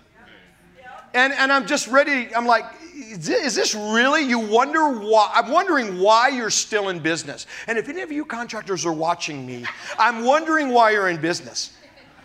And, 1.12 1.30
and 1.34 1.52
I'm 1.52 1.66
just 1.66 1.88
ready, 1.88 2.34
I'm 2.34 2.46
like, 2.46 2.64
is 2.94 3.54
this 3.54 3.74
really? 3.74 4.22
You 4.22 4.38
wonder 4.38 4.98
why? 4.98 5.30
I'm 5.34 5.50
wondering 5.50 6.00
why 6.00 6.28
you're 6.28 6.48
still 6.48 6.88
in 6.88 7.00
business. 7.00 7.46
And 7.66 7.76
if 7.76 7.90
any 7.90 8.00
of 8.00 8.10
you 8.10 8.24
contractors 8.24 8.86
are 8.86 8.94
watching 8.94 9.44
me, 9.44 9.66
I'm 9.98 10.24
wondering 10.24 10.70
why 10.70 10.92
you're 10.92 11.10
in 11.10 11.20
business. 11.20 11.76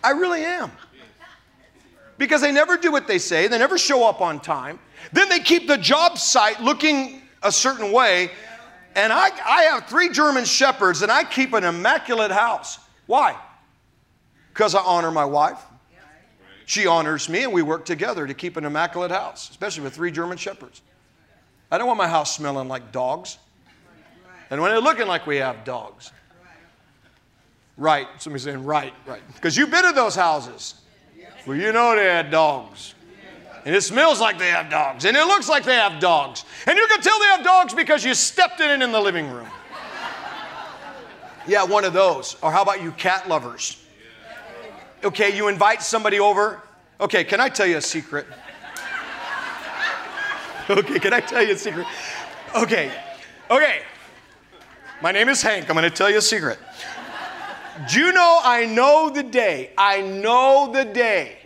I 0.05 0.11
really 0.11 0.45
am. 0.45 0.71
Because 2.17 2.39
they 2.39 2.53
never 2.53 2.77
do 2.77 2.89
what 2.89 3.05
they 3.05 3.19
say, 3.19 3.49
they 3.49 3.57
never 3.57 3.77
show 3.77 4.07
up 4.07 4.21
on 4.21 4.39
time. 4.39 4.79
Then 5.11 5.27
they 5.27 5.39
keep 5.39 5.67
the 5.67 5.77
job 5.77 6.17
site 6.17 6.61
looking 6.61 7.23
a 7.43 7.51
certain 7.51 7.91
way. 7.91 8.31
And 8.95 9.11
I, 9.11 9.31
I 9.45 9.63
have 9.63 9.85
three 9.87 10.11
German 10.11 10.45
shepherds 10.45 11.01
and 11.01 11.11
I 11.11 11.25
keep 11.25 11.51
an 11.51 11.65
immaculate 11.65 12.31
house. 12.31 12.79
Why? 13.05 13.35
Because 14.59 14.75
I 14.75 14.81
honor 14.81 15.09
my 15.09 15.23
wife. 15.23 15.63
She 16.65 16.85
honors 16.85 17.29
me, 17.29 17.43
and 17.43 17.53
we 17.53 17.61
work 17.61 17.85
together 17.85 18.27
to 18.27 18.33
keep 18.33 18.57
an 18.57 18.65
immaculate 18.65 19.09
house, 19.09 19.49
especially 19.49 19.83
with 19.83 19.95
three 19.95 20.11
German 20.11 20.37
shepherds. 20.37 20.81
I 21.71 21.77
don't 21.77 21.87
want 21.87 21.97
my 21.97 22.09
house 22.09 22.35
smelling 22.35 22.67
like 22.67 22.91
dogs. 22.91 23.37
And 24.49 24.61
when 24.61 24.71
they're 24.71 24.81
looking 24.81 25.07
like 25.07 25.25
we 25.25 25.37
have 25.37 25.63
dogs. 25.63 26.11
Right. 27.77 28.05
Somebody's 28.17 28.43
saying, 28.43 28.65
right, 28.65 28.91
right. 29.05 29.21
Because 29.33 29.55
you've 29.55 29.71
been 29.71 29.85
to 29.85 29.93
those 29.93 30.13
houses 30.13 30.81
where 31.45 31.55
you 31.55 31.71
know 31.71 31.95
they 31.95 32.03
had 32.03 32.29
dogs. 32.29 32.95
And 33.63 33.73
it 33.73 33.81
smells 33.81 34.19
like 34.19 34.37
they 34.37 34.49
have 34.49 34.69
dogs. 34.69 35.05
And 35.05 35.15
it 35.15 35.25
looks 35.25 35.47
like 35.47 35.63
they 35.63 35.75
have 35.75 36.01
dogs. 36.01 36.43
And 36.67 36.77
you 36.77 36.85
can 36.87 36.99
tell 36.99 37.17
they 37.17 37.27
have 37.27 37.45
dogs 37.45 37.73
because 37.73 38.03
you 38.03 38.13
stepped 38.13 38.59
in 38.59 38.69
it 38.69 38.83
in 38.83 38.91
the 38.91 38.99
living 38.99 39.29
room. 39.31 39.47
Yeah, 41.47 41.63
one 41.63 41.85
of 41.85 41.93
those. 41.93 42.35
Or 42.41 42.51
how 42.51 42.61
about 42.61 42.83
you 42.83 42.91
cat 42.91 43.29
lovers? 43.29 43.78
Okay, 45.03 45.35
you 45.35 45.47
invite 45.47 45.81
somebody 45.81 46.19
over. 46.19 46.61
Okay, 46.99 47.23
can 47.23 47.39
I 47.39 47.47
tell 47.47 47.65
you 47.65 47.77
a 47.77 47.81
secret? 47.81 48.27
Okay, 50.69 50.99
can 50.99 51.13
I 51.13 51.19
tell 51.21 51.41
you 51.41 51.53
a 51.53 51.57
secret? 51.57 51.87
Okay, 52.55 52.91
okay. 53.49 53.81
My 55.01 55.11
name 55.11 55.29
is 55.29 55.41
Hank. 55.41 55.69
I'm 55.69 55.75
going 55.75 55.89
to 55.89 55.95
tell 55.95 56.09
you 56.09 56.17
a 56.17 56.21
secret. 56.21 56.59
Do 57.89 57.99
you 57.99 58.11
know 58.11 58.39
I 58.43 58.65
know 58.65 59.09
the 59.09 59.23
day, 59.23 59.71
I 59.77 60.01
know 60.01 60.69
the 60.71 60.83
day 60.83 61.37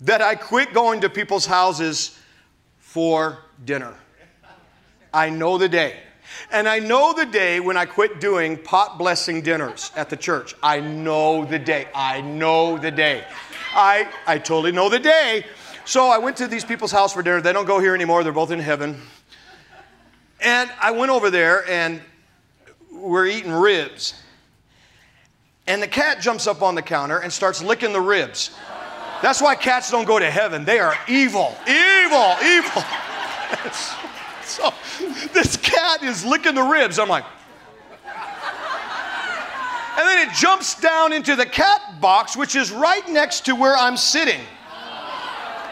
that 0.00 0.20
I 0.20 0.34
quit 0.34 0.74
going 0.74 1.00
to 1.02 1.08
people's 1.08 1.46
houses 1.46 2.18
for 2.78 3.38
dinner. 3.64 3.94
I 5.12 5.30
know 5.30 5.56
the 5.56 5.68
day. 5.68 6.00
And 6.50 6.68
I 6.68 6.78
know 6.78 7.12
the 7.12 7.26
day 7.26 7.60
when 7.60 7.76
I 7.76 7.86
quit 7.86 8.20
doing 8.20 8.56
pot 8.56 8.98
blessing 8.98 9.42
dinners 9.42 9.90
at 9.96 10.10
the 10.10 10.16
church. 10.16 10.54
I 10.62 10.80
know 10.80 11.44
the 11.44 11.58
day. 11.58 11.88
I 11.94 12.20
know 12.20 12.78
the 12.78 12.90
day. 12.90 13.24
I, 13.72 14.08
I 14.26 14.38
totally 14.38 14.72
know 14.72 14.88
the 14.88 14.98
day. 14.98 15.44
So 15.84 16.06
I 16.06 16.18
went 16.18 16.36
to 16.38 16.46
these 16.46 16.64
people's 16.64 16.92
house 16.92 17.12
for 17.12 17.22
dinner. 17.22 17.40
They 17.40 17.52
don't 17.52 17.66
go 17.66 17.78
here 17.78 17.94
anymore, 17.94 18.24
they're 18.24 18.32
both 18.32 18.50
in 18.50 18.60
heaven. 18.60 19.00
And 20.40 20.70
I 20.80 20.90
went 20.90 21.10
over 21.10 21.30
there 21.30 21.68
and 21.68 22.00
we're 22.90 23.26
eating 23.26 23.52
ribs. 23.52 24.14
And 25.66 25.82
the 25.82 25.88
cat 25.88 26.20
jumps 26.20 26.46
up 26.46 26.62
on 26.62 26.74
the 26.74 26.82
counter 26.82 27.18
and 27.18 27.32
starts 27.32 27.62
licking 27.62 27.92
the 27.92 28.00
ribs. 28.00 28.54
That's 29.22 29.40
why 29.40 29.54
cats 29.54 29.90
don't 29.90 30.04
go 30.04 30.18
to 30.18 30.30
heaven. 30.30 30.64
They 30.64 30.78
are 30.78 30.94
evil, 31.08 31.56
evil, 31.66 32.36
evil. 32.42 32.82
so 34.48 34.72
this 35.32 35.56
cat 35.56 36.02
is 36.02 36.24
licking 36.24 36.54
the 36.54 36.62
ribs. 36.62 36.98
I'm 36.98 37.08
like, 37.08 37.24
and 39.96 40.08
then 40.08 40.28
it 40.28 40.34
jumps 40.34 40.80
down 40.80 41.12
into 41.12 41.36
the 41.36 41.46
cat 41.46 42.00
box, 42.00 42.36
which 42.36 42.56
is 42.56 42.72
right 42.72 43.08
next 43.08 43.46
to 43.46 43.54
where 43.54 43.76
I'm 43.76 43.96
sitting. 43.96 44.40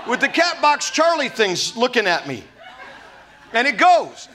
With 0.09 0.20
the 0.20 0.29
cat 0.29 0.61
box 0.62 0.91
Charlie 0.91 1.29
things 1.29 1.77
looking 1.77 2.07
at 2.07 2.27
me. 2.27 2.45
And 3.53 3.66
it 3.66 3.77
goes. 3.77 4.29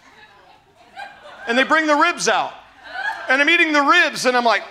And 1.47 1.57
they 1.57 1.63
bring 1.63 1.87
the 1.87 1.95
ribs 1.95 2.27
out. 2.27 2.53
And 3.29 3.41
I'm 3.41 3.49
eating 3.49 3.71
the 3.71 3.81
ribs, 3.81 4.25
and 4.25 4.37
I'm 4.37 4.45
like, 4.45 4.63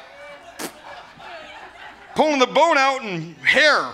pulling 2.14 2.38
the 2.38 2.46
bone 2.46 2.78
out 2.78 3.02
and 3.02 3.36
hair. 3.36 3.92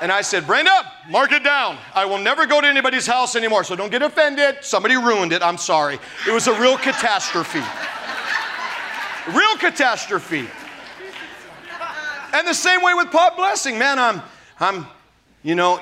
And 0.00 0.10
I 0.10 0.22
said, 0.22 0.46
Brenda, 0.46 0.89
mark 1.08 1.32
it 1.32 1.42
down. 1.42 1.78
I 1.94 2.04
will 2.04 2.18
never 2.18 2.46
go 2.46 2.60
to 2.60 2.66
anybody's 2.66 3.06
house 3.06 3.36
anymore. 3.36 3.64
So 3.64 3.76
don't 3.76 3.90
get 3.90 4.02
offended. 4.02 4.58
Somebody 4.62 4.96
ruined 4.96 5.32
it. 5.32 5.42
I'm 5.42 5.58
sorry. 5.58 5.98
It 6.26 6.32
was 6.32 6.46
a 6.46 6.60
real 6.60 6.76
catastrophe. 6.76 7.62
Real 9.32 9.56
catastrophe. 9.56 10.48
And 12.32 12.46
the 12.46 12.54
same 12.54 12.82
way 12.82 12.94
with 12.94 13.10
pot 13.10 13.36
blessing. 13.36 13.78
Man, 13.78 13.98
I'm, 13.98 14.22
I'm, 14.58 14.86
you 15.42 15.54
know, 15.54 15.80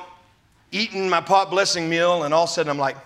eating 0.73 1.09
my 1.09 1.21
pot 1.21 1.51
blessing 1.51 1.89
meal, 1.89 2.23
and 2.23 2.33
all 2.33 2.45
of 2.45 2.51
a 2.51 2.53
sudden 2.53 2.71
I'm 2.71 2.79
like, 2.79 2.97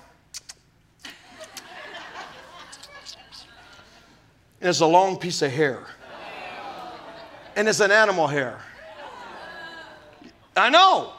and 4.60 4.68
it's 4.68 4.80
a 4.80 4.86
long 4.86 5.18
piece 5.18 5.42
of 5.42 5.50
hair. 5.50 5.84
And 7.56 7.68
it's 7.68 7.80
an 7.80 7.90
animal 7.90 8.28
hair. 8.28 8.60
I 10.56 10.70
know. 10.70 11.12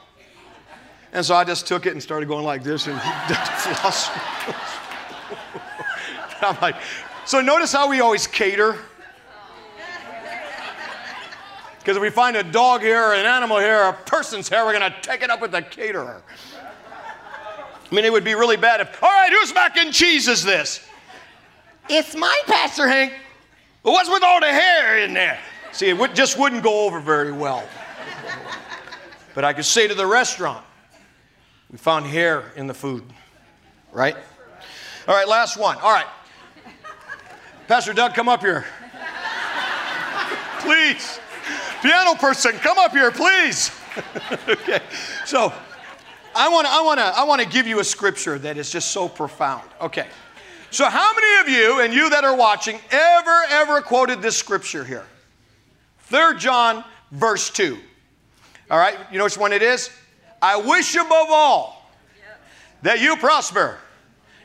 And 1.14 1.24
so 1.24 1.36
I 1.36 1.44
just 1.44 1.68
took 1.68 1.86
it 1.86 1.94
and 1.94 2.02
started 2.02 2.28
going 2.28 2.44
like 2.44 2.64
this 2.64 2.88
and 2.88 3.00
floss. 3.02 4.10
I'm 6.42 6.60
like, 6.60 6.76
so 7.26 7.40
notice 7.40 7.72
how 7.72 7.88
we 7.88 8.02
always 8.02 8.28
cater? 8.28 8.78
Because 11.80 11.98
if 11.98 12.02
we 12.02 12.10
find 12.10 12.36
a 12.36 12.44
dog 12.44 12.84
or 12.84 13.14
an 13.14 13.26
animal 13.26 13.58
or 13.58 13.84
a 13.84 13.94
person's 13.94 14.50
hair, 14.50 14.66
we're 14.66 14.78
going 14.78 14.92
to 14.92 15.02
take 15.02 15.22
it 15.22 15.30
up 15.30 15.40
with 15.40 15.52
the 15.52 15.62
caterer. 15.62 16.24
I 16.58 17.96
mean, 17.96 18.06
it 18.06 18.12
would 18.12 18.24
be 18.24 18.34
really 18.34 18.58
bad 18.58 18.82
if, 18.82 19.04
all 19.04 19.10
right, 19.10 19.32
whose 19.32 19.54
mac 19.54 19.78
and 19.78 19.94
cheese 19.94 20.28
is 20.28 20.44
this? 20.44 20.86
It's 21.90 22.16
mine, 22.16 22.32
Pastor 22.48 22.88
Hank. 22.88 23.14
But 23.84 23.92
what's 23.92 24.10
with 24.10 24.24
all 24.24 24.40
the 24.40 24.48
hair 24.48 25.00
in 25.00 25.14
there? 25.14 25.38
See, 25.74 25.90
it 25.90 25.98
would, 25.98 26.16
just 26.16 26.40
wouldn't 26.40 26.64
go 26.64 26.86
over 26.86 27.00
very 27.00 27.32
well. 27.32 27.64
But 29.36 29.44
I 29.44 29.54
could 29.54 29.66
say 29.66 29.88
to 29.88 29.94
the 29.94 30.08
restaurant, 30.08 30.66
we 31.74 31.80
found 31.80 32.06
hair 32.06 32.52
in 32.56 32.68
the 32.68 32.74
food, 32.74 33.04
right? 33.92 34.16
All 35.08 35.16
right, 35.16 35.28
last 35.28 35.58
one. 35.58 35.76
All 35.80 35.92
right. 35.92 36.06
Pastor 37.68 37.94
Doug, 37.94 38.14
come 38.14 38.30
up 38.30 38.42
here. 38.42 38.64
please. 40.60 41.20
Piano 41.82 42.14
person, 42.14 42.52
come 42.60 42.78
up 42.78 42.92
here, 42.92 43.12
please. 43.12 43.72
okay. 44.48 44.82
So 45.26 45.52
I 46.36 46.48
want 46.48 46.68
to 46.68 46.72
I 46.72 46.82
want 46.82 47.00
to 47.00 47.06
I 47.06 47.24
want 47.24 47.42
to 47.42 47.48
give 47.48 47.66
you 47.66 47.80
a 47.80 47.84
scripture 47.84 48.38
that 48.38 48.56
is 48.56 48.70
just 48.70 48.92
so 48.92 49.10
profound. 49.10 49.68
Okay. 49.82 50.06
So 50.70 50.86
how 50.86 51.12
many 51.16 51.42
of 51.42 51.50
you 51.50 51.82
and 51.82 51.92
you 51.92 52.08
that 52.12 52.24
are 52.24 52.36
watching 52.36 52.80
ever 52.92 53.44
ever 53.50 53.82
quoted 53.82 54.22
this 54.22 54.38
scripture 54.38 54.84
here? 54.84 55.06
3 56.02 56.38
John 56.38 56.84
verse 57.12 57.50
2. 57.50 57.80
All 58.70 58.78
right, 58.78 58.96
you 59.12 59.18
know 59.18 59.24
which 59.24 59.40
one 59.40 59.52
it 59.54 59.64
is? 59.64 59.90
I 60.44 60.58
wish 60.58 60.94
above 60.96 61.30
all 61.30 61.90
that 62.82 63.00
you 63.00 63.16
prosper. 63.16 63.78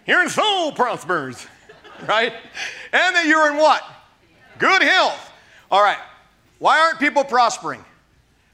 Your 0.07 0.29
soul 0.29 0.71
prospers, 0.71 1.45
right? 2.09 2.33
And 2.93 3.17
that 3.17 3.27
you're 3.27 3.51
in 3.51 3.57
what? 3.57 3.83
Good 4.61 4.81
health. 4.81 5.33
All 5.73 5.83
right, 5.83 5.99
why 6.61 6.79
aren't 6.79 7.01
people 7.01 7.25
prospering? 7.25 7.85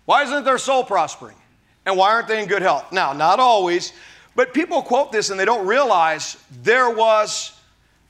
Why 0.07 0.23
isn't 0.23 0.45
their 0.45 0.57
soul 0.57 0.85
prospering? 0.85 1.37
And 1.85 1.99
why 1.99 2.13
aren't 2.15 2.29
they 2.29 2.43
in 2.43 2.49
good 2.49 2.63
health? 2.63 2.91
Now, 2.93 3.13
not 3.13 3.39
always, 3.39 3.93
but 4.35 4.55
people 4.55 4.81
quote 4.83 5.13
this 5.13 5.29
and 5.29 5.39
they 5.39 5.45
don't 5.45 5.67
realize 5.67 6.39
there 6.63 6.89
was, 6.89 7.53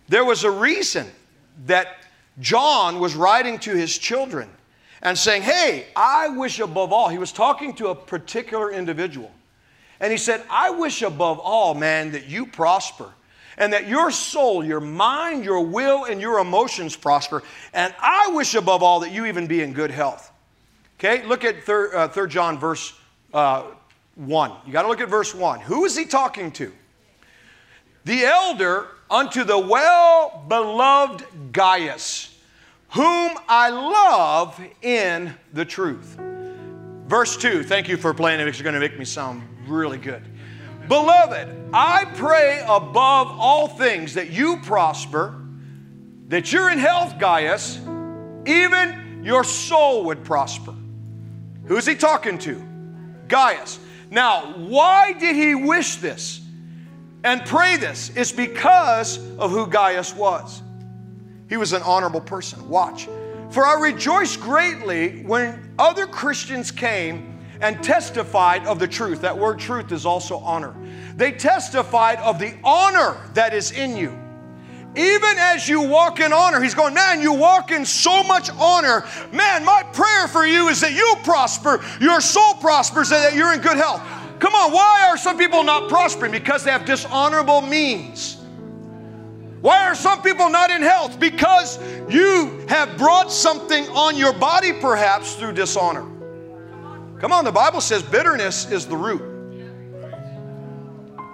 there 0.09 0.25
was 0.25 0.45
a 0.45 0.51
reason 0.51 1.11
that 1.67 1.89
John 2.39 3.01
was 3.01 3.17
writing 3.17 3.59
to 3.61 3.75
his 3.75 3.99
children 3.99 4.49
and 5.05 5.17
saying, 5.17 5.43
Hey, 5.43 5.87
I 5.95 6.29
wish 6.29 6.59
above 6.59 6.93
all, 6.93 7.09
he 7.09 7.19
was 7.19 7.31
talking 7.31 7.75
to 7.75 7.89
a 7.89 7.95
particular 7.95 8.73
individual. 8.73 9.31
And 10.01 10.11
he 10.11 10.19
said, 10.19 10.43
I 10.51 10.71
wish 10.71 11.03
above 11.03 11.39
all, 11.39 11.75
man, 11.75 12.13
that 12.13 12.27
you 12.27 12.47
prosper 12.47 13.13
and 13.57 13.73
that 13.73 13.87
your 13.87 14.11
soul, 14.11 14.65
your 14.65 14.81
mind, 14.81 15.45
your 15.45 15.61
will, 15.61 16.05
and 16.07 16.21
your 16.21 16.41
emotions 16.41 16.97
prosper. 16.97 17.43
And 17.73 17.95
I 18.01 18.33
wish 18.35 18.55
above 18.55 18.83
all 18.83 19.01
that 19.01 19.13
you 19.13 19.27
even 19.27 19.47
be 19.47 19.63
in 19.63 19.73
good 19.73 19.93
health. 19.93 20.33
Okay, 20.99 21.25
look 21.25 21.45
at 21.45 21.63
3, 21.63 21.89
uh, 21.95 22.09
3 22.09 22.29
John 22.29 22.59
verse 22.59 22.95
uh, 23.33 23.65
1. 24.17 24.53
You 24.67 24.73
got 24.73 24.83
to 24.83 24.89
look 24.89 25.01
at 25.01 25.09
verse 25.09 25.35
1. 25.35 25.61
Who 25.61 25.85
is 25.85 25.97
he 25.97 26.05
talking 26.05 26.51
to? 26.53 26.73
The 28.05 28.25
elder 28.25 28.89
unto 29.11 29.45
the 29.45 29.59
well 29.59 30.45
beloved 30.49 31.53
Gaius 31.53 32.34
whom 32.95 33.37
I 33.49 33.71
love 33.71 34.61
in 34.81 35.35
the 35.53 35.65
truth. 35.65 36.17
Verse 37.07 37.37
2, 37.37 37.65
thank 37.65 37.89
you 37.89 37.97
for 37.97 38.15
playing 38.15 38.39
it, 38.39 38.45
because 38.45 38.61
it's 38.61 38.63
going 38.63 38.75
to 38.75 38.81
make 38.81 38.97
me 38.97 39.05
sound 39.05 39.43
really 39.67 39.99
good. 39.99 40.23
Beloved, 40.87 41.49
I 41.73 42.05
pray 42.15 42.61
above 42.63 43.29
all 43.31 43.67
things 43.67 44.15
that 44.15 44.31
you 44.31 44.61
prosper, 44.63 45.35
that 46.29 46.53
you're 46.53 46.71
in 46.71 46.79
health, 46.79 47.19
Gaius, 47.19 47.79
even 48.47 49.23
your 49.25 49.43
soul 49.43 50.05
would 50.05 50.25
prosper. 50.25 50.75
Who's 51.67 51.87
he 51.87 51.97
talking 51.97 52.39
to? 52.39 52.63
Gaius. 53.27 53.81
Now, 54.09 54.53
why 54.53 55.15
did 55.15 55.35
he 55.35 55.57
wish 55.57 55.97
this 55.97 56.41
and 57.25 57.45
pray 57.45 57.77
this? 57.77 58.13
It's 58.15 58.31
because 58.31 59.19
of 59.37 59.51
who 59.51 59.67
Gaius 59.67 60.15
was. 60.15 60.63
He 61.49 61.57
was 61.57 61.73
an 61.73 61.83
honorable 61.83 62.21
person. 62.21 62.69
Watch. 62.69 63.09
For 63.51 63.65
I 63.65 63.81
rejoiced 63.81 64.41
greatly 64.41 65.23
when 65.23 65.75
other 65.79 66.07
Christians 66.07 66.71
came 66.71 67.39
and 67.61 67.83
testified 67.83 68.67
of 68.67 68.79
the 68.79 68.89
truth. 68.89 69.21
That 69.21 69.39
word 69.39 69.59
truth 69.59 69.93
is 69.93 70.05
also 70.05 70.39
honor. 70.39 70.75
They 71.17 71.33
testified 71.33 72.19
of 72.19 72.39
the 72.39 72.55
honor 72.65 73.17
that 73.35 73.55
is 73.55 73.71
in 73.71 73.97
you. 73.97 74.19
Even 74.97 75.39
as 75.39 75.69
you 75.69 75.83
walk 75.83 76.21
in 76.21 76.33
honor, 76.33 76.61
he's 76.61 76.75
going, 76.75 76.95
man, 76.95 77.21
you 77.21 77.33
walk 77.33 77.73
in 77.73 77.85
so 77.85 78.23
much 78.23 78.49
honor. 78.51 79.05
Man, 79.33 79.65
my 79.65 79.83
prayer 79.93 80.29
for 80.29 80.47
you 80.47 80.69
is 80.69 80.81
that 80.81 80.93
you 80.93 81.17
prosper, 81.25 81.85
your 82.01 82.21
soul 82.21 82.55
prospers, 82.55 83.11
and 83.11 83.23
that 83.25 83.35
you're 83.35 83.53
in 83.53 83.61
good 83.61 83.77
health. 83.77 84.01
Come 84.39 84.55
on, 84.55 84.73
why 84.73 85.07
are 85.09 85.17
some 85.17 85.37
people 85.37 85.65
not 85.65 85.89
prospering? 85.89 86.31
Because 86.31 86.65
they 86.65 86.71
have 86.71 86.85
dishonorable 86.85 87.61
means. 87.61 88.44
Why 89.65 89.87
are 89.87 89.95
some 89.95 90.21
people 90.21 90.51
not 90.51 90.71
in 90.71 90.83
health? 90.83 91.19
Because 91.19 91.79
you 92.11 92.67
have 92.69 92.99
brought 92.99 93.33
something 93.33 93.89
on 93.89 94.15
your 94.15 94.35
body, 94.35 94.75
perhaps 94.75 95.37
through 95.37 95.55
dishonor. 95.55 96.03
Come 97.19 97.33
on, 97.33 97.47
the 97.47 97.51
Bible 97.51 97.81
says 97.81 98.03
bitterness 98.03 98.71
is 98.71 98.85
the 98.85 98.97
root. 98.99 99.23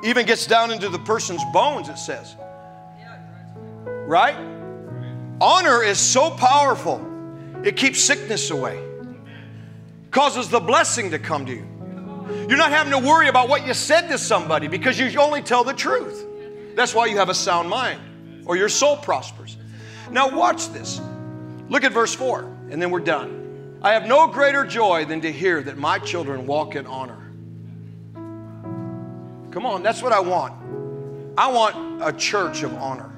Even 0.05 0.27
gets 0.27 0.47
down 0.47 0.71
into 0.71 0.89
the 0.89 1.01
person's 1.01 1.43
bones, 1.53 1.89
it 1.89 1.99
says. 1.99 2.37
Right? 3.85 4.37
Honor 5.41 5.83
is 5.83 5.99
so 5.99 6.31
powerful, 6.31 7.05
it 7.65 7.77
keeps 7.77 7.99
sickness 7.99 8.53
away, 8.53 8.81
causes 10.13 10.49
the 10.49 10.61
blessing 10.61 11.11
to 11.11 11.19
come 11.19 11.47
to 11.47 11.53
you. 11.53 11.67
You're 12.49 12.59
not 12.59 12.71
having 12.71 12.93
to 12.93 13.05
worry 13.05 13.27
about 13.27 13.49
what 13.49 13.67
you 13.67 13.75
said 13.75 14.07
to 14.07 14.19
somebody 14.19 14.69
because 14.69 15.01
you 15.01 15.19
only 15.19 15.43
tell 15.43 15.65
the 15.65 15.75
truth. 15.75 16.29
That's 16.77 16.95
why 16.95 17.07
you 17.07 17.17
have 17.17 17.29
a 17.29 17.35
sound 17.35 17.69
mind 17.69 18.01
or 18.47 18.57
your 18.57 18.69
soul 18.69 18.97
prospers. 18.97 19.57
Now, 20.11 20.29
watch 20.37 20.69
this. 20.71 21.01
Look 21.69 21.85
at 21.85 21.93
verse 21.93 22.15
4, 22.15 22.43
and 22.71 22.83
then 22.83 22.91
we're 22.91 23.01
done. 23.01 23.79
I 23.83 23.93
have 23.93 24.07
no 24.07 24.27
greater 24.27 24.65
joy 24.65 25.05
than 25.05 25.21
to 25.23 25.33
hear 25.33 25.63
that 25.63 25.79
my 25.79 25.99
children 25.99 26.47
walk 26.47 26.75
in 26.75 26.87
honor. 26.87 27.17
Come 29.51 29.67
on, 29.67 29.83
that's 29.83 30.03
what 30.03 30.13
I 30.13 30.21
want. 30.21 30.55
I 31.39 31.51
want 31.51 32.03
a 32.03 32.13
church 32.13 32.63
of 32.63 32.75
honor. 32.75 33.11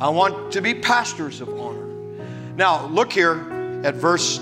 I 0.00 0.08
want 0.08 0.52
to 0.52 0.62
be 0.62 0.74
pastors 0.74 1.40
of 1.40 1.48
honor. 1.60 1.86
Now, 2.56 2.86
look 2.86 3.12
here 3.12 3.82
at 3.84 3.94
verse 3.96 4.40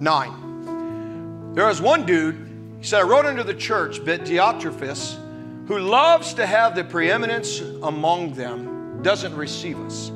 9. 0.00 1.54
There 1.54 1.66
was 1.66 1.80
one 1.80 2.04
dude, 2.04 2.78
he 2.78 2.84
said, 2.84 3.00
I 3.00 3.02
wrote 3.02 3.26
unto 3.26 3.44
the 3.44 3.54
church, 3.54 4.04
but 4.04 4.24
Diotrephes, 4.24 5.18
who 5.66 5.78
loves 5.78 6.34
to 6.34 6.46
have 6.46 6.74
the 6.74 6.84
preeminence 6.84 7.60
among 7.82 8.34
them, 8.34 9.02
doesn't 9.02 9.34
receive 9.34 9.78
us. 9.80 10.10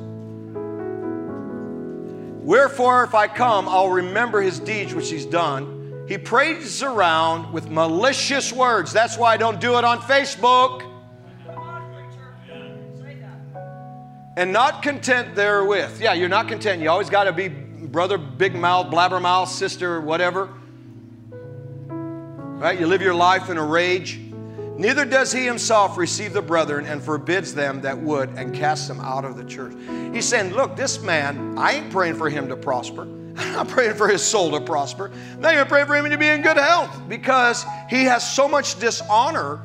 Wherefore, 2.47 3.03
if 3.03 3.13
I 3.13 3.27
come, 3.27 3.67
I'll 3.67 3.89
remember 3.89 4.41
his 4.41 4.59
deeds 4.59 4.93
which 4.93 5.09
he's 5.09 5.25
done. 5.25 6.05
He 6.07 6.17
prays 6.17 6.81
around 6.81 7.51
with 7.51 7.69
malicious 7.69 8.53
words. 8.53 8.93
That's 8.93 9.17
why 9.17 9.33
I 9.33 9.37
don't 9.37 9.59
do 9.59 9.77
it 9.77 9.83
on 9.83 9.99
Facebook. 9.99 10.83
And 14.37 14.53
not 14.53 14.83
content 14.83 15.35
therewith. 15.35 15.99
Yeah, 15.99 16.13
you're 16.13 16.29
not 16.29 16.47
content. 16.47 16.81
You 16.81 16.89
always 16.89 17.09
got 17.09 17.23
to 17.25 17.33
be 17.33 17.49
brother, 17.49 18.17
big 18.17 18.53
mouth, 18.55 18.87
blabbermouth, 18.87 19.47
sister, 19.47 19.99
whatever. 19.99 20.49
Right? 21.89 22.79
You 22.79 22.87
live 22.87 23.01
your 23.01 23.15
life 23.15 23.49
in 23.49 23.57
a 23.57 23.65
rage. 23.65 24.26
Neither 24.77 25.05
does 25.05 25.31
he 25.31 25.43
himself 25.43 25.97
receive 25.97 26.33
the 26.33 26.41
brethren 26.41 26.85
and 26.85 27.01
forbids 27.01 27.53
them 27.55 27.81
that 27.81 27.97
would 27.97 28.29
and 28.37 28.53
casts 28.53 28.87
them 28.87 28.99
out 28.99 29.25
of 29.25 29.35
the 29.35 29.43
church. 29.43 29.73
He's 30.13 30.25
saying, 30.25 30.53
Look, 30.53 30.75
this 30.75 31.01
man, 31.01 31.57
I 31.57 31.73
ain't 31.73 31.89
praying 31.89 32.15
for 32.15 32.29
him 32.29 32.47
to 32.49 32.55
prosper. 32.55 33.01
I'm 33.37 33.53
not 33.53 33.67
praying 33.69 33.95
for 33.95 34.07
his 34.07 34.21
soul 34.21 34.51
to 34.51 34.61
prosper. 34.61 35.11
I'm 35.33 35.41
not 35.41 35.53
even 35.53 35.65
praying 35.65 35.87
for 35.87 35.95
him 35.95 36.09
to 36.09 36.17
be 36.17 36.27
in 36.27 36.43
good 36.43 36.57
health 36.57 36.95
because 37.09 37.65
he 37.89 38.03
has 38.03 38.35
so 38.35 38.47
much 38.47 38.79
dishonor 38.79 39.61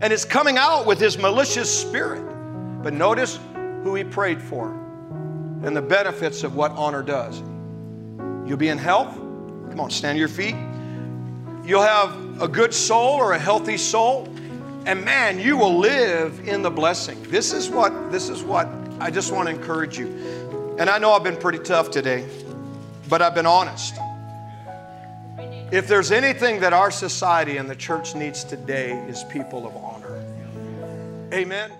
and 0.00 0.12
it's 0.12 0.24
coming 0.24 0.56
out 0.56 0.86
with 0.86 0.98
his 0.98 1.18
malicious 1.18 1.72
spirit. 1.72 2.22
But 2.82 2.94
notice 2.94 3.38
who 3.82 3.94
he 3.94 4.04
prayed 4.04 4.40
for 4.40 4.68
and 5.62 5.76
the 5.76 5.82
benefits 5.82 6.42
of 6.42 6.56
what 6.56 6.70
honor 6.72 7.02
does. 7.02 7.40
You'll 8.48 8.56
be 8.56 8.68
in 8.68 8.78
health. 8.78 9.14
Come 9.14 9.80
on, 9.80 9.90
stand 9.90 10.16
to 10.16 10.18
your 10.18 10.28
feet. 10.28 10.56
You'll 11.64 11.82
have 11.82 12.42
a 12.42 12.48
good 12.48 12.72
soul 12.74 13.14
or 13.14 13.32
a 13.32 13.38
healthy 13.38 13.76
soul 13.76 14.28
and 14.86 15.04
man 15.04 15.38
you 15.38 15.56
will 15.56 15.78
live 15.78 16.46
in 16.46 16.62
the 16.62 16.70
blessing. 16.70 17.22
This 17.24 17.52
is 17.52 17.68
what 17.68 18.12
this 18.12 18.28
is 18.28 18.42
what 18.42 18.68
i 19.00 19.10
just 19.10 19.32
want 19.32 19.48
to 19.48 19.54
encourage 19.54 19.98
you. 19.98 20.06
And 20.78 20.90
i 20.90 20.98
know 20.98 21.12
i've 21.12 21.24
been 21.24 21.36
pretty 21.36 21.58
tough 21.58 21.90
today 21.90 22.28
but 23.08 23.22
i've 23.22 23.34
been 23.34 23.46
honest. 23.46 23.96
If 25.72 25.88
there's 25.88 26.12
anything 26.12 26.60
that 26.60 26.72
our 26.72 26.90
society 26.90 27.56
and 27.56 27.68
the 27.68 27.76
church 27.76 28.14
needs 28.14 28.44
today 28.44 28.92
is 29.08 29.24
people 29.24 29.66
of 29.66 29.74
honor. 29.76 30.22
Amen 31.32 31.72